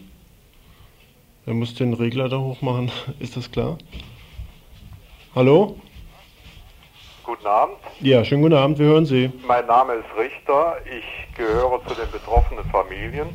Er 1.46 1.54
muss 1.54 1.74
den 1.74 1.94
Regler 1.94 2.30
da 2.30 2.40
hochmachen, 2.40 2.92
ist 3.20 3.38
das 3.38 3.52
klar? 3.52 3.78
Hallo? 5.36 5.78
Guten 7.28 7.46
Abend. 7.46 7.78
Ja, 8.00 8.24
schönen 8.24 8.42
guten 8.42 8.56
Abend, 8.56 8.80
wir 8.80 8.86
hören 8.86 9.06
Sie. 9.06 9.30
Mein 9.46 9.66
Name 9.66 9.96
ist 9.96 10.06
Richter. 10.18 10.78
Ich 10.86 11.36
gehöre 11.36 11.86
zu 11.86 11.94
den 11.94 12.10
betroffenen 12.10 12.64
Familien 12.72 13.28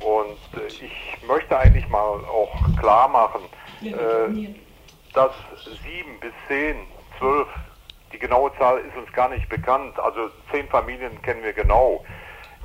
und 0.00 0.58
äh, 0.58 0.66
ich 0.68 1.18
möchte 1.28 1.58
eigentlich 1.58 1.86
mal 1.90 2.00
auch 2.00 2.50
klar 2.80 3.08
machen, 3.08 3.42
äh, 3.82 4.54
dass 5.12 5.32
sieben 5.84 6.18
bis 6.18 6.32
zehn, 6.48 6.76
zwölf 7.18 7.46
die 8.10 8.18
genaue 8.18 8.50
Zahl 8.56 8.78
ist 8.78 8.96
uns 8.96 9.12
gar 9.12 9.28
nicht 9.28 9.46
bekannt. 9.50 9.98
Also 9.98 10.30
zehn 10.50 10.66
Familien 10.68 11.20
kennen 11.20 11.42
wir 11.42 11.52
genau. 11.52 12.02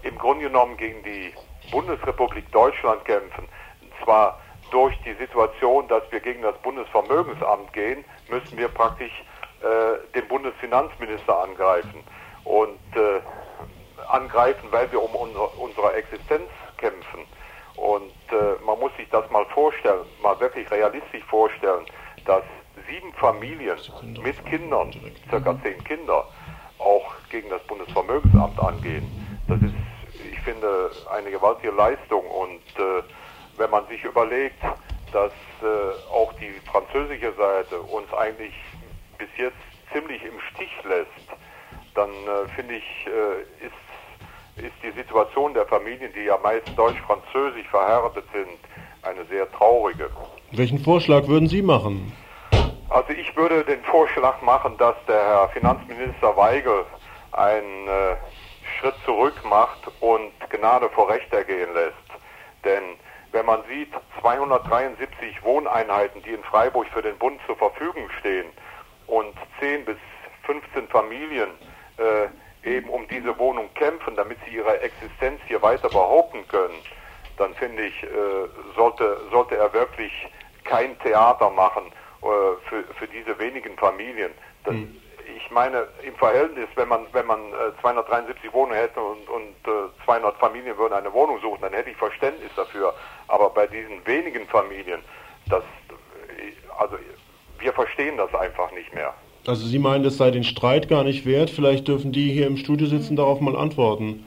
Im 0.03 0.17
Grunde 0.17 0.45
genommen 0.45 0.77
gegen 0.77 1.03
die 1.03 1.33
Bundesrepublik 1.69 2.49
Deutschland 2.53 3.03
kämpfen. 3.03 3.43
Und 3.81 3.91
zwar 4.05 4.39
durch 4.71 4.95
die 5.03 5.15
Situation, 5.15 5.89
dass 5.89 6.03
wir 6.11 6.21
gegen 6.21 6.43
das 6.43 6.57
Bundesvermögensamt 6.59 7.73
gehen, 7.73 8.05
müssen 8.29 8.57
wir 8.57 8.69
praktisch 8.69 9.11
äh, 9.61 10.13
den 10.15 10.27
Bundesfinanzminister 10.27 11.43
angreifen. 11.43 12.03
Und 12.43 12.79
äh, 12.95 13.21
angreifen, 14.09 14.67
weil 14.71 14.91
wir 14.91 15.01
um 15.01 15.13
unsere, 15.15 15.47
unsere 15.47 15.93
Existenz 15.93 16.49
kämpfen. 16.77 17.25
Und 17.75 18.11
äh, 18.31 18.63
man 18.65 18.79
muss 18.79 18.95
sich 18.97 19.09
das 19.09 19.29
mal 19.31 19.45
vorstellen, 19.45 20.05
mal 20.21 20.39
wirklich 20.39 20.69
realistisch 20.69 21.23
vorstellen, 21.25 21.85
dass 22.25 22.43
sieben 22.89 23.13
Familien 23.13 23.77
mit 24.23 24.43
Kindern, 24.45 24.93
circa 25.29 25.57
zehn 25.63 25.83
Kinder, 25.83 26.25
auch 26.79 27.13
gegen 27.29 27.49
das 27.49 27.61
Bundesvermögensamt 27.63 28.59
angehen. 28.59 29.05
Das 29.47 29.61
ist, 29.61 29.73
ich 30.31 30.39
finde, 30.41 30.91
eine 31.11 31.31
gewaltige 31.31 31.73
Leistung. 31.73 32.25
Und 32.25 32.61
äh, 32.77 33.03
wenn 33.57 33.69
man 33.69 33.87
sich 33.87 34.03
überlegt, 34.03 34.61
dass 35.11 35.31
äh, 35.61 36.13
auch 36.13 36.33
die 36.33 36.51
französische 36.71 37.33
Seite 37.33 37.79
uns 37.81 38.11
eigentlich 38.13 38.53
bis 39.21 39.29
jetzt 39.37 39.57
ziemlich 39.93 40.23
im 40.23 40.39
Stich 40.49 40.71
lässt, 40.83 41.27
dann 41.93 42.09
äh, 42.09 42.47
finde 42.55 42.75
ich, 42.75 43.05
äh, 43.05 43.65
ist, 43.65 44.65
ist 44.65 44.73
die 44.83 44.91
Situation 44.99 45.53
der 45.53 45.65
Familien, 45.67 46.11
die 46.13 46.21
ja 46.21 46.37
meist 46.37 46.67
deutsch-französisch 46.75 47.67
verheiratet 47.69 48.25
sind, 48.33 48.57
eine 49.03 49.23
sehr 49.25 49.49
traurige. 49.51 50.09
Welchen 50.51 50.79
Vorschlag 50.79 51.27
würden 51.27 51.47
Sie 51.47 51.61
machen? 51.61 52.11
Also 52.89 53.13
ich 53.13 53.35
würde 53.35 53.63
den 53.63 53.81
Vorschlag 53.83 54.41
machen, 54.41 54.75
dass 54.77 54.95
der 55.07 55.23
Herr 55.23 55.49
Finanzminister 55.49 56.35
Weigel 56.35 56.83
einen 57.33 57.87
äh, 57.87 58.15
Schritt 58.79 58.95
zurück 59.05 59.35
macht 59.47 59.91
und 59.99 60.31
Gnade 60.49 60.89
vor 60.89 61.09
Recht 61.09 61.31
ergehen 61.31 61.73
lässt. 61.73 61.95
Denn 62.65 62.83
wenn 63.31 63.45
man 63.45 63.61
sieht, 63.69 63.93
273 64.19 65.43
Wohneinheiten, 65.43 66.21
die 66.23 66.31
in 66.31 66.43
Freiburg 66.43 66.87
für 66.87 67.01
den 67.01 67.17
Bund 67.17 67.39
zur 67.45 67.55
Verfügung 67.55 68.09
stehen 68.19 68.47
und 69.11 69.35
10 69.59 69.83
bis 69.85 69.97
15 70.45 70.87
Familien 70.87 71.49
äh, 71.97 72.27
eben 72.67 72.89
um 72.89 73.07
diese 73.09 73.37
Wohnung 73.37 73.69
kämpfen, 73.73 74.15
damit 74.15 74.37
sie 74.45 74.55
ihre 74.55 74.79
Existenz 74.79 75.41
hier 75.47 75.61
weiter 75.61 75.89
behaupten 75.89 76.47
können, 76.47 76.75
dann 77.37 77.53
finde 77.55 77.83
ich, 77.83 78.03
äh, 78.03 78.07
sollte, 78.75 79.19
sollte 79.31 79.57
er 79.57 79.73
wirklich 79.73 80.11
kein 80.63 80.97
Theater 80.99 81.49
machen 81.49 81.83
äh, 82.21 82.25
für, 82.69 82.83
für 82.97 83.07
diese 83.07 83.37
wenigen 83.37 83.77
Familien. 83.77 84.31
Das, 84.63 84.73
hm. 84.73 84.97
Ich 85.37 85.49
meine, 85.49 85.87
im 86.03 86.15
Verhältnis, 86.15 86.67
wenn 86.75 86.87
man, 86.87 87.05
wenn 87.13 87.25
man 87.25 87.39
äh, 87.39 87.81
273 87.81 88.51
Wohnungen 88.53 88.75
hätte 88.75 88.99
und, 89.01 89.29
und 89.29 89.55
äh, 89.65 90.05
200 90.05 90.37
Familien 90.37 90.77
würden 90.77 90.93
eine 90.93 91.11
Wohnung 91.13 91.39
suchen, 91.41 91.61
dann 91.61 91.73
hätte 91.73 91.89
ich 91.89 91.97
Verständnis 91.97 92.51
dafür. 92.55 92.93
Aber 93.27 93.49
bei 93.49 93.67
diesen 93.67 94.05
wenigen 94.05 94.47
Familien, 94.47 95.01
das, 95.47 95.63
also 96.77 96.97
wir 97.61 97.73
verstehen 97.73 98.17
das 98.17 98.33
einfach 98.33 98.71
nicht 98.71 98.93
mehr. 98.93 99.13
Also 99.47 99.65
Sie 99.65 99.79
meinen, 99.79 100.03
das 100.03 100.17
sei 100.17 100.29
den 100.31 100.43
Streit 100.43 100.87
gar 100.87 101.03
nicht 101.03 101.25
wert? 101.25 101.49
Vielleicht 101.49 101.87
dürfen 101.87 102.11
die 102.11 102.31
hier 102.31 102.47
im 102.47 102.57
Studio 102.57 102.87
sitzen 102.87 103.15
darauf 103.15 103.39
mal 103.41 103.55
antworten. 103.55 104.23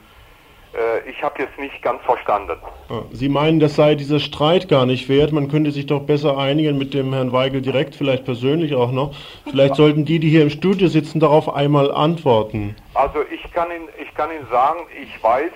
Äh, 0.75 1.09
ich 1.09 1.23
habe 1.23 1.41
jetzt 1.43 1.57
nicht 1.59 1.81
ganz 1.83 2.03
verstanden. 2.03 2.57
Ah, 2.89 3.03
Sie 3.13 3.29
meinen, 3.29 3.61
das 3.61 3.77
sei 3.77 3.95
dieser 3.95 4.19
Streit 4.19 4.69
gar 4.69 4.87
nicht 4.87 5.09
wert. 5.09 5.33
Man 5.33 5.49
könnte 5.49 5.71
sich 5.71 5.87
doch 5.87 6.01
besser 6.01 6.37
einigen 6.37 6.79
mit 6.79 6.95
dem 6.95 7.13
Herrn 7.13 7.33
Weigel 7.33 7.63
direkt, 7.63 7.95
vielleicht 7.95 8.25
persönlich 8.25 8.75
auch 8.75 8.91
noch. 8.91 9.15
Vielleicht 9.49 9.77
sollten 9.77 10.05
die, 10.05 10.19
die 10.19 10.31
hier 10.31 10.43
im 10.43 10.51
Studio 10.51 10.89
sitzen, 10.89 11.21
darauf 11.21 11.55
einmal 11.55 11.93
antworten. 11.93 12.75
Also 12.95 13.21
ich 13.31 13.53
kann 13.53 13.71
Ihnen, 13.71 13.89
ich 14.03 14.13
kann 14.15 14.31
Ihnen 14.33 14.49
sagen, 14.51 14.81
ich 15.01 15.23
weiß, 15.23 15.53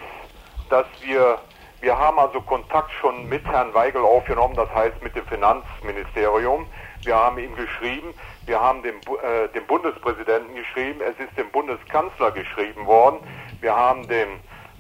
dass 0.70 0.87
wir, 1.05 1.39
wir 1.81 1.99
haben 1.99 2.18
also 2.18 2.41
Kontakt 2.43 2.93
schon 3.01 3.29
mit 3.29 3.45
Herrn 3.45 3.74
Weigel 3.74 4.03
aufgenommen, 4.03 4.55
das 4.55 4.72
heißt 4.72 5.03
mit 5.03 5.16
dem 5.16 5.26
Finanzministerium. 5.26 6.66
Wir 7.09 7.16
haben 7.16 7.38
ihm 7.38 7.56
geschrieben, 7.56 8.12
wir 8.44 8.61
haben 8.61 8.82
dem, 8.82 8.96
äh, 8.96 9.48
dem 9.54 9.64
Bundespräsidenten 9.66 10.54
geschrieben, 10.54 11.00
es 11.00 11.18
ist 11.18 11.34
dem 11.38 11.50
Bundeskanzler 11.52 12.32
geschrieben 12.32 12.84
worden, 12.84 13.20
wir 13.62 13.74
haben 13.74 14.06
dem 14.09 14.28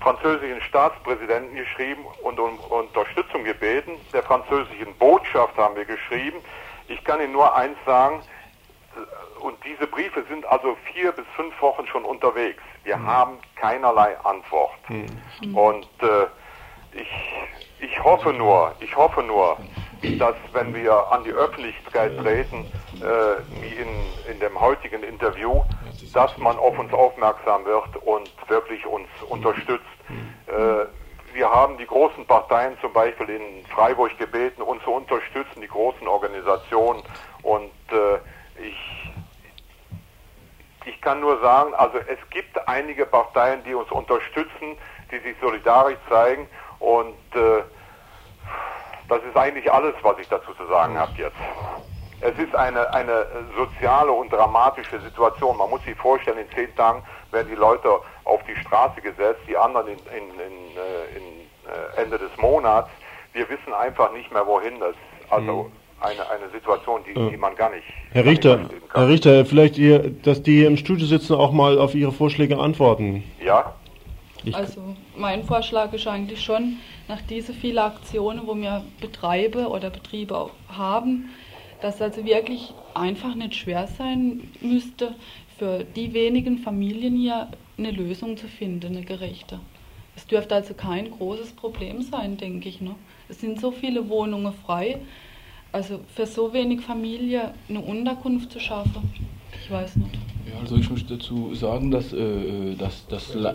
französischen 0.02 0.60
Staatspräsidenten 0.60 1.56
geschrieben 1.56 2.04
und 2.22 2.38
um 2.38 2.58
Unterstützung 2.68 3.44
gebeten. 3.44 3.92
Der 4.12 4.22
französischen 4.22 4.94
Botschaft 4.98 5.56
haben 5.56 5.74
wir 5.74 5.86
geschrieben. 5.86 6.36
Ich 6.88 7.02
kann 7.02 7.18
Ihnen 7.18 7.32
nur 7.32 7.56
eins 7.56 7.78
sagen, 7.86 8.20
und 9.40 9.56
diese 9.64 9.86
Briefe 9.86 10.22
sind 10.28 10.44
also 10.48 10.76
vier 10.92 11.12
bis 11.12 11.24
fünf 11.34 11.58
Wochen 11.62 11.86
schon 11.86 12.04
unterwegs. 12.04 12.62
Wir 12.84 12.98
mhm. 12.98 13.06
haben 13.06 13.38
keinerlei 13.56 14.18
Antwort. 14.20 14.78
Mhm. 14.90 15.56
Und 15.56 15.88
äh, 16.02 16.26
ich, 16.92 17.08
ich 17.80 18.04
hoffe 18.04 18.34
nur, 18.34 18.74
ich 18.80 18.94
hoffe 18.94 19.22
nur, 19.22 19.56
dass 20.18 20.36
wenn 20.52 20.74
wir 20.74 21.10
an 21.10 21.24
die 21.24 21.32
Öffentlichkeit 21.32 22.16
treten, 22.18 22.66
äh, 22.96 23.60
wie 23.60 23.74
in, 23.74 23.88
in 24.32 24.40
dem 24.40 24.60
heutigen 24.60 25.02
Interview, 25.02 25.62
dass 26.14 26.36
man 26.38 26.56
auf 26.56 26.78
uns 26.78 26.92
aufmerksam 26.92 27.64
wird 27.64 27.96
und 28.04 28.30
wirklich 28.48 28.86
uns 28.86 29.08
unterstützt. 29.28 29.84
Äh, 30.46 30.86
wir 31.34 31.50
haben 31.50 31.76
die 31.78 31.86
großen 31.86 32.26
Parteien 32.26 32.76
zum 32.80 32.92
Beispiel 32.92 33.28
in 33.28 33.66
Freiburg 33.66 34.16
gebeten, 34.18 34.62
uns 34.62 34.82
zu 34.84 34.90
unterstützen, 34.90 35.60
die 35.60 35.68
großen 35.68 36.06
Organisationen. 36.08 37.02
Und 37.42 37.72
äh, 37.90 38.16
ich, 38.60 39.12
ich 40.86 41.00
kann 41.00 41.20
nur 41.20 41.40
sagen, 41.40 41.74
also 41.74 41.98
es 41.98 42.18
gibt 42.30 42.66
einige 42.66 43.04
Parteien, 43.04 43.62
die 43.64 43.74
uns 43.74 43.90
unterstützen, 43.90 44.76
die 45.12 45.18
sich 45.18 45.36
solidarisch 45.40 45.98
zeigen. 46.08 46.48
Und 46.80 47.14
äh, 47.34 47.62
das 49.08 49.20
ist 49.22 49.36
eigentlich 49.36 49.70
alles, 49.72 49.94
was 50.02 50.18
ich 50.18 50.28
dazu 50.28 50.52
zu 50.54 50.66
sagen 50.66 50.98
habe 50.98 51.12
jetzt. 51.16 51.36
Es 52.20 52.36
ist 52.38 52.54
eine, 52.54 52.92
eine 52.92 53.26
soziale 53.56 54.10
und 54.10 54.32
dramatische 54.32 55.00
Situation. 55.00 55.56
Man 55.56 55.70
muss 55.70 55.82
sich 55.84 55.94
vorstellen, 55.96 56.38
in 56.38 56.50
zehn 56.50 56.74
Tagen 56.74 57.02
werden 57.30 57.48
die 57.48 57.54
Leute 57.54 57.88
auf 58.24 58.40
die 58.44 58.56
Straße 58.56 59.00
gesetzt, 59.00 59.40
die 59.48 59.56
anderen 59.56 59.86
in, 59.88 59.98
in, 59.98 60.24
in, 60.34 60.76
äh, 60.76 61.16
in 61.16 61.22
äh, 61.68 62.02
Ende 62.02 62.18
des 62.18 62.30
Monats. 62.38 62.88
Wir 63.32 63.48
wissen 63.48 63.72
einfach 63.72 64.12
nicht 64.12 64.32
mehr, 64.32 64.44
wohin 64.46 64.80
das. 64.80 64.94
Also 65.30 65.64
mhm. 65.64 65.72
eine, 66.00 66.28
eine 66.30 66.50
Situation, 66.52 67.02
die, 67.04 67.14
die 67.14 67.36
man 67.36 67.54
gar 67.54 67.70
nicht. 67.70 67.84
Herr 68.10 68.24
Richter, 68.24 68.60
Herr 68.92 69.08
Richter, 69.08 69.46
vielleicht 69.46 69.78
ihr, 69.78 70.10
dass 70.10 70.42
die 70.42 70.56
hier 70.56 70.66
im 70.66 70.76
Studio 70.76 71.06
sitzen, 71.06 71.34
auch 71.34 71.52
mal 71.52 71.78
auf 71.78 71.94
Ihre 71.94 72.10
Vorschläge 72.10 72.58
antworten. 72.58 73.22
Ja. 73.40 73.74
Ich 74.48 74.56
also 74.56 74.96
mein 75.16 75.44
Vorschlag 75.44 75.92
ist 75.92 76.06
eigentlich 76.06 76.42
schon, 76.42 76.78
nach 77.06 77.20
diese 77.22 77.52
vielen 77.52 77.78
Aktionen, 77.78 78.46
wo 78.46 78.54
wir 78.56 78.84
Betreibe 79.00 79.68
oder 79.68 79.90
Betriebe 79.90 80.50
haben, 80.68 81.30
dass 81.80 82.00
also 82.02 82.24
wirklich 82.24 82.74
einfach 82.94 83.34
nicht 83.34 83.54
schwer 83.54 83.86
sein 83.86 84.50
müsste, 84.60 85.14
für 85.58 85.84
die 85.84 86.12
wenigen 86.12 86.58
Familien 86.58 87.16
hier 87.16 87.48
eine 87.76 87.90
Lösung 87.90 88.36
zu 88.36 88.48
finden, 88.48 88.96
eine 88.96 89.04
gerechte. 89.04 89.60
Es 90.16 90.26
dürfte 90.26 90.54
also 90.54 90.74
kein 90.74 91.10
großes 91.10 91.52
Problem 91.52 92.02
sein, 92.02 92.36
denke 92.36 92.68
ich. 92.68 92.80
Ne? 92.80 92.94
Es 93.28 93.40
sind 93.40 93.60
so 93.60 93.70
viele 93.70 94.08
Wohnungen 94.08 94.52
frei. 94.52 94.98
Also 95.70 96.00
für 96.14 96.26
so 96.26 96.52
wenig 96.52 96.80
Familie 96.80 97.52
eine 97.68 97.80
Unterkunft 97.80 98.50
zu 98.50 98.58
schaffen, 98.58 99.12
ich 99.62 99.70
weiß 99.70 99.96
nicht. 99.96 100.18
Ja, 100.52 100.60
also 100.60 100.76
ich 100.76 100.90
möchte 100.90 101.16
dazu 101.16 101.54
sagen, 101.54 101.90
dass, 101.90 102.12
äh, 102.12 102.74
dass, 102.78 103.06
dass 103.08 103.34
La 103.34 103.54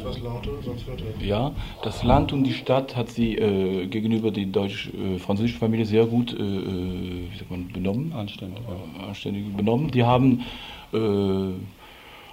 ja, 1.24 1.52
das 1.84 2.04
Land 2.04 2.34
und 2.34 2.44
die 2.44 2.54
Stadt 2.54 2.96
hat 2.96 3.10
sie 3.10 3.36
äh, 3.36 3.88
gegenüber 3.88 4.32
der 4.32 4.46
deutsch-französischen 4.46 5.58
äh, 5.58 5.60
Familie 5.60 5.86
sehr 5.86 6.06
gut 6.06 6.34
äh, 6.34 6.42
äh, 6.42 7.32
wie 7.32 7.38
sagt 7.38 7.52
man, 7.52 7.68
benommen. 7.70 8.14
Anständig. 8.14 8.60
Ja. 8.68 9.08
Anständig 9.08 9.56
benommen. 9.56 9.92
Die 9.92 10.04
haben 10.04 10.42
äh, 10.94 10.98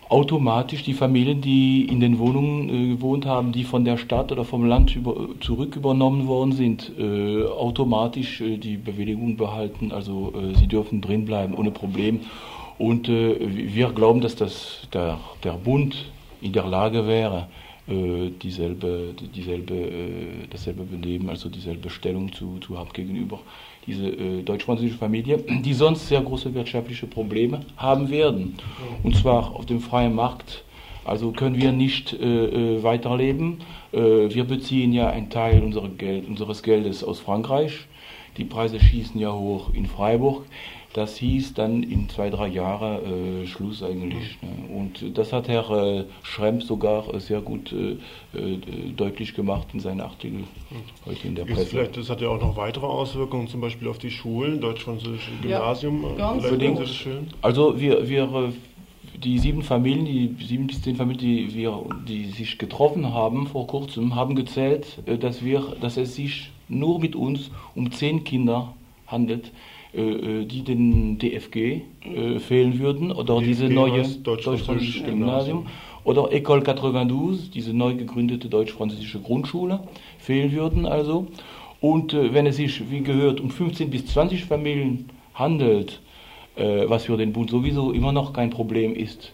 automatisch 0.08 0.82
die 0.82 0.94
Familien, 0.94 1.40
die 1.40 1.84
in 1.84 2.00
den 2.00 2.18
Wohnungen 2.18 2.96
gewohnt 2.96 3.26
haben, 3.26 3.52
die 3.52 3.62
von 3.64 3.84
der 3.84 3.96
Stadt 3.96 4.32
oder 4.32 4.44
vom 4.44 4.64
Land 4.64 4.96
über, 4.96 5.28
zurück 5.40 5.76
übernommen 5.76 6.26
worden 6.26 6.50
sind, 6.50 6.90
automatisch 6.98 8.42
die 8.44 8.76
Bewilligung 8.76 9.36
behalten. 9.36 9.92
Also 9.92 10.32
sie 10.58 10.66
dürfen 10.66 11.00
drin 11.00 11.26
bleiben 11.26 11.54
ohne 11.54 11.70
Problem. 11.70 12.22
Und 12.80 13.10
äh, 13.10 13.36
wir 13.38 13.90
glauben, 13.90 14.22
dass 14.22 14.36
das 14.36 14.88
der, 14.94 15.20
der 15.44 15.52
Bund 15.52 15.94
in 16.40 16.54
der 16.54 16.66
Lage 16.66 17.06
wäre, 17.06 17.46
äh, 17.86 18.30
dieselbe, 18.42 19.14
dieselbe, 19.34 19.74
äh, 19.74 20.46
dasselbe 20.48 20.84
Benehmen, 20.84 21.28
also 21.28 21.50
dieselbe 21.50 21.90
Stellung 21.90 22.32
zu, 22.32 22.56
zu 22.60 22.78
haben 22.78 22.88
gegenüber 22.94 23.38
diese 23.86 24.08
äh, 24.08 24.42
deutsch-französische 24.42 24.96
Familie, 24.96 25.36
die 25.36 25.74
sonst 25.74 26.08
sehr 26.08 26.22
große 26.22 26.54
wirtschaftliche 26.54 27.06
Probleme 27.06 27.60
haben 27.76 28.08
werden. 28.08 28.56
Und 29.02 29.14
zwar 29.14 29.54
auf 29.54 29.66
dem 29.66 29.80
freien 29.80 30.14
Markt. 30.14 30.64
Also 31.04 31.32
können 31.32 31.56
wir 31.60 31.72
nicht 31.72 32.14
äh, 32.14 32.76
äh 32.76 32.82
weiterleben. 32.82 33.58
Äh, 33.92 33.98
wir 33.98 34.44
beziehen 34.44 34.94
ja 34.94 35.10
einen 35.10 35.28
Teil 35.28 35.62
unserer 35.62 35.88
Geld, 35.90 36.26
unseres 36.26 36.62
Geldes 36.62 37.04
aus 37.04 37.20
Frankreich. 37.20 37.86
Die 38.38 38.44
Preise 38.44 38.80
schießen 38.80 39.20
ja 39.20 39.34
hoch 39.34 39.74
in 39.74 39.84
Freiburg. 39.84 40.46
Das 40.92 41.16
hieß 41.18 41.54
dann 41.54 41.84
in 41.84 42.08
zwei, 42.08 42.30
drei 42.30 42.48
Jahren 42.48 43.44
äh, 43.44 43.46
Schluss 43.46 43.80
eigentlich. 43.80 44.38
Ne? 44.42 44.76
Und 44.76 45.16
das 45.16 45.32
hat 45.32 45.46
Herr 45.46 45.70
äh, 45.70 46.04
Schremp 46.22 46.64
sogar 46.64 47.14
äh, 47.14 47.20
sehr 47.20 47.40
gut 47.40 47.72
äh, 47.72 47.92
äh, 48.36 48.58
deutlich 48.96 49.34
gemacht 49.34 49.68
in 49.72 49.78
seinen 49.78 50.00
Artikel 50.00 50.44
heute 51.06 51.28
in 51.28 51.36
der 51.36 51.44
Presse. 51.44 51.66
Vielleicht, 51.66 51.96
das 51.96 52.10
hat 52.10 52.20
ja 52.20 52.28
auch 52.28 52.40
noch 52.40 52.56
weitere 52.56 52.86
Auswirkungen, 52.86 53.46
zum 53.46 53.60
Beispiel 53.60 53.86
auf 53.86 53.98
die 53.98 54.10
Schulen, 54.10 54.60
deutsch-französische 54.60 55.30
Gymnasium. 55.42 56.02
Ja, 56.18 56.32
ganz 56.32 56.44
unbedingt. 56.44 56.80
Also 57.40 57.80
wir, 57.80 58.08
wir 58.08 58.52
die 59.22 59.38
sieben 59.38 59.62
Familien, 59.62 60.06
die 60.06 60.44
sieben 60.44 60.66
bis 60.66 60.82
zehn 60.82 60.96
Familien, 60.96 61.20
die, 61.20 61.54
wir, 61.54 61.84
die 62.08 62.26
sich 62.26 62.58
getroffen 62.58 63.12
haben 63.12 63.46
vor 63.46 63.66
kurzem, 63.68 64.16
haben 64.16 64.34
gezählt, 64.34 64.98
äh, 65.06 65.18
dass, 65.18 65.44
wir, 65.44 65.76
dass 65.80 65.96
es 65.96 66.16
sich 66.16 66.50
nur 66.68 66.98
mit 66.98 67.14
uns 67.14 67.50
um 67.76 67.92
zehn 67.92 68.24
Kinder 68.24 68.74
handelt, 69.06 69.46
äh, 69.46 69.48
äh, 69.48 69.79
die 69.92 70.62
den 70.62 71.18
DFG 71.18 71.56
äh, 71.56 72.38
fehlen 72.38 72.78
würden 72.78 73.10
oder 73.10 73.38
DFG 73.38 73.46
diese 73.46 73.68
neue 73.68 74.02
deutsch-französische 74.02 75.02
Gymnasium 75.02 75.66
oder 76.04 76.32
École 76.32 76.62
92, 76.62 77.50
diese 77.50 77.74
neu 77.74 77.94
gegründete 77.94 78.48
deutsch-französische 78.48 79.20
Grundschule, 79.20 79.80
fehlen 80.18 80.52
würden 80.52 80.86
also. 80.86 81.26
Und 81.80 82.14
äh, 82.14 82.32
wenn 82.32 82.46
es 82.46 82.56
sich, 82.56 82.90
wie 82.90 83.00
gehört, 83.00 83.40
um 83.40 83.50
15 83.50 83.90
bis 83.90 84.06
20 84.06 84.44
Familien 84.44 85.08
handelt, 85.34 86.00
äh, 86.56 86.88
was 86.88 87.04
für 87.04 87.16
den 87.16 87.32
Bund 87.32 87.50
sowieso 87.50 87.92
immer 87.92 88.12
noch 88.12 88.32
kein 88.32 88.50
Problem 88.50 88.94
ist, 88.94 89.32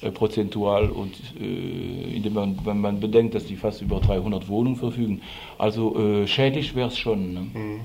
äh, 0.00 0.10
prozentual 0.10 0.90
und 0.90 1.14
indem 1.38 2.34
man, 2.34 2.58
wenn 2.64 2.80
man 2.80 3.00
bedenkt, 3.00 3.34
dass 3.34 3.46
die 3.46 3.56
fast 3.56 3.82
über 3.82 4.00
300 4.00 4.48
Wohnungen 4.48 4.76
verfügen. 4.76 5.20
Also 5.58 6.26
schädlich 6.26 6.74
wäre 6.74 6.88
es 6.88 6.98
schon. 6.98 7.34
Ne? 7.34 7.40
Mhm. 7.40 7.80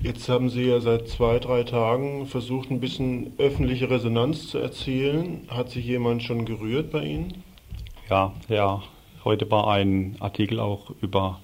Jetzt 0.00 0.28
haben 0.28 0.48
Sie 0.48 0.62
ja 0.62 0.78
seit 0.78 1.08
zwei, 1.08 1.40
drei 1.40 1.64
Tagen 1.64 2.26
versucht, 2.26 2.70
ein 2.70 2.78
bisschen 2.78 3.32
öffentliche 3.38 3.90
Resonanz 3.90 4.46
zu 4.46 4.58
erzielen. 4.58 5.48
Hat 5.48 5.70
sich 5.70 5.84
jemand 5.84 6.22
schon 6.22 6.44
gerührt 6.44 6.92
bei 6.92 7.04
Ihnen? 7.04 7.42
Ja, 8.08 8.32
ja. 8.48 8.82
Heute 9.24 9.50
war 9.50 9.66
ein 9.66 10.14
Artikel 10.20 10.60
auch 10.60 10.92
über 11.00 11.40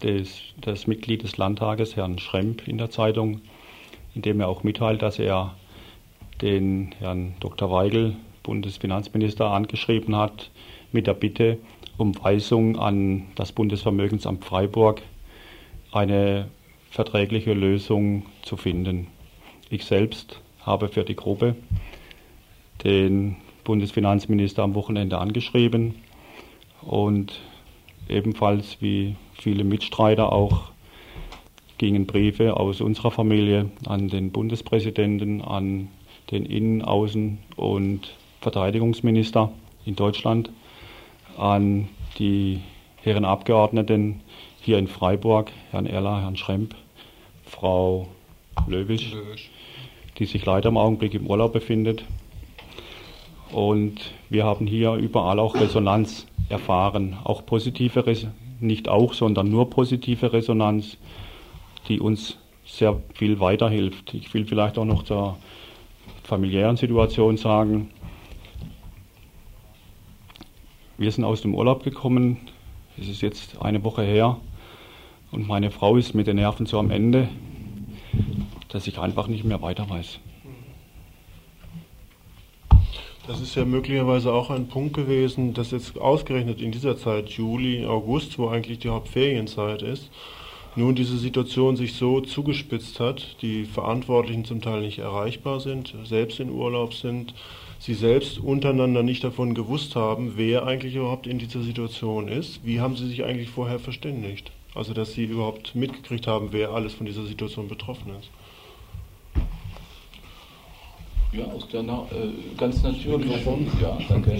das, 0.00 0.40
das 0.58 0.86
Mitglied 0.86 1.22
des 1.22 1.36
Landtages, 1.36 1.94
Herrn 1.94 2.18
Schremp, 2.18 2.66
in 2.66 2.78
der 2.78 2.88
Zeitung, 2.88 3.42
in 4.14 4.22
dem 4.22 4.40
er 4.40 4.48
auch 4.48 4.62
mitteilt, 4.62 5.02
dass 5.02 5.18
er 5.18 5.54
den 6.40 6.92
Herrn 6.98 7.34
Dr. 7.40 7.70
Weigel, 7.70 8.16
Bundesfinanzminister, 8.42 9.50
angeschrieben 9.50 10.16
hat 10.16 10.50
mit 10.92 11.06
der 11.06 11.14
Bitte 11.14 11.58
um 11.98 12.14
Weisung 12.24 12.78
an 12.78 13.26
das 13.34 13.52
Bundesvermögensamt 13.52 14.46
Freiburg, 14.46 15.02
eine 15.92 16.48
verträgliche 16.92 17.54
Lösung 17.54 18.26
zu 18.42 18.58
finden. 18.58 19.06
Ich 19.70 19.84
selbst 19.86 20.40
habe 20.60 20.88
für 20.88 21.04
die 21.04 21.16
Gruppe 21.16 21.56
den 22.84 23.36
Bundesfinanzminister 23.64 24.62
am 24.62 24.74
Wochenende 24.74 25.16
angeschrieben 25.16 25.94
und 26.82 27.40
ebenfalls 28.08 28.76
wie 28.80 29.16
viele 29.32 29.64
Mitstreiter 29.64 30.32
auch 30.32 30.70
gingen 31.78 32.06
Briefe 32.06 32.58
aus 32.58 32.82
unserer 32.82 33.10
Familie 33.10 33.70
an 33.86 34.08
den 34.08 34.30
Bundespräsidenten, 34.30 35.40
an 35.40 35.88
den 36.30 36.44
Innen-, 36.44 36.84
Außen- 36.84 37.38
und 37.56 38.14
Verteidigungsminister 38.42 39.50
in 39.86 39.96
Deutschland, 39.96 40.50
an 41.38 41.88
die 42.18 42.60
Herren 42.96 43.24
Abgeordneten 43.24 44.20
hier 44.62 44.78
in 44.78 44.86
Freiburg, 44.86 45.50
Herrn 45.72 45.86
Erler, 45.86 46.22
Herrn 46.22 46.36
Schremp, 46.36 46.76
Frau 47.44 48.06
Löwisch, 48.68 49.12
die 50.18 50.24
sich 50.24 50.46
leider 50.46 50.68
im 50.68 50.76
Augenblick 50.76 51.14
im 51.14 51.26
Urlaub 51.26 51.52
befindet. 51.52 52.04
Und 53.50 54.12
wir 54.30 54.44
haben 54.44 54.68
hier 54.68 54.94
überall 54.94 55.40
auch 55.40 55.56
Resonanz 55.56 56.26
erfahren, 56.48 57.18
auch 57.24 57.44
positive, 57.44 58.04
nicht 58.60 58.88
auch, 58.88 59.14
sondern 59.14 59.50
nur 59.50 59.68
positive 59.68 60.32
Resonanz, 60.32 60.96
die 61.88 61.98
uns 61.98 62.38
sehr 62.64 63.02
viel 63.14 63.40
weiterhilft. 63.40 64.14
Ich 64.14 64.32
will 64.32 64.46
vielleicht 64.46 64.78
auch 64.78 64.84
noch 64.84 65.02
zur 65.02 65.38
familiären 66.22 66.76
Situation 66.76 67.36
sagen. 67.36 67.90
Wir 70.98 71.10
sind 71.10 71.24
aus 71.24 71.42
dem 71.42 71.52
Urlaub 71.52 71.82
gekommen, 71.82 72.38
es 72.96 73.08
ist 73.08 73.22
jetzt 73.22 73.60
eine 73.60 73.82
Woche 73.82 74.02
her. 74.02 74.38
Und 75.32 75.48
meine 75.48 75.70
Frau 75.70 75.96
ist 75.96 76.14
mit 76.14 76.26
den 76.26 76.36
Nerven 76.36 76.66
so 76.66 76.78
am 76.78 76.90
Ende, 76.90 77.26
dass 78.68 78.86
ich 78.86 78.98
einfach 78.98 79.28
nicht 79.28 79.44
mehr 79.44 79.62
weiter 79.62 79.88
weiß. 79.88 80.20
Das 83.26 83.40
ist 83.40 83.54
ja 83.54 83.64
möglicherweise 83.64 84.30
auch 84.30 84.50
ein 84.50 84.68
Punkt 84.68 84.94
gewesen, 84.94 85.54
dass 85.54 85.70
jetzt 85.70 85.98
ausgerechnet 85.98 86.60
in 86.60 86.70
dieser 86.70 86.98
Zeit, 86.98 87.30
Juli, 87.30 87.86
August, 87.86 88.38
wo 88.38 88.48
eigentlich 88.48 88.80
die 88.80 88.90
Hauptferienzeit 88.90 89.80
ist, 89.80 90.10
nun 90.76 90.94
diese 90.94 91.16
Situation 91.16 91.76
sich 91.76 91.94
so 91.94 92.20
zugespitzt 92.20 93.00
hat, 93.00 93.36
die 93.40 93.64
Verantwortlichen 93.64 94.44
zum 94.44 94.60
Teil 94.60 94.82
nicht 94.82 94.98
erreichbar 94.98 95.60
sind, 95.60 95.94
selbst 96.04 96.40
in 96.40 96.50
Urlaub 96.50 96.92
sind, 96.92 97.32
sie 97.78 97.94
selbst 97.94 98.38
untereinander 98.38 99.02
nicht 99.02 99.24
davon 99.24 99.54
gewusst 99.54 99.96
haben, 99.96 100.34
wer 100.36 100.66
eigentlich 100.66 100.94
überhaupt 100.94 101.26
in 101.26 101.38
dieser 101.38 101.62
Situation 101.62 102.28
ist. 102.28 102.64
Wie 102.64 102.80
haben 102.80 102.96
sie 102.96 103.06
sich 103.06 103.24
eigentlich 103.24 103.48
vorher 103.48 103.78
verständigt? 103.78 104.52
Also, 104.74 104.94
dass 104.94 105.12
Sie 105.12 105.24
überhaupt 105.24 105.74
mitgekriegt 105.74 106.26
haben, 106.26 106.52
wer 106.52 106.70
alles 106.70 106.94
von 106.94 107.06
dieser 107.06 107.24
Situation 107.24 107.68
betroffen 107.68 108.14
ist. 108.18 108.30
Ja, 111.32 111.46
aus 111.46 111.66
der 111.68 111.82
Na 111.82 112.06
äh, 112.10 112.56
ganz 112.58 112.82
natürlich. 112.82 113.42
Ja, 113.80 113.96
danke. 114.06 114.38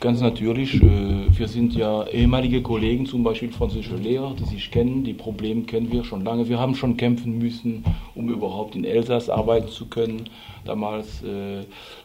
Ganz 0.00 0.20
natürlich. 0.20 0.82
Äh, 0.82 1.28
wir 1.30 1.46
sind 1.46 1.74
ja 1.74 2.04
ehemalige 2.08 2.60
Kollegen, 2.60 3.06
zum 3.06 3.22
Beispiel 3.22 3.52
französische 3.52 3.94
Lehrer, 3.94 4.34
die 4.36 4.44
sich 4.44 4.72
kennen. 4.72 5.04
Die 5.04 5.12
Probleme 5.12 5.62
kennen 5.62 5.92
wir 5.92 6.02
schon 6.02 6.24
lange. 6.24 6.48
Wir 6.48 6.58
haben 6.58 6.74
schon 6.74 6.96
kämpfen 6.96 7.38
müssen, 7.38 7.84
um 8.16 8.28
überhaupt 8.28 8.74
in 8.74 8.84
Elsass 8.84 9.30
arbeiten 9.30 9.68
zu 9.68 9.86
können. 9.86 10.28
Damals, 10.64 11.22
äh, 11.22 11.62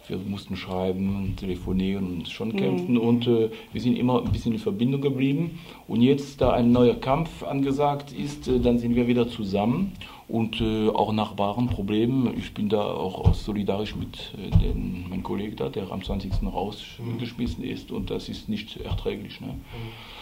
wir 0.07 0.17
mussten 0.27 0.55
schreiben, 0.55 1.33
telefonieren 1.35 2.17
und 2.17 2.29
schon 2.29 2.49
mhm. 2.49 2.55
kämpfen. 2.55 2.93
Mhm. 2.93 3.01
Und 3.01 3.27
äh, 3.27 3.49
wir 3.73 3.81
sind 3.81 3.97
immer 3.97 4.23
ein 4.23 4.31
bisschen 4.31 4.53
in 4.53 4.59
Verbindung 4.59 5.01
geblieben. 5.01 5.57
Und 5.87 6.03
jetzt, 6.03 6.39
da 6.39 6.51
ein 6.53 6.71
neuer 6.71 6.95
Kampf 6.95 7.41
angesagt 7.41 8.11
ist, 8.11 8.47
äh, 8.47 8.59
dann 8.59 8.77
sind 8.77 8.95
wir 8.95 9.07
wieder 9.07 9.27
zusammen 9.27 9.93
und 10.27 10.59
äh, 10.59 10.89
auch 10.89 11.13
nach 11.13 11.37
wahren 11.37 11.67
Problemen. 11.67 12.37
Ich 12.37 12.53
bin 12.53 12.69
da 12.69 12.81
auch 12.81 13.33
solidarisch 13.33 13.95
mit 13.95 14.33
äh, 14.37 14.49
den, 14.57 15.09
meinem 15.09 15.23
Kollegen 15.23 15.55
da, 15.55 15.69
der 15.69 15.89
am 15.91 16.03
20. 16.03 16.31
rausgeschmissen 16.43 17.63
mhm. 17.63 17.71
ist 17.71 17.91
und 17.91 18.09
das 18.09 18.27
ist 18.27 18.49
nicht 18.49 18.77
erträglich. 18.77 19.39
Ne? 19.39 19.47
Mhm. 19.47 20.17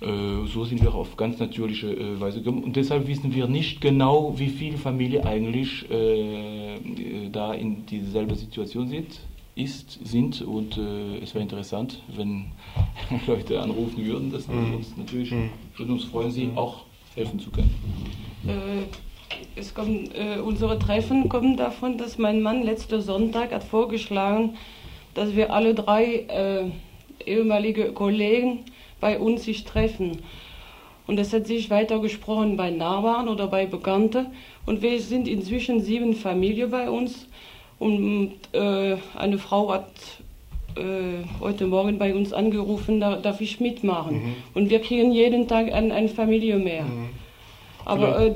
Äh, 0.00 0.46
so 0.46 0.64
sind 0.64 0.82
wir 0.82 0.94
auf 0.94 1.16
ganz 1.16 1.38
natürliche 1.38 1.92
äh, 1.92 2.18
Weise 2.18 2.40
gekommen 2.40 2.64
und 2.64 2.76
deshalb 2.76 3.06
wissen 3.06 3.34
wir 3.34 3.46
nicht 3.46 3.82
genau, 3.82 4.38
wie 4.38 4.48
viele 4.48 4.78
Familien 4.78 5.26
eigentlich 5.26 5.90
äh, 5.90 6.76
äh, 6.76 7.28
da 7.30 7.52
in 7.52 7.84
dieselbe 7.86 8.34
Situation 8.34 8.88
sind. 8.88 9.20
Ist, 9.56 9.98
sind 10.06 10.40
und 10.40 10.78
es 10.78 11.34
wäre 11.34 11.42
interessant, 11.42 12.02
wenn 12.16 12.46
Leute 13.26 13.60
anrufen 13.60 14.06
würden, 14.06 14.32
dass 14.32 14.48
mhm. 14.48 14.76
uns 14.76 14.96
natürlich 14.96 15.32
mhm. 15.32 15.50
würde 15.76 15.92
uns 15.92 16.04
freuen, 16.04 16.30
sie 16.30 16.50
auch 16.54 16.84
helfen 17.14 17.40
zu 17.40 17.50
können 17.50 17.74
es 19.56 19.74
kommt, 19.74 20.14
äh, 20.14 20.38
unsere 20.40 20.78
Treffen 20.78 21.28
kommen 21.28 21.56
davon, 21.56 21.98
dass 21.98 22.18
mein 22.18 22.42
Mann 22.42 22.62
letzten 22.62 23.00
Sonntag 23.00 23.52
hat 23.52 23.64
vorgeschlagen, 23.64 24.56
dass 25.14 25.34
wir 25.36 25.52
alle 25.52 25.74
drei 25.74 26.04
äh, 26.28 26.70
ehemalige 27.26 27.92
Kollegen 27.92 28.60
bei 29.00 29.18
uns 29.18 29.44
sich 29.44 29.64
treffen. 29.64 30.18
Und 31.06 31.16
das 31.16 31.32
hat 31.32 31.46
sich 31.46 31.70
weitergesprochen 31.70 32.56
bei 32.56 32.70
Nachbarn 32.70 33.28
oder 33.28 33.48
bei 33.48 33.66
Bekannten. 33.66 34.26
Und 34.66 34.82
wir 34.82 35.00
sind 35.00 35.26
inzwischen 35.26 35.80
sieben 35.80 36.14
Familien 36.14 36.70
bei 36.70 36.88
uns. 36.88 37.26
Und 37.78 38.34
äh, 38.52 38.96
eine 39.16 39.38
Frau 39.38 39.72
hat 39.72 39.90
äh, 40.76 41.24
heute 41.40 41.66
Morgen 41.66 41.98
bei 41.98 42.14
uns 42.14 42.32
angerufen, 42.32 43.00
da 43.00 43.16
darf 43.16 43.40
ich 43.40 43.58
mitmachen. 43.58 44.16
Mhm. 44.16 44.34
Und 44.54 44.70
wir 44.70 44.80
kriegen 44.80 45.10
jeden 45.12 45.48
Tag 45.48 45.72
eine, 45.72 45.92
eine 45.92 46.08
Familie 46.08 46.58
mehr. 46.58 46.84
Mhm. 46.84 47.08
Aber 47.84 48.26
äh, 48.26 48.34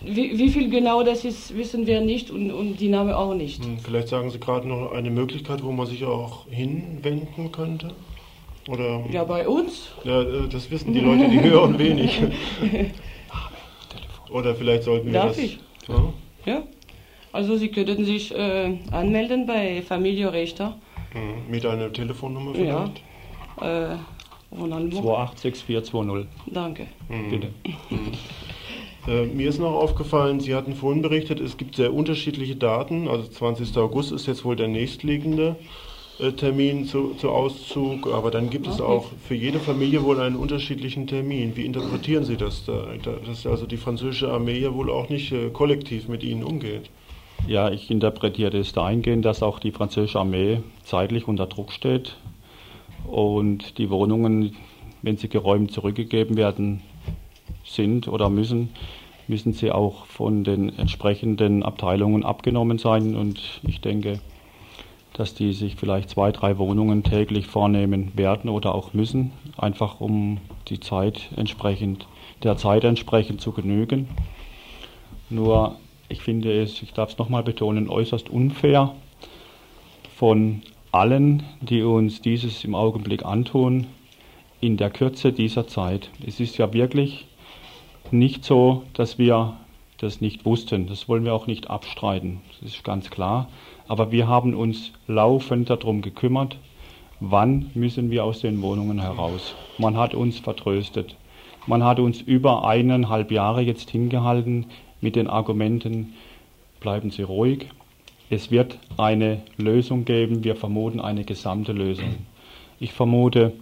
Wie, 0.00 0.38
wie, 0.38 0.48
viel 0.50 0.68
genau 0.70 1.02
das 1.02 1.24
ist, 1.24 1.56
wissen 1.56 1.86
wir 1.86 2.00
nicht 2.00 2.30
und, 2.30 2.50
und 2.50 2.76
die 2.76 2.88
Name 2.88 3.16
auch 3.16 3.34
nicht. 3.34 3.64
Hm, 3.64 3.78
vielleicht 3.78 4.08
sagen 4.08 4.30
Sie 4.30 4.38
gerade 4.38 4.68
noch 4.68 4.92
eine 4.92 5.10
Möglichkeit, 5.10 5.62
wo 5.62 5.72
man 5.72 5.86
sich 5.86 6.04
auch 6.04 6.46
hinwenden 6.50 7.52
könnte? 7.52 7.92
Oder, 8.68 9.04
ja, 9.10 9.24
bei 9.24 9.46
uns. 9.46 9.90
Ja, 10.04 10.22
äh, 10.22 10.48
das 10.48 10.70
wissen 10.70 10.92
die 10.92 11.00
Leute, 11.00 11.28
die 11.28 11.40
hören 11.40 11.78
wenig. 11.78 12.20
Oder 14.30 14.54
vielleicht 14.54 14.84
sollten 14.84 15.06
wir 15.06 15.12
Darf 15.12 15.28
das... 15.28 15.38
ich? 15.38 15.58
Ja. 15.86 16.12
ja. 16.46 16.62
Also 17.32 17.56
Sie 17.56 17.68
könnten 17.68 18.04
sich 18.04 18.34
äh, 18.34 18.78
anmelden 18.90 19.46
bei 19.46 19.82
Familie 19.82 20.32
Rechter. 20.32 20.76
Mhm. 21.12 21.50
Mit 21.50 21.66
einer 21.66 21.92
Telefonnummer 21.92 22.54
vielleicht? 22.54 23.02
Ja. 23.60 23.92
Äh, 23.92 23.96
286420. 24.56 26.28
Danke. 26.46 26.86
Mhm. 27.08 27.30
Bitte. 27.30 27.48
Mhm. 27.90 28.12
Äh, 29.06 29.26
mir 29.26 29.48
ist 29.48 29.58
noch 29.58 29.74
aufgefallen, 29.74 30.40
Sie 30.40 30.54
hatten 30.54 30.74
vorhin 30.74 31.02
berichtet, 31.02 31.40
es 31.40 31.56
gibt 31.56 31.76
sehr 31.76 31.92
unterschiedliche 31.92 32.56
Daten. 32.56 33.08
Also 33.08 33.28
20. 33.28 33.76
August 33.76 34.12
ist 34.12 34.26
jetzt 34.26 34.44
wohl 34.44 34.56
der 34.56 34.68
nächstliegende 34.68 35.56
äh, 36.18 36.32
Termin 36.32 36.86
zu, 36.86 37.14
zu, 37.14 37.30
Auszug, 37.30 38.06
aber 38.06 38.30
dann 38.30 38.48
gibt 38.48 38.66
es 38.66 38.80
auch 38.80 39.06
für 39.22 39.34
jede 39.34 39.60
Familie 39.60 40.02
wohl 40.04 40.20
einen 40.20 40.36
unterschiedlichen 40.36 41.06
Termin. 41.06 41.54
Wie 41.54 41.66
interpretieren 41.66 42.24
Sie 42.24 42.36
das, 42.36 42.64
da, 42.64 42.86
dass 43.26 43.46
also 43.46 43.66
die 43.66 43.76
französische 43.76 44.30
Armee 44.30 44.58
ja 44.58 44.72
wohl 44.72 44.90
auch 44.90 45.08
nicht 45.10 45.32
äh, 45.32 45.50
kollektiv 45.50 46.08
mit 46.08 46.22
Ihnen 46.22 46.42
umgeht? 46.42 46.88
Ja, 47.46 47.70
ich 47.70 47.90
interpretiere 47.90 48.50
das 48.50 48.72
dahingehend, 48.72 49.24
dass 49.24 49.42
auch 49.42 49.58
die 49.58 49.72
französische 49.72 50.18
Armee 50.18 50.60
zeitlich 50.82 51.28
unter 51.28 51.46
Druck 51.46 51.72
steht 51.72 52.16
und 53.06 53.76
die 53.76 53.90
Wohnungen, 53.90 54.56
wenn 55.02 55.18
sie 55.18 55.28
geräumt 55.28 55.70
zurückgegeben 55.72 56.38
werden 56.38 56.80
sind 57.74 58.08
oder 58.08 58.30
müssen, 58.30 58.70
müssen 59.28 59.52
sie 59.52 59.70
auch 59.70 60.06
von 60.06 60.44
den 60.44 60.76
entsprechenden 60.78 61.62
Abteilungen 61.62 62.24
abgenommen 62.24 62.78
sein. 62.78 63.16
Und 63.16 63.60
ich 63.62 63.80
denke, 63.80 64.20
dass 65.12 65.34
die 65.34 65.52
sich 65.52 65.76
vielleicht 65.76 66.10
zwei, 66.10 66.32
drei 66.32 66.58
Wohnungen 66.58 67.02
täglich 67.02 67.46
vornehmen 67.46 68.12
werden 68.16 68.50
oder 68.50 68.74
auch 68.74 68.92
müssen, 68.94 69.32
einfach 69.56 70.00
um 70.00 70.38
die 70.68 70.80
Zeit 70.80 71.30
entsprechend, 71.36 72.06
der 72.42 72.56
Zeit 72.56 72.84
entsprechend 72.84 73.40
zu 73.40 73.52
genügen. 73.52 74.08
Nur 75.30 75.76
ich 76.08 76.20
finde 76.20 76.60
es, 76.60 76.82
ich 76.82 76.92
darf 76.92 77.12
es 77.12 77.18
nochmal 77.18 77.42
betonen, 77.42 77.88
äußerst 77.88 78.28
unfair 78.28 78.94
von 80.16 80.62
allen, 80.92 81.42
die 81.60 81.82
uns 81.82 82.20
dieses 82.20 82.64
im 82.64 82.74
Augenblick 82.74 83.24
antun, 83.24 83.86
in 84.60 84.76
der 84.76 84.90
Kürze 84.90 85.32
dieser 85.32 85.66
Zeit. 85.66 86.10
Es 86.26 86.40
ist 86.40 86.56
ja 86.56 86.72
wirklich 86.72 87.26
nicht 88.10 88.44
so, 88.44 88.84
dass 88.92 89.18
wir 89.18 89.56
das 89.98 90.20
nicht 90.20 90.44
wussten. 90.44 90.86
Das 90.86 91.08
wollen 91.08 91.24
wir 91.24 91.34
auch 91.34 91.46
nicht 91.46 91.70
abstreiten. 91.70 92.40
Das 92.60 92.74
ist 92.74 92.84
ganz 92.84 93.10
klar. 93.10 93.48
Aber 93.88 94.12
wir 94.12 94.28
haben 94.28 94.54
uns 94.54 94.92
laufend 95.06 95.70
darum 95.70 96.02
gekümmert, 96.02 96.58
wann 97.20 97.70
müssen 97.74 98.10
wir 98.10 98.24
aus 98.24 98.40
den 98.40 98.60
Wohnungen 98.62 99.00
heraus. 99.00 99.54
Man 99.78 99.96
hat 99.96 100.14
uns 100.14 100.38
vertröstet. 100.38 101.16
Man 101.66 101.82
hat 101.82 101.98
uns 101.98 102.20
über 102.20 102.66
eineinhalb 102.66 103.30
Jahre 103.30 103.62
jetzt 103.62 103.90
hingehalten 103.90 104.66
mit 105.00 105.16
den 105.16 105.28
Argumenten, 105.28 106.14
bleiben 106.80 107.10
Sie 107.10 107.22
ruhig, 107.22 107.68
es 108.30 108.50
wird 108.50 108.78
eine 108.96 109.42
Lösung 109.56 110.04
geben, 110.04 110.44
wir 110.44 110.56
vermuten 110.56 111.00
eine 111.00 111.24
gesamte 111.24 111.72
Lösung. 111.72 112.26
Ich 112.80 112.92
vermute, 112.92 113.52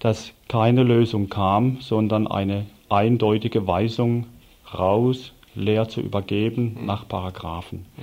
dass 0.00 0.32
keine 0.48 0.82
Lösung 0.82 1.28
kam, 1.28 1.78
sondern 1.80 2.26
eine 2.26 2.66
eindeutige 2.90 3.66
Weisung 3.66 4.26
raus, 4.76 5.32
leer 5.54 5.88
zu 5.88 6.00
übergeben 6.00 6.76
mhm. 6.80 6.86
nach 6.86 7.08
Paragraphen. 7.08 7.86
Mhm. 7.96 8.02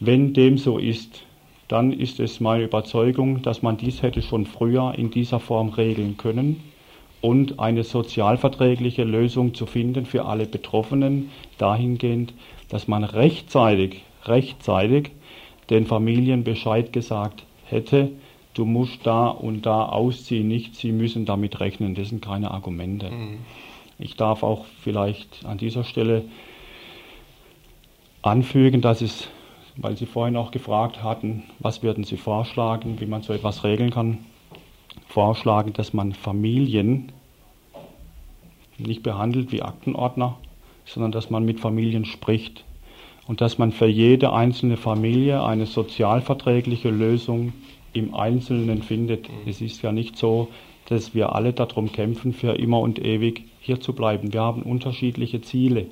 Wenn 0.00 0.34
dem 0.34 0.58
so 0.58 0.78
ist, 0.78 1.22
dann 1.68 1.92
ist 1.92 2.20
es 2.20 2.40
meine 2.40 2.64
Überzeugung, 2.64 3.42
dass 3.42 3.62
man 3.62 3.76
dies 3.76 4.02
hätte 4.02 4.22
schon 4.22 4.46
früher 4.46 4.94
in 4.96 5.10
dieser 5.10 5.40
Form 5.40 5.70
regeln 5.70 6.16
können 6.16 6.62
und 7.20 7.58
eine 7.58 7.84
sozialverträgliche 7.84 9.04
Lösung 9.04 9.54
zu 9.54 9.64
finden 9.64 10.04
für 10.04 10.26
alle 10.26 10.44
Betroffenen, 10.46 11.30
dahingehend, 11.56 12.34
dass 12.68 12.86
man 12.86 13.02
rechtzeitig, 13.02 14.02
rechtzeitig 14.24 15.12
den 15.70 15.86
Familien 15.86 16.44
Bescheid 16.44 16.92
gesagt 16.92 17.44
hätte, 17.64 18.10
du 18.52 18.66
musst 18.66 19.06
da 19.06 19.28
und 19.28 19.64
da 19.64 19.86
ausziehen, 19.86 20.48
nicht, 20.48 20.76
sie 20.76 20.92
müssen 20.92 21.24
damit 21.24 21.60
rechnen, 21.60 21.94
das 21.94 22.10
sind 22.10 22.22
keine 22.22 22.50
Argumente. 22.50 23.10
Mhm. 23.10 23.38
Ich 23.98 24.16
darf 24.16 24.42
auch 24.42 24.64
vielleicht 24.82 25.44
an 25.44 25.58
dieser 25.58 25.84
Stelle 25.84 26.24
anfügen, 28.22 28.80
dass 28.80 29.02
es, 29.02 29.28
weil 29.76 29.96
Sie 29.96 30.06
vorhin 30.06 30.36
auch 30.36 30.50
gefragt 30.50 31.02
hatten, 31.02 31.44
was 31.58 31.82
würden 31.82 32.04
Sie 32.04 32.16
vorschlagen, 32.16 33.00
wie 33.00 33.06
man 33.06 33.22
so 33.22 33.32
etwas 33.32 33.64
regeln 33.64 33.90
kann, 33.90 34.18
vorschlagen, 35.08 35.72
dass 35.72 35.92
man 35.92 36.12
Familien 36.12 37.12
nicht 38.78 39.02
behandelt 39.02 39.52
wie 39.52 39.62
Aktenordner, 39.62 40.36
sondern 40.84 41.12
dass 41.12 41.30
man 41.30 41.44
mit 41.44 41.60
Familien 41.60 42.04
spricht 42.04 42.64
und 43.26 43.40
dass 43.40 43.58
man 43.58 43.72
für 43.72 43.86
jede 43.86 44.32
einzelne 44.32 44.76
Familie 44.76 45.42
eine 45.44 45.66
sozialverträgliche 45.66 46.90
Lösung 46.90 47.52
im 47.92 48.14
Einzelnen 48.14 48.82
findet. 48.82 49.28
Es 49.46 49.60
ist 49.60 49.82
ja 49.82 49.92
nicht 49.92 50.16
so, 50.16 50.48
dass 50.88 51.14
wir 51.14 51.34
alle 51.34 51.52
darum 51.52 51.92
kämpfen, 51.92 52.32
für 52.32 52.52
immer 52.52 52.80
und 52.80 53.04
ewig 53.04 53.44
hier 53.60 53.80
zu 53.80 53.92
bleiben. 53.92 54.32
Wir 54.32 54.42
haben 54.42 54.62
unterschiedliche 54.62 55.40
Ziele. 55.40 55.86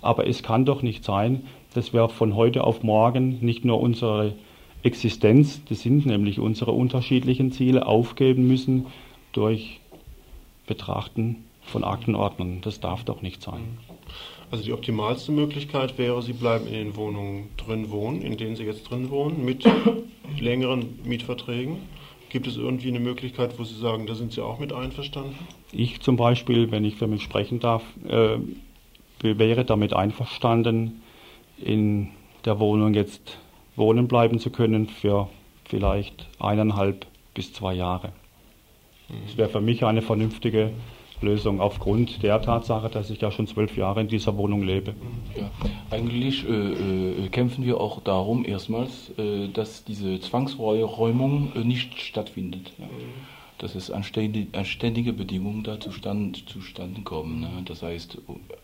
Aber 0.00 0.26
es 0.26 0.42
kann 0.42 0.64
doch 0.64 0.82
nicht 0.82 1.04
sein, 1.04 1.42
dass 1.74 1.92
wir 1.92 2.08
von 2.08 2.36
heute 2.36 2.64
auf 2.64 2.82
morgen 2.82 3.38
nicht 3.40 3.64
nur 3.64 3.80
unsere 3.80 4.34
Existenz, 4.82 5.60
das 5.68 5.80
sind 5.80 6.06
nämlich 6.06 6.38
unsere 6.38 6.70
unterschiedlichen 6.70 7.50
Ziele, 7.50 7.86
aufgeben 7.86 8.46
müssen 8.46 8.86
durch 9.32 9.80
Betrachten 10.66 11.44
von 11.62 11.82
Aktenordnern. 11.82 12.60
Das 12.62 12.78
darf 12.78 13.04
doch 13.04 13.22
nicht 13.22 13.42
sein. 13.42 13.78
Also 14.50 14.64
die 14.64 14.72
optimalste 14.72 15.32
Möglichkeit 15.32 15.98
wäre, 15.98 16.22
Sie 16.22 16.32
bleiben 16.32 16.66
in 16.66 16.74
den 16.74 16.96
Wohnungen 16.96 17.48
drin 17.56 17.90
wohnen, 17.90 18.22
in 18.22 18.36
denen 18.36 18.56
Sie 18.56 18.64
jetzt 18.64 18.88
drin 18.88 19.10
wohnen, 19.10 19.44
mit 19.44 19.64
längeren 20.40 20.98
Mietverträgen. 21.04 21.76
Gibt 22.30 22.46
es 22.46 22.56
irgendwie 22.56 22.88
eine 22.88 23.00
Möglichkeit, 23.00 23.58
wo 23.58 23.64
Sie 23.64 23.74
sagen, 23.74 24.06
da 24.06 24.14
sind 24.14 24.32
Sie 24.32 24.42
auch 24.42 24.58
mit 24.58 24.72
einverstanden? 24.72 25.34
Ich 25.72 26.00
zum 26.00 26.16
Beispiel, 26.16 26.70
wenn 26.70 26.84
ich 26.84 26.96
für 26.96 27.06
mich 27.06 27.22
sprechen 27.22 27.58
darf, 27.58 27.82
äh, 28.06 28.38
wäre 29.22 29.64
damit 29.64 29.94
einverstanden, 29.94 31.02
in 31.58 32.08
der 32.44 32.58
Wohnung 32.58 32.94
jetzt 32.94 33.38
wohnen 33.76 34.08
bleiben 34.08 34.38
zu 34.38 34.50
können 34.50 34.88
für 34.88 35.28
vielleicht 35.64 36.28
eineinhalb 36.38 37.06
bis 37.34 37.52
zwei 37.52 37.74
Jahre. 37.74 38.12
Das 39.26 39.36
wäre 39.36 39.48
für 39.48 39.60
mich 39.60 39.84
eine 39.84 40.02
vernünftige 40.02 40.72
Lösung 41.22 41.60
aufgrund 41.60 42.22
der 42.22 42.40
Tatsache, 42.40 42.88
dass 42.88 43.10
ich 43.10 43.20
ja 43.20 43.30
schon 43.30 43.46
zwölf 43.46 43.76
Jahre 43.76 44.00
in 44.00 44.08
dieser 44.08 44.36
Wohnung 44.36 44.62
lebe. 44.62 44.94
Ja, 45.36 45.50
eigentlich 45.90 46.48
äh, 46.48 46.52
äh, 46.52 47.28
kämpfen 47.28 47.64
wir 47.64 47.80
auch 47.80 48.00
darum, 48.02 48.44
erstmals, 48.44 49.10
äh, 49.18 49.48
dass 49.48 49.84
diese 49.84 50.20
Zwangsräumung 50.20 51.52
äh, 51.54 51.60
nicht 51.60 52.00
stattfindet. 52.00 52.72
Ja. 52.78 52.86
Dass 53.58 53.74
es 53.74 53.90
anständige, 53.90 55.12
Bedingungen 55.12 55.64
da 55.64 55.80
zustande, 55.80 56.38
zustande 56.46 57.00
kommen. 57.00 57.40
Ne? 57.40 57.48
Das 57.64 57.82
heißt, 57.82 58.18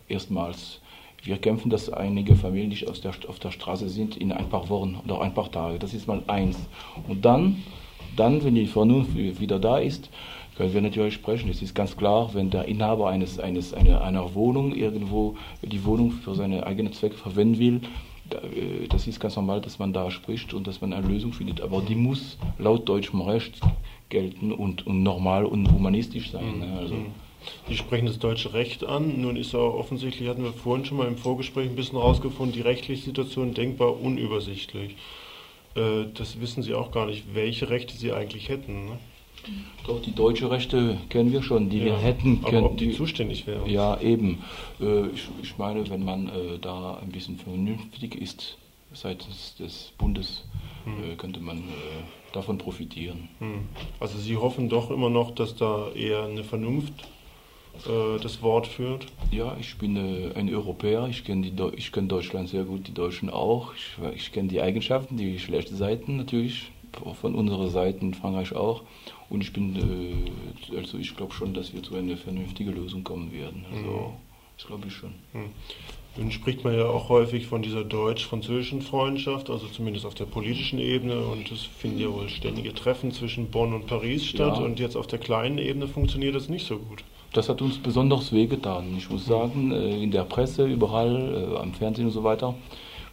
erstmals, 0.09 0.81
wir 1.25 1.39
kämpfen, 1.39 1.69
dass 1.69 1.93
einige 1.93 2.37
Familien 2.37 2.69
nicht 2.69 2.89
aus 2.89 3.01
der, 3.01 3.13
auf 3.27 3.41
der 3.41 3.51
Straße 3.51 3.89
sind 3.89 4.17
in 4.17 4.31
ein 4.31 4.49
paar 4.49 4.69
Wochen 4.69 5.01
oder 5.05 5.21
ein 5.21 5.35
paar 5.35 5.51
Tage. 5.51 5.81
Das 5.81 5.95
ist 5.95 6.07
mal 6.07 6.23
eins. 6.29 6.59
Und 7.09 7.25
dann, 7.25 7.63
dann 8.15 8.45
wenn 8.45 8.55
die 8.55 8.67
Vernunft 8.67 9.17
wieder 9.17 9.59
da 9.59 9.79
ist, 9.79 10.11
können 10.57 10.73
wir 10.73 10.81
natürlich 10.81 11.15
sprechen. 11.15 11.51
Es 11.51 11.63
ist 11.63 11.75
ganz 11.75 11.97
klar, 11.97 12.31
wenn 12.35 12.51
der 12.51 12.67
Inhaber 12.67 13.09
eines, 13.09 13.39
eines, 13.39 13.75
einer, 13.75 14.03
einer 14.03 14.35
Wohnung 14.35 14.75
irgendwo 14.75 15.37
die 15.63 15.85
Wohnung 15.85 16.13
für 16.13 16.35
seine 16.35 16.67
eigenen 16.67 16.93
Zwecke 16.93 17.17
verwenden 17.17 17.59
will, 17.59 17.81
äh, 18.31 18.87
das 18.89 19.07
ist 19.07 19.21
ganz 19.21 19.37
normal, 19.37 19.61
dass 19.61 19.79
man 19.79 19.93
da 19.93 20.11
spricht 20.11 20.55
und 20.55 20.67
dass 20.67 20.81
man 20.81 20.93
eine 20.93 21.07
Lösung 21.07 21.33
findet. 21.33 21.61
Aber 21.61 21.81
die 21.81 21.95
muss 21.95 22.39
laut 22.59 22.89
deutschem 22.89 23.21
Recht 23.21 23.61
gelten 24.09 24.53
und, 24.53 24.87
und 24.87 25.03
normal 25.03 25.45
und 25.45 25.71
humanistisch 25.71 26.31
sein. 26.31 26.61
Ne? 26.61 26.79
Also, 26.79 26.95
Sie 27.69 27.77
sprechen 27.77 28.07
das 28.07 28.19
deutsche 28.19 28.55
Recht 28.55 28.85
an. 28.85 29.21
Nun 29.21 29.37
ist 29.37 29.55
auch 29.55 29.75
offensichtlich, 29.75 30.29
hatten 30.29 30.45
wir 30.45 30.53
vorhin 30.53 30.87
schon 30.87 30.97
mal 30.97 31.09
im 31.09 31.19
Vorgespräch 31.19 31.69
ein 31.69 31.77
bisschen 31.77 31.99
rausgefunden, 31.99 32.55
die 32.55 32.63
rechtliche 32.63 33.05
Situation 33.05 33.53
denkbar 33.53 34.01
unübersichtlich. 34.01 34.97
Äh, 35.75 36.07
das 36.15 36.41
wissen 36.41 36.63
Sie 36.63 36.75
auch 36.75 36.91
gar 36.91 37.07
nicht, 37.07 37.35
welche 37.35 37.69
Rechte 37.69 37.95
Sie 37.97 38.13
eigentlich 38.13 38.49
hätten. 38.49 38.87
Ne? 38.87 38.99
Doch, 39.87 40.01
die 40.01 40.13
deutsche 40.13 40.51
Rechte 40.51 40.99
kennen 41.09 41.33
wir 41.33 41.43
schon, 41.43 41.69
die 41.69 41.79
ja, 41.79 41.85
wir 41.87 41.97
hätten 41.99 42.43
können. 42.43 42.59
Aber 42.59 42.67
ob 42.73 42.79
die, 42.79 42.89
die 42.89 42.95
zuständig 42.95 43.47
wären. 43.47 43.69
Ja, 43.69 44.01
eben. 44.01 44.43
Äh, 44.81 45.09
ich, 45.09 45.29
ich, 45.43 45.59
meine, 45.59 45.89
wenn 45.91 46.05
man 46.05 46.29
äh, 46.29 46.59
da 46.61 46.99
ein 47.03 47.11
bisschen 47.11 47.37
vernünftig 47.37 48.15
ist 48.15 48.57
seitens 48.93 49.57
des 49.57 49.93
Bundes, 49.99 50.45
hm. 50.85 51.13
Äh, 51.13 51.17
könnte 51.17 51.41
man 51.41 51.65
davon 52.33 52.59
profitieren. 52.59 53.29
Hm. 53.39 53.69
Also 54.01 54.19
Sie 54.19 54.37
hoffen 54.37 54.69
doch 54.69 54.91
immer 54.91 55.11
noch, 55.11 55.31
dass 55.33 55.57
da 55.57 55.91
eher 55.93 56.25
eine 56.25 56.45
Vernunft 56.45 56.93
äh, 57.87 58.21
das 58.21 58.43
Wort 58.43 58.67
führt? 58.67 59.07
Ja, 59.31 59.57
ich 59.61 59.77
bin 59.79 59.97
äh, 59.97 60.33
ein 60.35 60.53
Europäer, 60.53 61.09
ich 61.09 61.25
kenne 61.25 61.51
kenn 61.51 62.09
Deutschland 62.09 62.49
sehr 62.49 62.65
gut, 62.65 62.87
die 62.87 62.95
Deutschen 62.95 63.31
auch. 63.31 63.73
Ich, 63.75 64.15
ich 64.15 64.33
kenne 64.33 64.49
die 64.49 64.61
Eigenschaften, 64.61 65.17
die 65.17 65.39
schlechten 65.39 65.77
Seiten 65.77 66.17
natürlich, 66.17 66.71
von 67.21 67.35
unserer 67.35 67.69
Seite 67.69 68.01
in 68.01 68.15
Frankreich 68.15 68.55
auch. 68.55 68.83
Und 69.31 69.43
ich 69.43 69.53
bin, 69.53 70.31
äh, 70.73 70.77
also 70.77 70.99
ich 70.99 71.17
glaube 71.17 71.33
schon, 71.33 71.55
dass 71.55 71.73
wir 71.73 71.83
zu 71.83 71.95
einer 71.97 72.17
vernünftigen 72.17 72.75
Lösung 72.75 73.05
kommen 73.05 73.33
werden. 73.33 73.65
Also, 73.73 73.91
mhm. 73.91 74.13
das 74.57 74.67
glaube 74.67 74.89
ich 74.89 74.95
schon. 74.95 75.11
Mhm. 75.33 75.51
Nun 76.17 76.31
spricht 76.31 76.63
man 76.63 76.77
ja 76.77 76.87
auch 76.87 77.09
häufig 77.09 77.49
von 77.49 77.63
dieser 77.63 77.83
deutsch-französischen 77.83 78.83
Freundschaft, 78.83 79.51
also 79.51 79.67
zumindest 79.67 80.07
auf 80.07 80.15
der 80.15 80.27
politischen 80.27 80.79
Ebene. 80.79 81.19
Und 81.27 81.51
es 81.51 81.63
finden 81.63 81.99
ja 81.99 82.13
wohl 82.13 82.29
ständige 82.29 82.73
Treffen 82.73 83.11
zwischen 83.11 83.51
Bonn 83.51 83.75
und 83.75 83.87
Paris 83.87 84.25
statt. 84.25 84.59
Ja. 84.59 84.65
Und 84.65 84.79
jetzt 84.79 84.97
auf 84.97 85.09
der 85.09 85.19
kleinen 85.19 85.59
Ebene 85.59 85.89
funktioniert 85.89 86.37
das 86.37 86.49
nicht 86.49 86.67
so 86.67 86.79
gut. 86.79 87.03
Das 87.33 87.49
hat 87.49 87.61
uns 87.61 87.79
besonders 87.79 88.33
wehgetan. 88.33 88.95
Ich 88.97 89.11
muss 89.11 89.27
sagen, 89.27 89.73
äh, 89.73 90.01
in 90.01 90.13
der 90.13 90.23
Presse, 90.23 90.67
überall, 90.67 91.53
äh, 91.53 91.57
am 91.57 91.73
Fernsehen 91.73 92.07
und 92.07 92.13
so 92.13 92.23
weiter, 92.23 92.55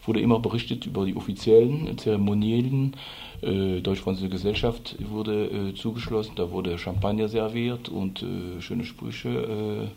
wurde 0.04 0.20
immer 0.20 0.40
berichtet 0.40 0.86
über 0.86 1.04
die 1.04 1.16
offiziellen 1.16 1.96
Zeremonien. 1.98 2.96
Äh, 3.40 3.80
Deutsch-Französische 3.80 4.30
Gesellschaft 4.30 4.96
wurde 5.00 5.74
zugeschlossen, 5.74 6.32
da 6.36 6.50
wurde 6.50 6.78
Champagner 6.78 7.28
serviert 7.28 7.88
und 7.88 8.24
schöne 8.60 8.84
Sprüche 8.84 9.88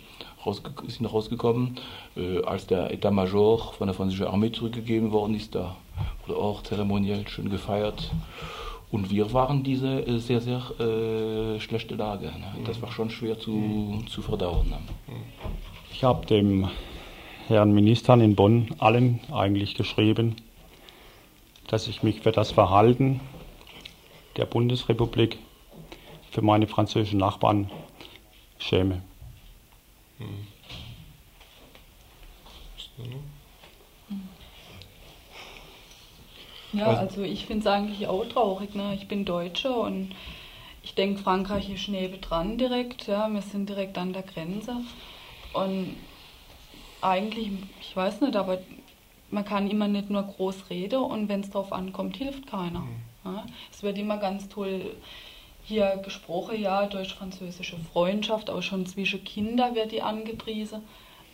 rausge 0.45 0.72
sind 0.88 1.06
rausgekommen. 1.06 1.78
als 2.45 2.68
der 2.68 2.91
Etat-Major 2.91 3.74
von 3.74 3.88
der 3.88 3.93
französischen 3.93 4.28
Armee 4.28 4.51
zurückgegeben 4.51 5.12
worden 5.12 5.36
ist, 5.36 5.53
da 5.56 5.76
wurde 6.26 6.39
auch 6.39 6.64
zeremoniell 6.64 7.28
schön 7.28 7.49
gefeiert. 7.49 8.12
Und 8.91 9.10
wir 9.12 9.34
waren 9.34 9.64
diese 9.64 10.08
äh, 10.08 10.20
sehr, 10.20 10.41
sehr 10.41 10.62
äh, 10.80 11.60
schlechte 11.60 11.95
Lage. 11.95 12.28
Ne? 12.28 12.64
Das 12.66 12.82
war 12.82 12.91
schon 12.91 13.10
schwer 13.10 13.38
zu, 13.38 13.51
mhm. 13.51 14.08
zu 14.08 14.22
verdauen. 14.22 14.70
Ne? 14.70 14.78
Ich 15.91 16.03
habe 16.03 16.26
dem 16.26 16.70
Herrn 17.48 17.74
Ministern 17.74 18.22
in 18.22 18.36
Bonn 18.36 18.74
allen 18.80 19.20
eigentlich 19.32 19.76
geschrieben, 19.76 20.36
dass 21.68 21.88
ich 21.88 22.02
mich 22.02 22.22
für 22.22 22.32
das 22.32 22.52
Verhalten 22.52 23.20
der 24.38 24.46
Bundesrepublik 24.46 25.38
für 26.32 26.41
meine 26.41 26.68
französischen 26.68 27.20
Nachbarn 27.20 27.70
schäme. 28.58 29.02
Mhm. 30.18 30.48
Ja, 36.74 36.88
also 36.88 37.22
ich 37.22 37.46
finde 37.46 37.62
es 37.62 37.68
eigentlich 37.68 38.08
auch 38.08 38.26
traurig. 38.26 38.76
Ne? 38.76 38.96
Ich 38.96 39.08
bin 39.08 39.24
Deutsche 39.24 39.72
und 39.72 40.14
ich 40.84 40.93
denke, 40.93 41.22
Frankreich 41.22 41.70
ist 41.70 41.88
neben 41.88 42.20
dran 42.22 42.58
direkt. 42.58 43.08
Ja, 43.08 43.30
wir 43.30 43.41
sind 43.41 43.70
direkt 43.70 43.98
an 43.98 44.14
der 44.14 44.24
Grenze. 44.24 44.78
Und 45.54 45.96
eigentlich, 47.02 47.52
ich 47.82 47.96
weiß 47.96 48.22
nicht, 48.22 48.36
aber 48.36 48.60
man 49.32 49.46
kann 49.46 49.70
immer 49.70 49.88
nicht 49.88 50.10
nur 50.10 50.24
groß 50.24 50.70
reden 50.70 51.00
und 51.00 51.30
wenn 51.30 51.41
es 51.41 51.50
darauf 51.50 51.74
ankommt, 51.74 52.18
hilft 52.18 52.48
keiner. 52.48 52.82
Mhm. 52.82 53.02
Ja? 53.26 53.46
Es 53.72 53.84
wird 53.84 53.98
immer 53.98 54.18
ganz 54.18 54.48
toll 54.50 54.96
hier 55.64 56.00
gesprochen, 56.04 56.62
ja, 56.62 56.86
deutsch-französische 56.86 57.78
Freundschaft, 57.91 58.50
auch 58.50 58.62
schon 58.62 58.86
zwischen 58.86 59.24
Kindern 59.24 59.74
wird 59.74 59.91
die 59.91 60.02
angepriesen. 60.02 60.84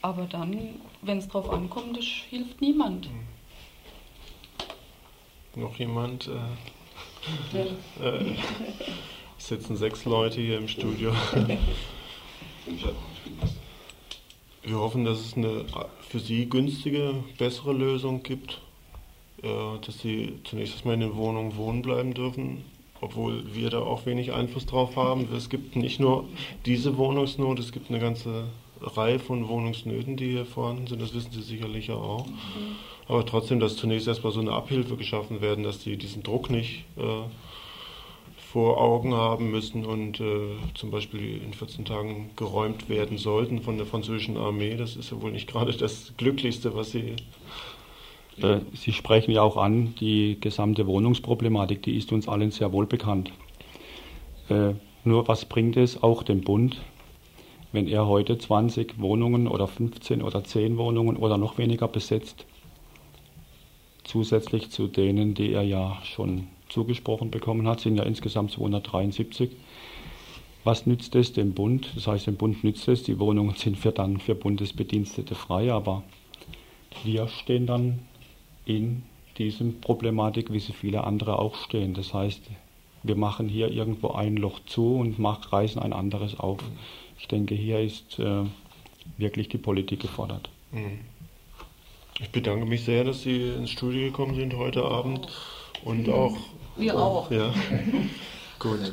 Aber 0.02 0.24
dann, 0.24 0.82
wenn 1.02 1.18
es 1.18 1.28
darauf 1.28 1.50
ankommt, 1.50 1.98
das 1.98 2.06
hilft 2.06 2.62
niemand. 2.62 3.12
Mhm 3.12 3.28
noch 5.56 5.78
jemand? 5.78 6.30
Äh, 7.54 7.60
äh, 8.04 8.36
sitzen 9.38 9.76
sechs 9.78 10.06
Leute 10.06 10.42
hier 10.42 10.58
im 10.58 10.68
Studio. 10.68 11.14
Wir 14.64 14.78
hoffen, 14.78 15.06
dass 15.06 15.20
es 15.20 15.36
eine 15.36 15.66
für 16.08 16.20
Sie 16.20 16.48
günstige, 16.48 17.16
bessere 17.38 17.74
Lösung 17.74 18.22
gibt, 18.22 18.62
äh, 19.42 19.48
dass 19.86 20.00
Sie 20.00 20.40
zunächst 20.44 20.74
erstmal 20.74 20.96
in 20.96 21.02
den 21.02 21.16
Wohnungen 21.16 21.56
wohnen 21.58 21.82
bleiben 21.82 22.14
dürfen, 22.14 22.64
obwohl 23.02 23.44
wir 23.56 23.70
da 23.72 23.80
auch 23.80 24.06
wenig 24.06 24.34
Einfluss 24.34 24.68
drauf 24.68 24.96
haben. 24.96 25.28
Es 25.36 25.50
gibt 25.50 25.76
nicht 25.76 26.00
nur 26.00 26.26
diese 26.66 26.98
Wohnungsnot, 26.98 27.60
es 27.60 27.72
gibt 27.72 27.90
eine 27.90 28.00
ganze 28.00 28.46
Reihe 28.82 29.20
von 29.20 29.48
Wohnungsnöten, 29.48 30.18
die 30.18 30.32
hier 30.32 30.46
vorhanden 30.46 30.88
sind, 30.88 31.02
das 31.02 31.14
wissen 31.14 31.32
Sie 31.32 31.42
sicherlich 31.42 31.88
ja 31.88 31.96
auch. 31.96 32.28
Mhm. 32.28 32.76
Aber 33.08 33.26
trotzdem, 33.26 33.60
dass 33.60 33.76
zunächst 33.76 34.08
erstmal 34.08 34.32
so 34.32 34.40
eine 34.40 34.54
Abhilfe 34.54 34.96
geschaffen 34.96 35.42
werden, 35.42 35.64
dass 35.64 35.80
die 35.80 35.98
diesen 35.98 36.24
Druck 36.24 36.50
nicht 36.50 36.86
äh, 36.98 37.02
vor 38.52 38.82
Augen 38.82 39.14
haben 39.14 39.50
müssen 39.50 39.86
und 39.86 40.20
äh, 40.20 40.58
zum 40.74 40.92
Beispiel 40.92 41.42
in 41.42 41.54
14 41.54 41.86
Tagen 41.86 42.32
geräumt 42.36 42.90
werden 42.90 43.18
sollten 43.18 43.62
von 43.62 43.78
der 43.78 43.86
französischen 43.86 44.36
Armee. 44.36 44.76
Das 44.76 44.98
ist 44.98 45.10
ja 45.10 45.22
wohl 45.22 45.32
nicht 45.32 45.48
gerade 45.48 45.72
das 45.72 46.14
Glücklichste, 46.18 46.76
was 46.76 46.92
Sie. 46.92 47.16
Äh, 48.42 48.60
Sie 48.74 48.92
sprechen 48.92 49.32
ja 49.32 49.42
auch 49.42 49.56
an, 49.56 49.96
die 50.02 50.38
gesamte 50.42 50.86
Wohnungsproblematik, 50.86 51.82
die 51.84 51.96
ist 51.96 52.12
uns 52.12 52.28
allen 52.28 52.52
sehr 52.52 52.74
wohl 52.74 52.88
bekannt. 52.88 53.32
Äh, 54.50 54.74
nur 55.06 55.30
was 55.30 55.46
bringt 55.46 55.78
es 55.78 56.04
auch 56.04 56.22
dem 56.22 56.42
Bund, 56.42 56.82
wenn 57.72 57.88
er 57.88 58.06
heute 58.06 58.38
20 58.38 59.00
Wohnungen 59.00 59.48
oder 59.48 59.68
15 59.68 60.22
oder 60.22 60.44
10 60.44 60.78
Wohnungen 60.78 61.16
oder 61.16 61.38
noch 61.38 61.58
weniger 61.58 61.88
besetzt, 61.88 62.46
zusätzlich 64.04 64.72
zu 64.72 64.88
denen, 64.88 65.36
die 65.36 65.54
er 65.54 65.64
ja 65.64 66.00
schon 66.04 66.48
zugesprochen 66.72 67.32
bekommen 67.32 67.68
hat, 67.68 67.80
sind 67.80 67.98
ja 67.98 68.04
insgesamt 68.04 68.52
273. 68.52 69.52
Was 70.64 70.86
nützt 70.86 71.16
es 71.16 71.34
dem 71.34 71.54
Bund? 71.54 71.92
Das 71.96 72.08
heißt, 72.08 72.28
dem 72.28 72.36
Bund 72.36 72.64
nützt 72.64 72.88
es, 72.88 73.04
die 73.04 73.20
Wohnungen 73.20 73.56
sind 73.56 73.78
für 73.78 73.92
dann 73.92 74.20
für 74.20 74.36
Bundesbedienstete 74.36 75.34
frei, 75.36 75.72
aber 75.72 76.04
wir 77.04 77.28
stehen 77.28 77.66
dann 77.66 78.00
in 78.66 79.04
diesem 79.38 79.82
Problematik, 79.82 80.54
wie 80.54 80.60
sie 80.60 80.74
viele 80.74 81.04
andere 81.04 81.40
auch 81.40 81.56
stehen. 81.56 81.94
Das 81.94 82.14
heißt, 82.14 82.42
wir 83.04 83.16
machen 83.16 83.50
hier 83.50 83.72
irgendwo 83.72 84.10
ein 84.10 84.38
Loch 84.38 84.60
zu 84.66 84.96
und 84.96 85.16
reißen 85.20 85.82
ein 85.82 85.94
anderes 85.94 86.40
auf. 86.40 86.60
Ich 87.18 87.28
denke, 87.28 87.56
hier 87.56 87.80
ist 87.80 88.20
äh, 88.20 88.44
wirklich 89.18 89.50
die 89.50 89.58
Politik 89.58 90.02
gefordert. 90.02 90.50
Mhm. 90.72 91.00
Ich 92.20 92.30
bedanke 92.30 92.66
mich 92.66 92.84
sehr, 92.84 93.04
dass 93.04 93.24
Sie 93.24 93.50
ins 93.50 93.72
Studio 93.72 94.02
gekommen 94.02 94.36
sind 94.36 94.56
heute 94.56 94.84
Abend 94.84 95.28
und 95.84 96.08
auch. 96.10 96.38
Wir 96.82 96.98
auch. 96.98 97.32
Ja. 97.32 97.54
Gut. 98.60 98.92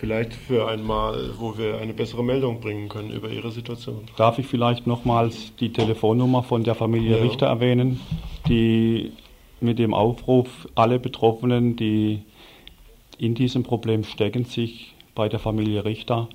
Vielleicht 0.00 0.32
für 0.32 0.68
einmal, 0.68 1.32
wo 1.38 1.58
wir 1.58 1.78
eine 1.78 1.92
bessere 1.92 2.24
Meldung 2.24 2.60
bringen 2.60 2.88
können 2.88 3.10
über 3.10 3.28
Ihre 3.28 3.50
Situation. 3.50 4.04
Darf 4.16 4.38
ich 4.38 4.46
vielleicht 4.46 4.86
nochmals 4.86 5.54
die 5.56 5.72
Telefonnummer 5.72 6.42
von 6.42 6.64
der 6.64 6.74
Familie 6.74 7.18
ja. 7.18 7.22
Richter 7.22 7.46
erwähnen, 7.46 8.00
die 8.48 9.12
mit 9.60 9.78
dem 9.78 9.92
Aufruf, 9.92 10.68
alle 10.74 10.98
Betroffenen, 10.98 11.76
die 11.76 12.22
in 13.18 13.34
diesem 13.34 13.64
Problem 13.64 14.04
stecken, 14.04 14.44
sich 14.44 14.94
bei 15.14 15.28
der 15.28 15.40
Familie 15.40 15.84
Richter 15.84 16.28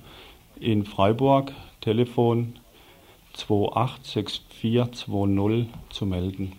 in 0.59 0.85
Freiburg, 0.85 1.53
Telefon 1.81 2.53
286420 3.33 5.67
zu 5.89 6.05
melden. 6.05 6.51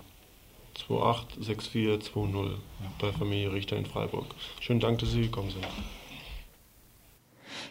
286420 0.74 2.52
ja. 2.52 2.58
bei 2.98 3.12
Familie 3.12 3.52
Richter 3.52 3.76
in 3.76 3.86
Freiburg. 3.86 4.26
Schönen 4.60 4.80
Dank, 4.80 4.98
dass 4.98 5.12
Sie 5.12 5.22
gekommen 5.22 5.50
sind. 5.50 5.66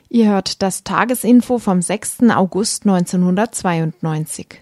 Ihr 0.10 0.30
hört 0.30 0.62
das 0.62 0.84
Tagesinfo 0.84 1.58
vom 1.58 1.82
6. 1.82 2.30
August 2.30 2.86
1992. 2.86 4.62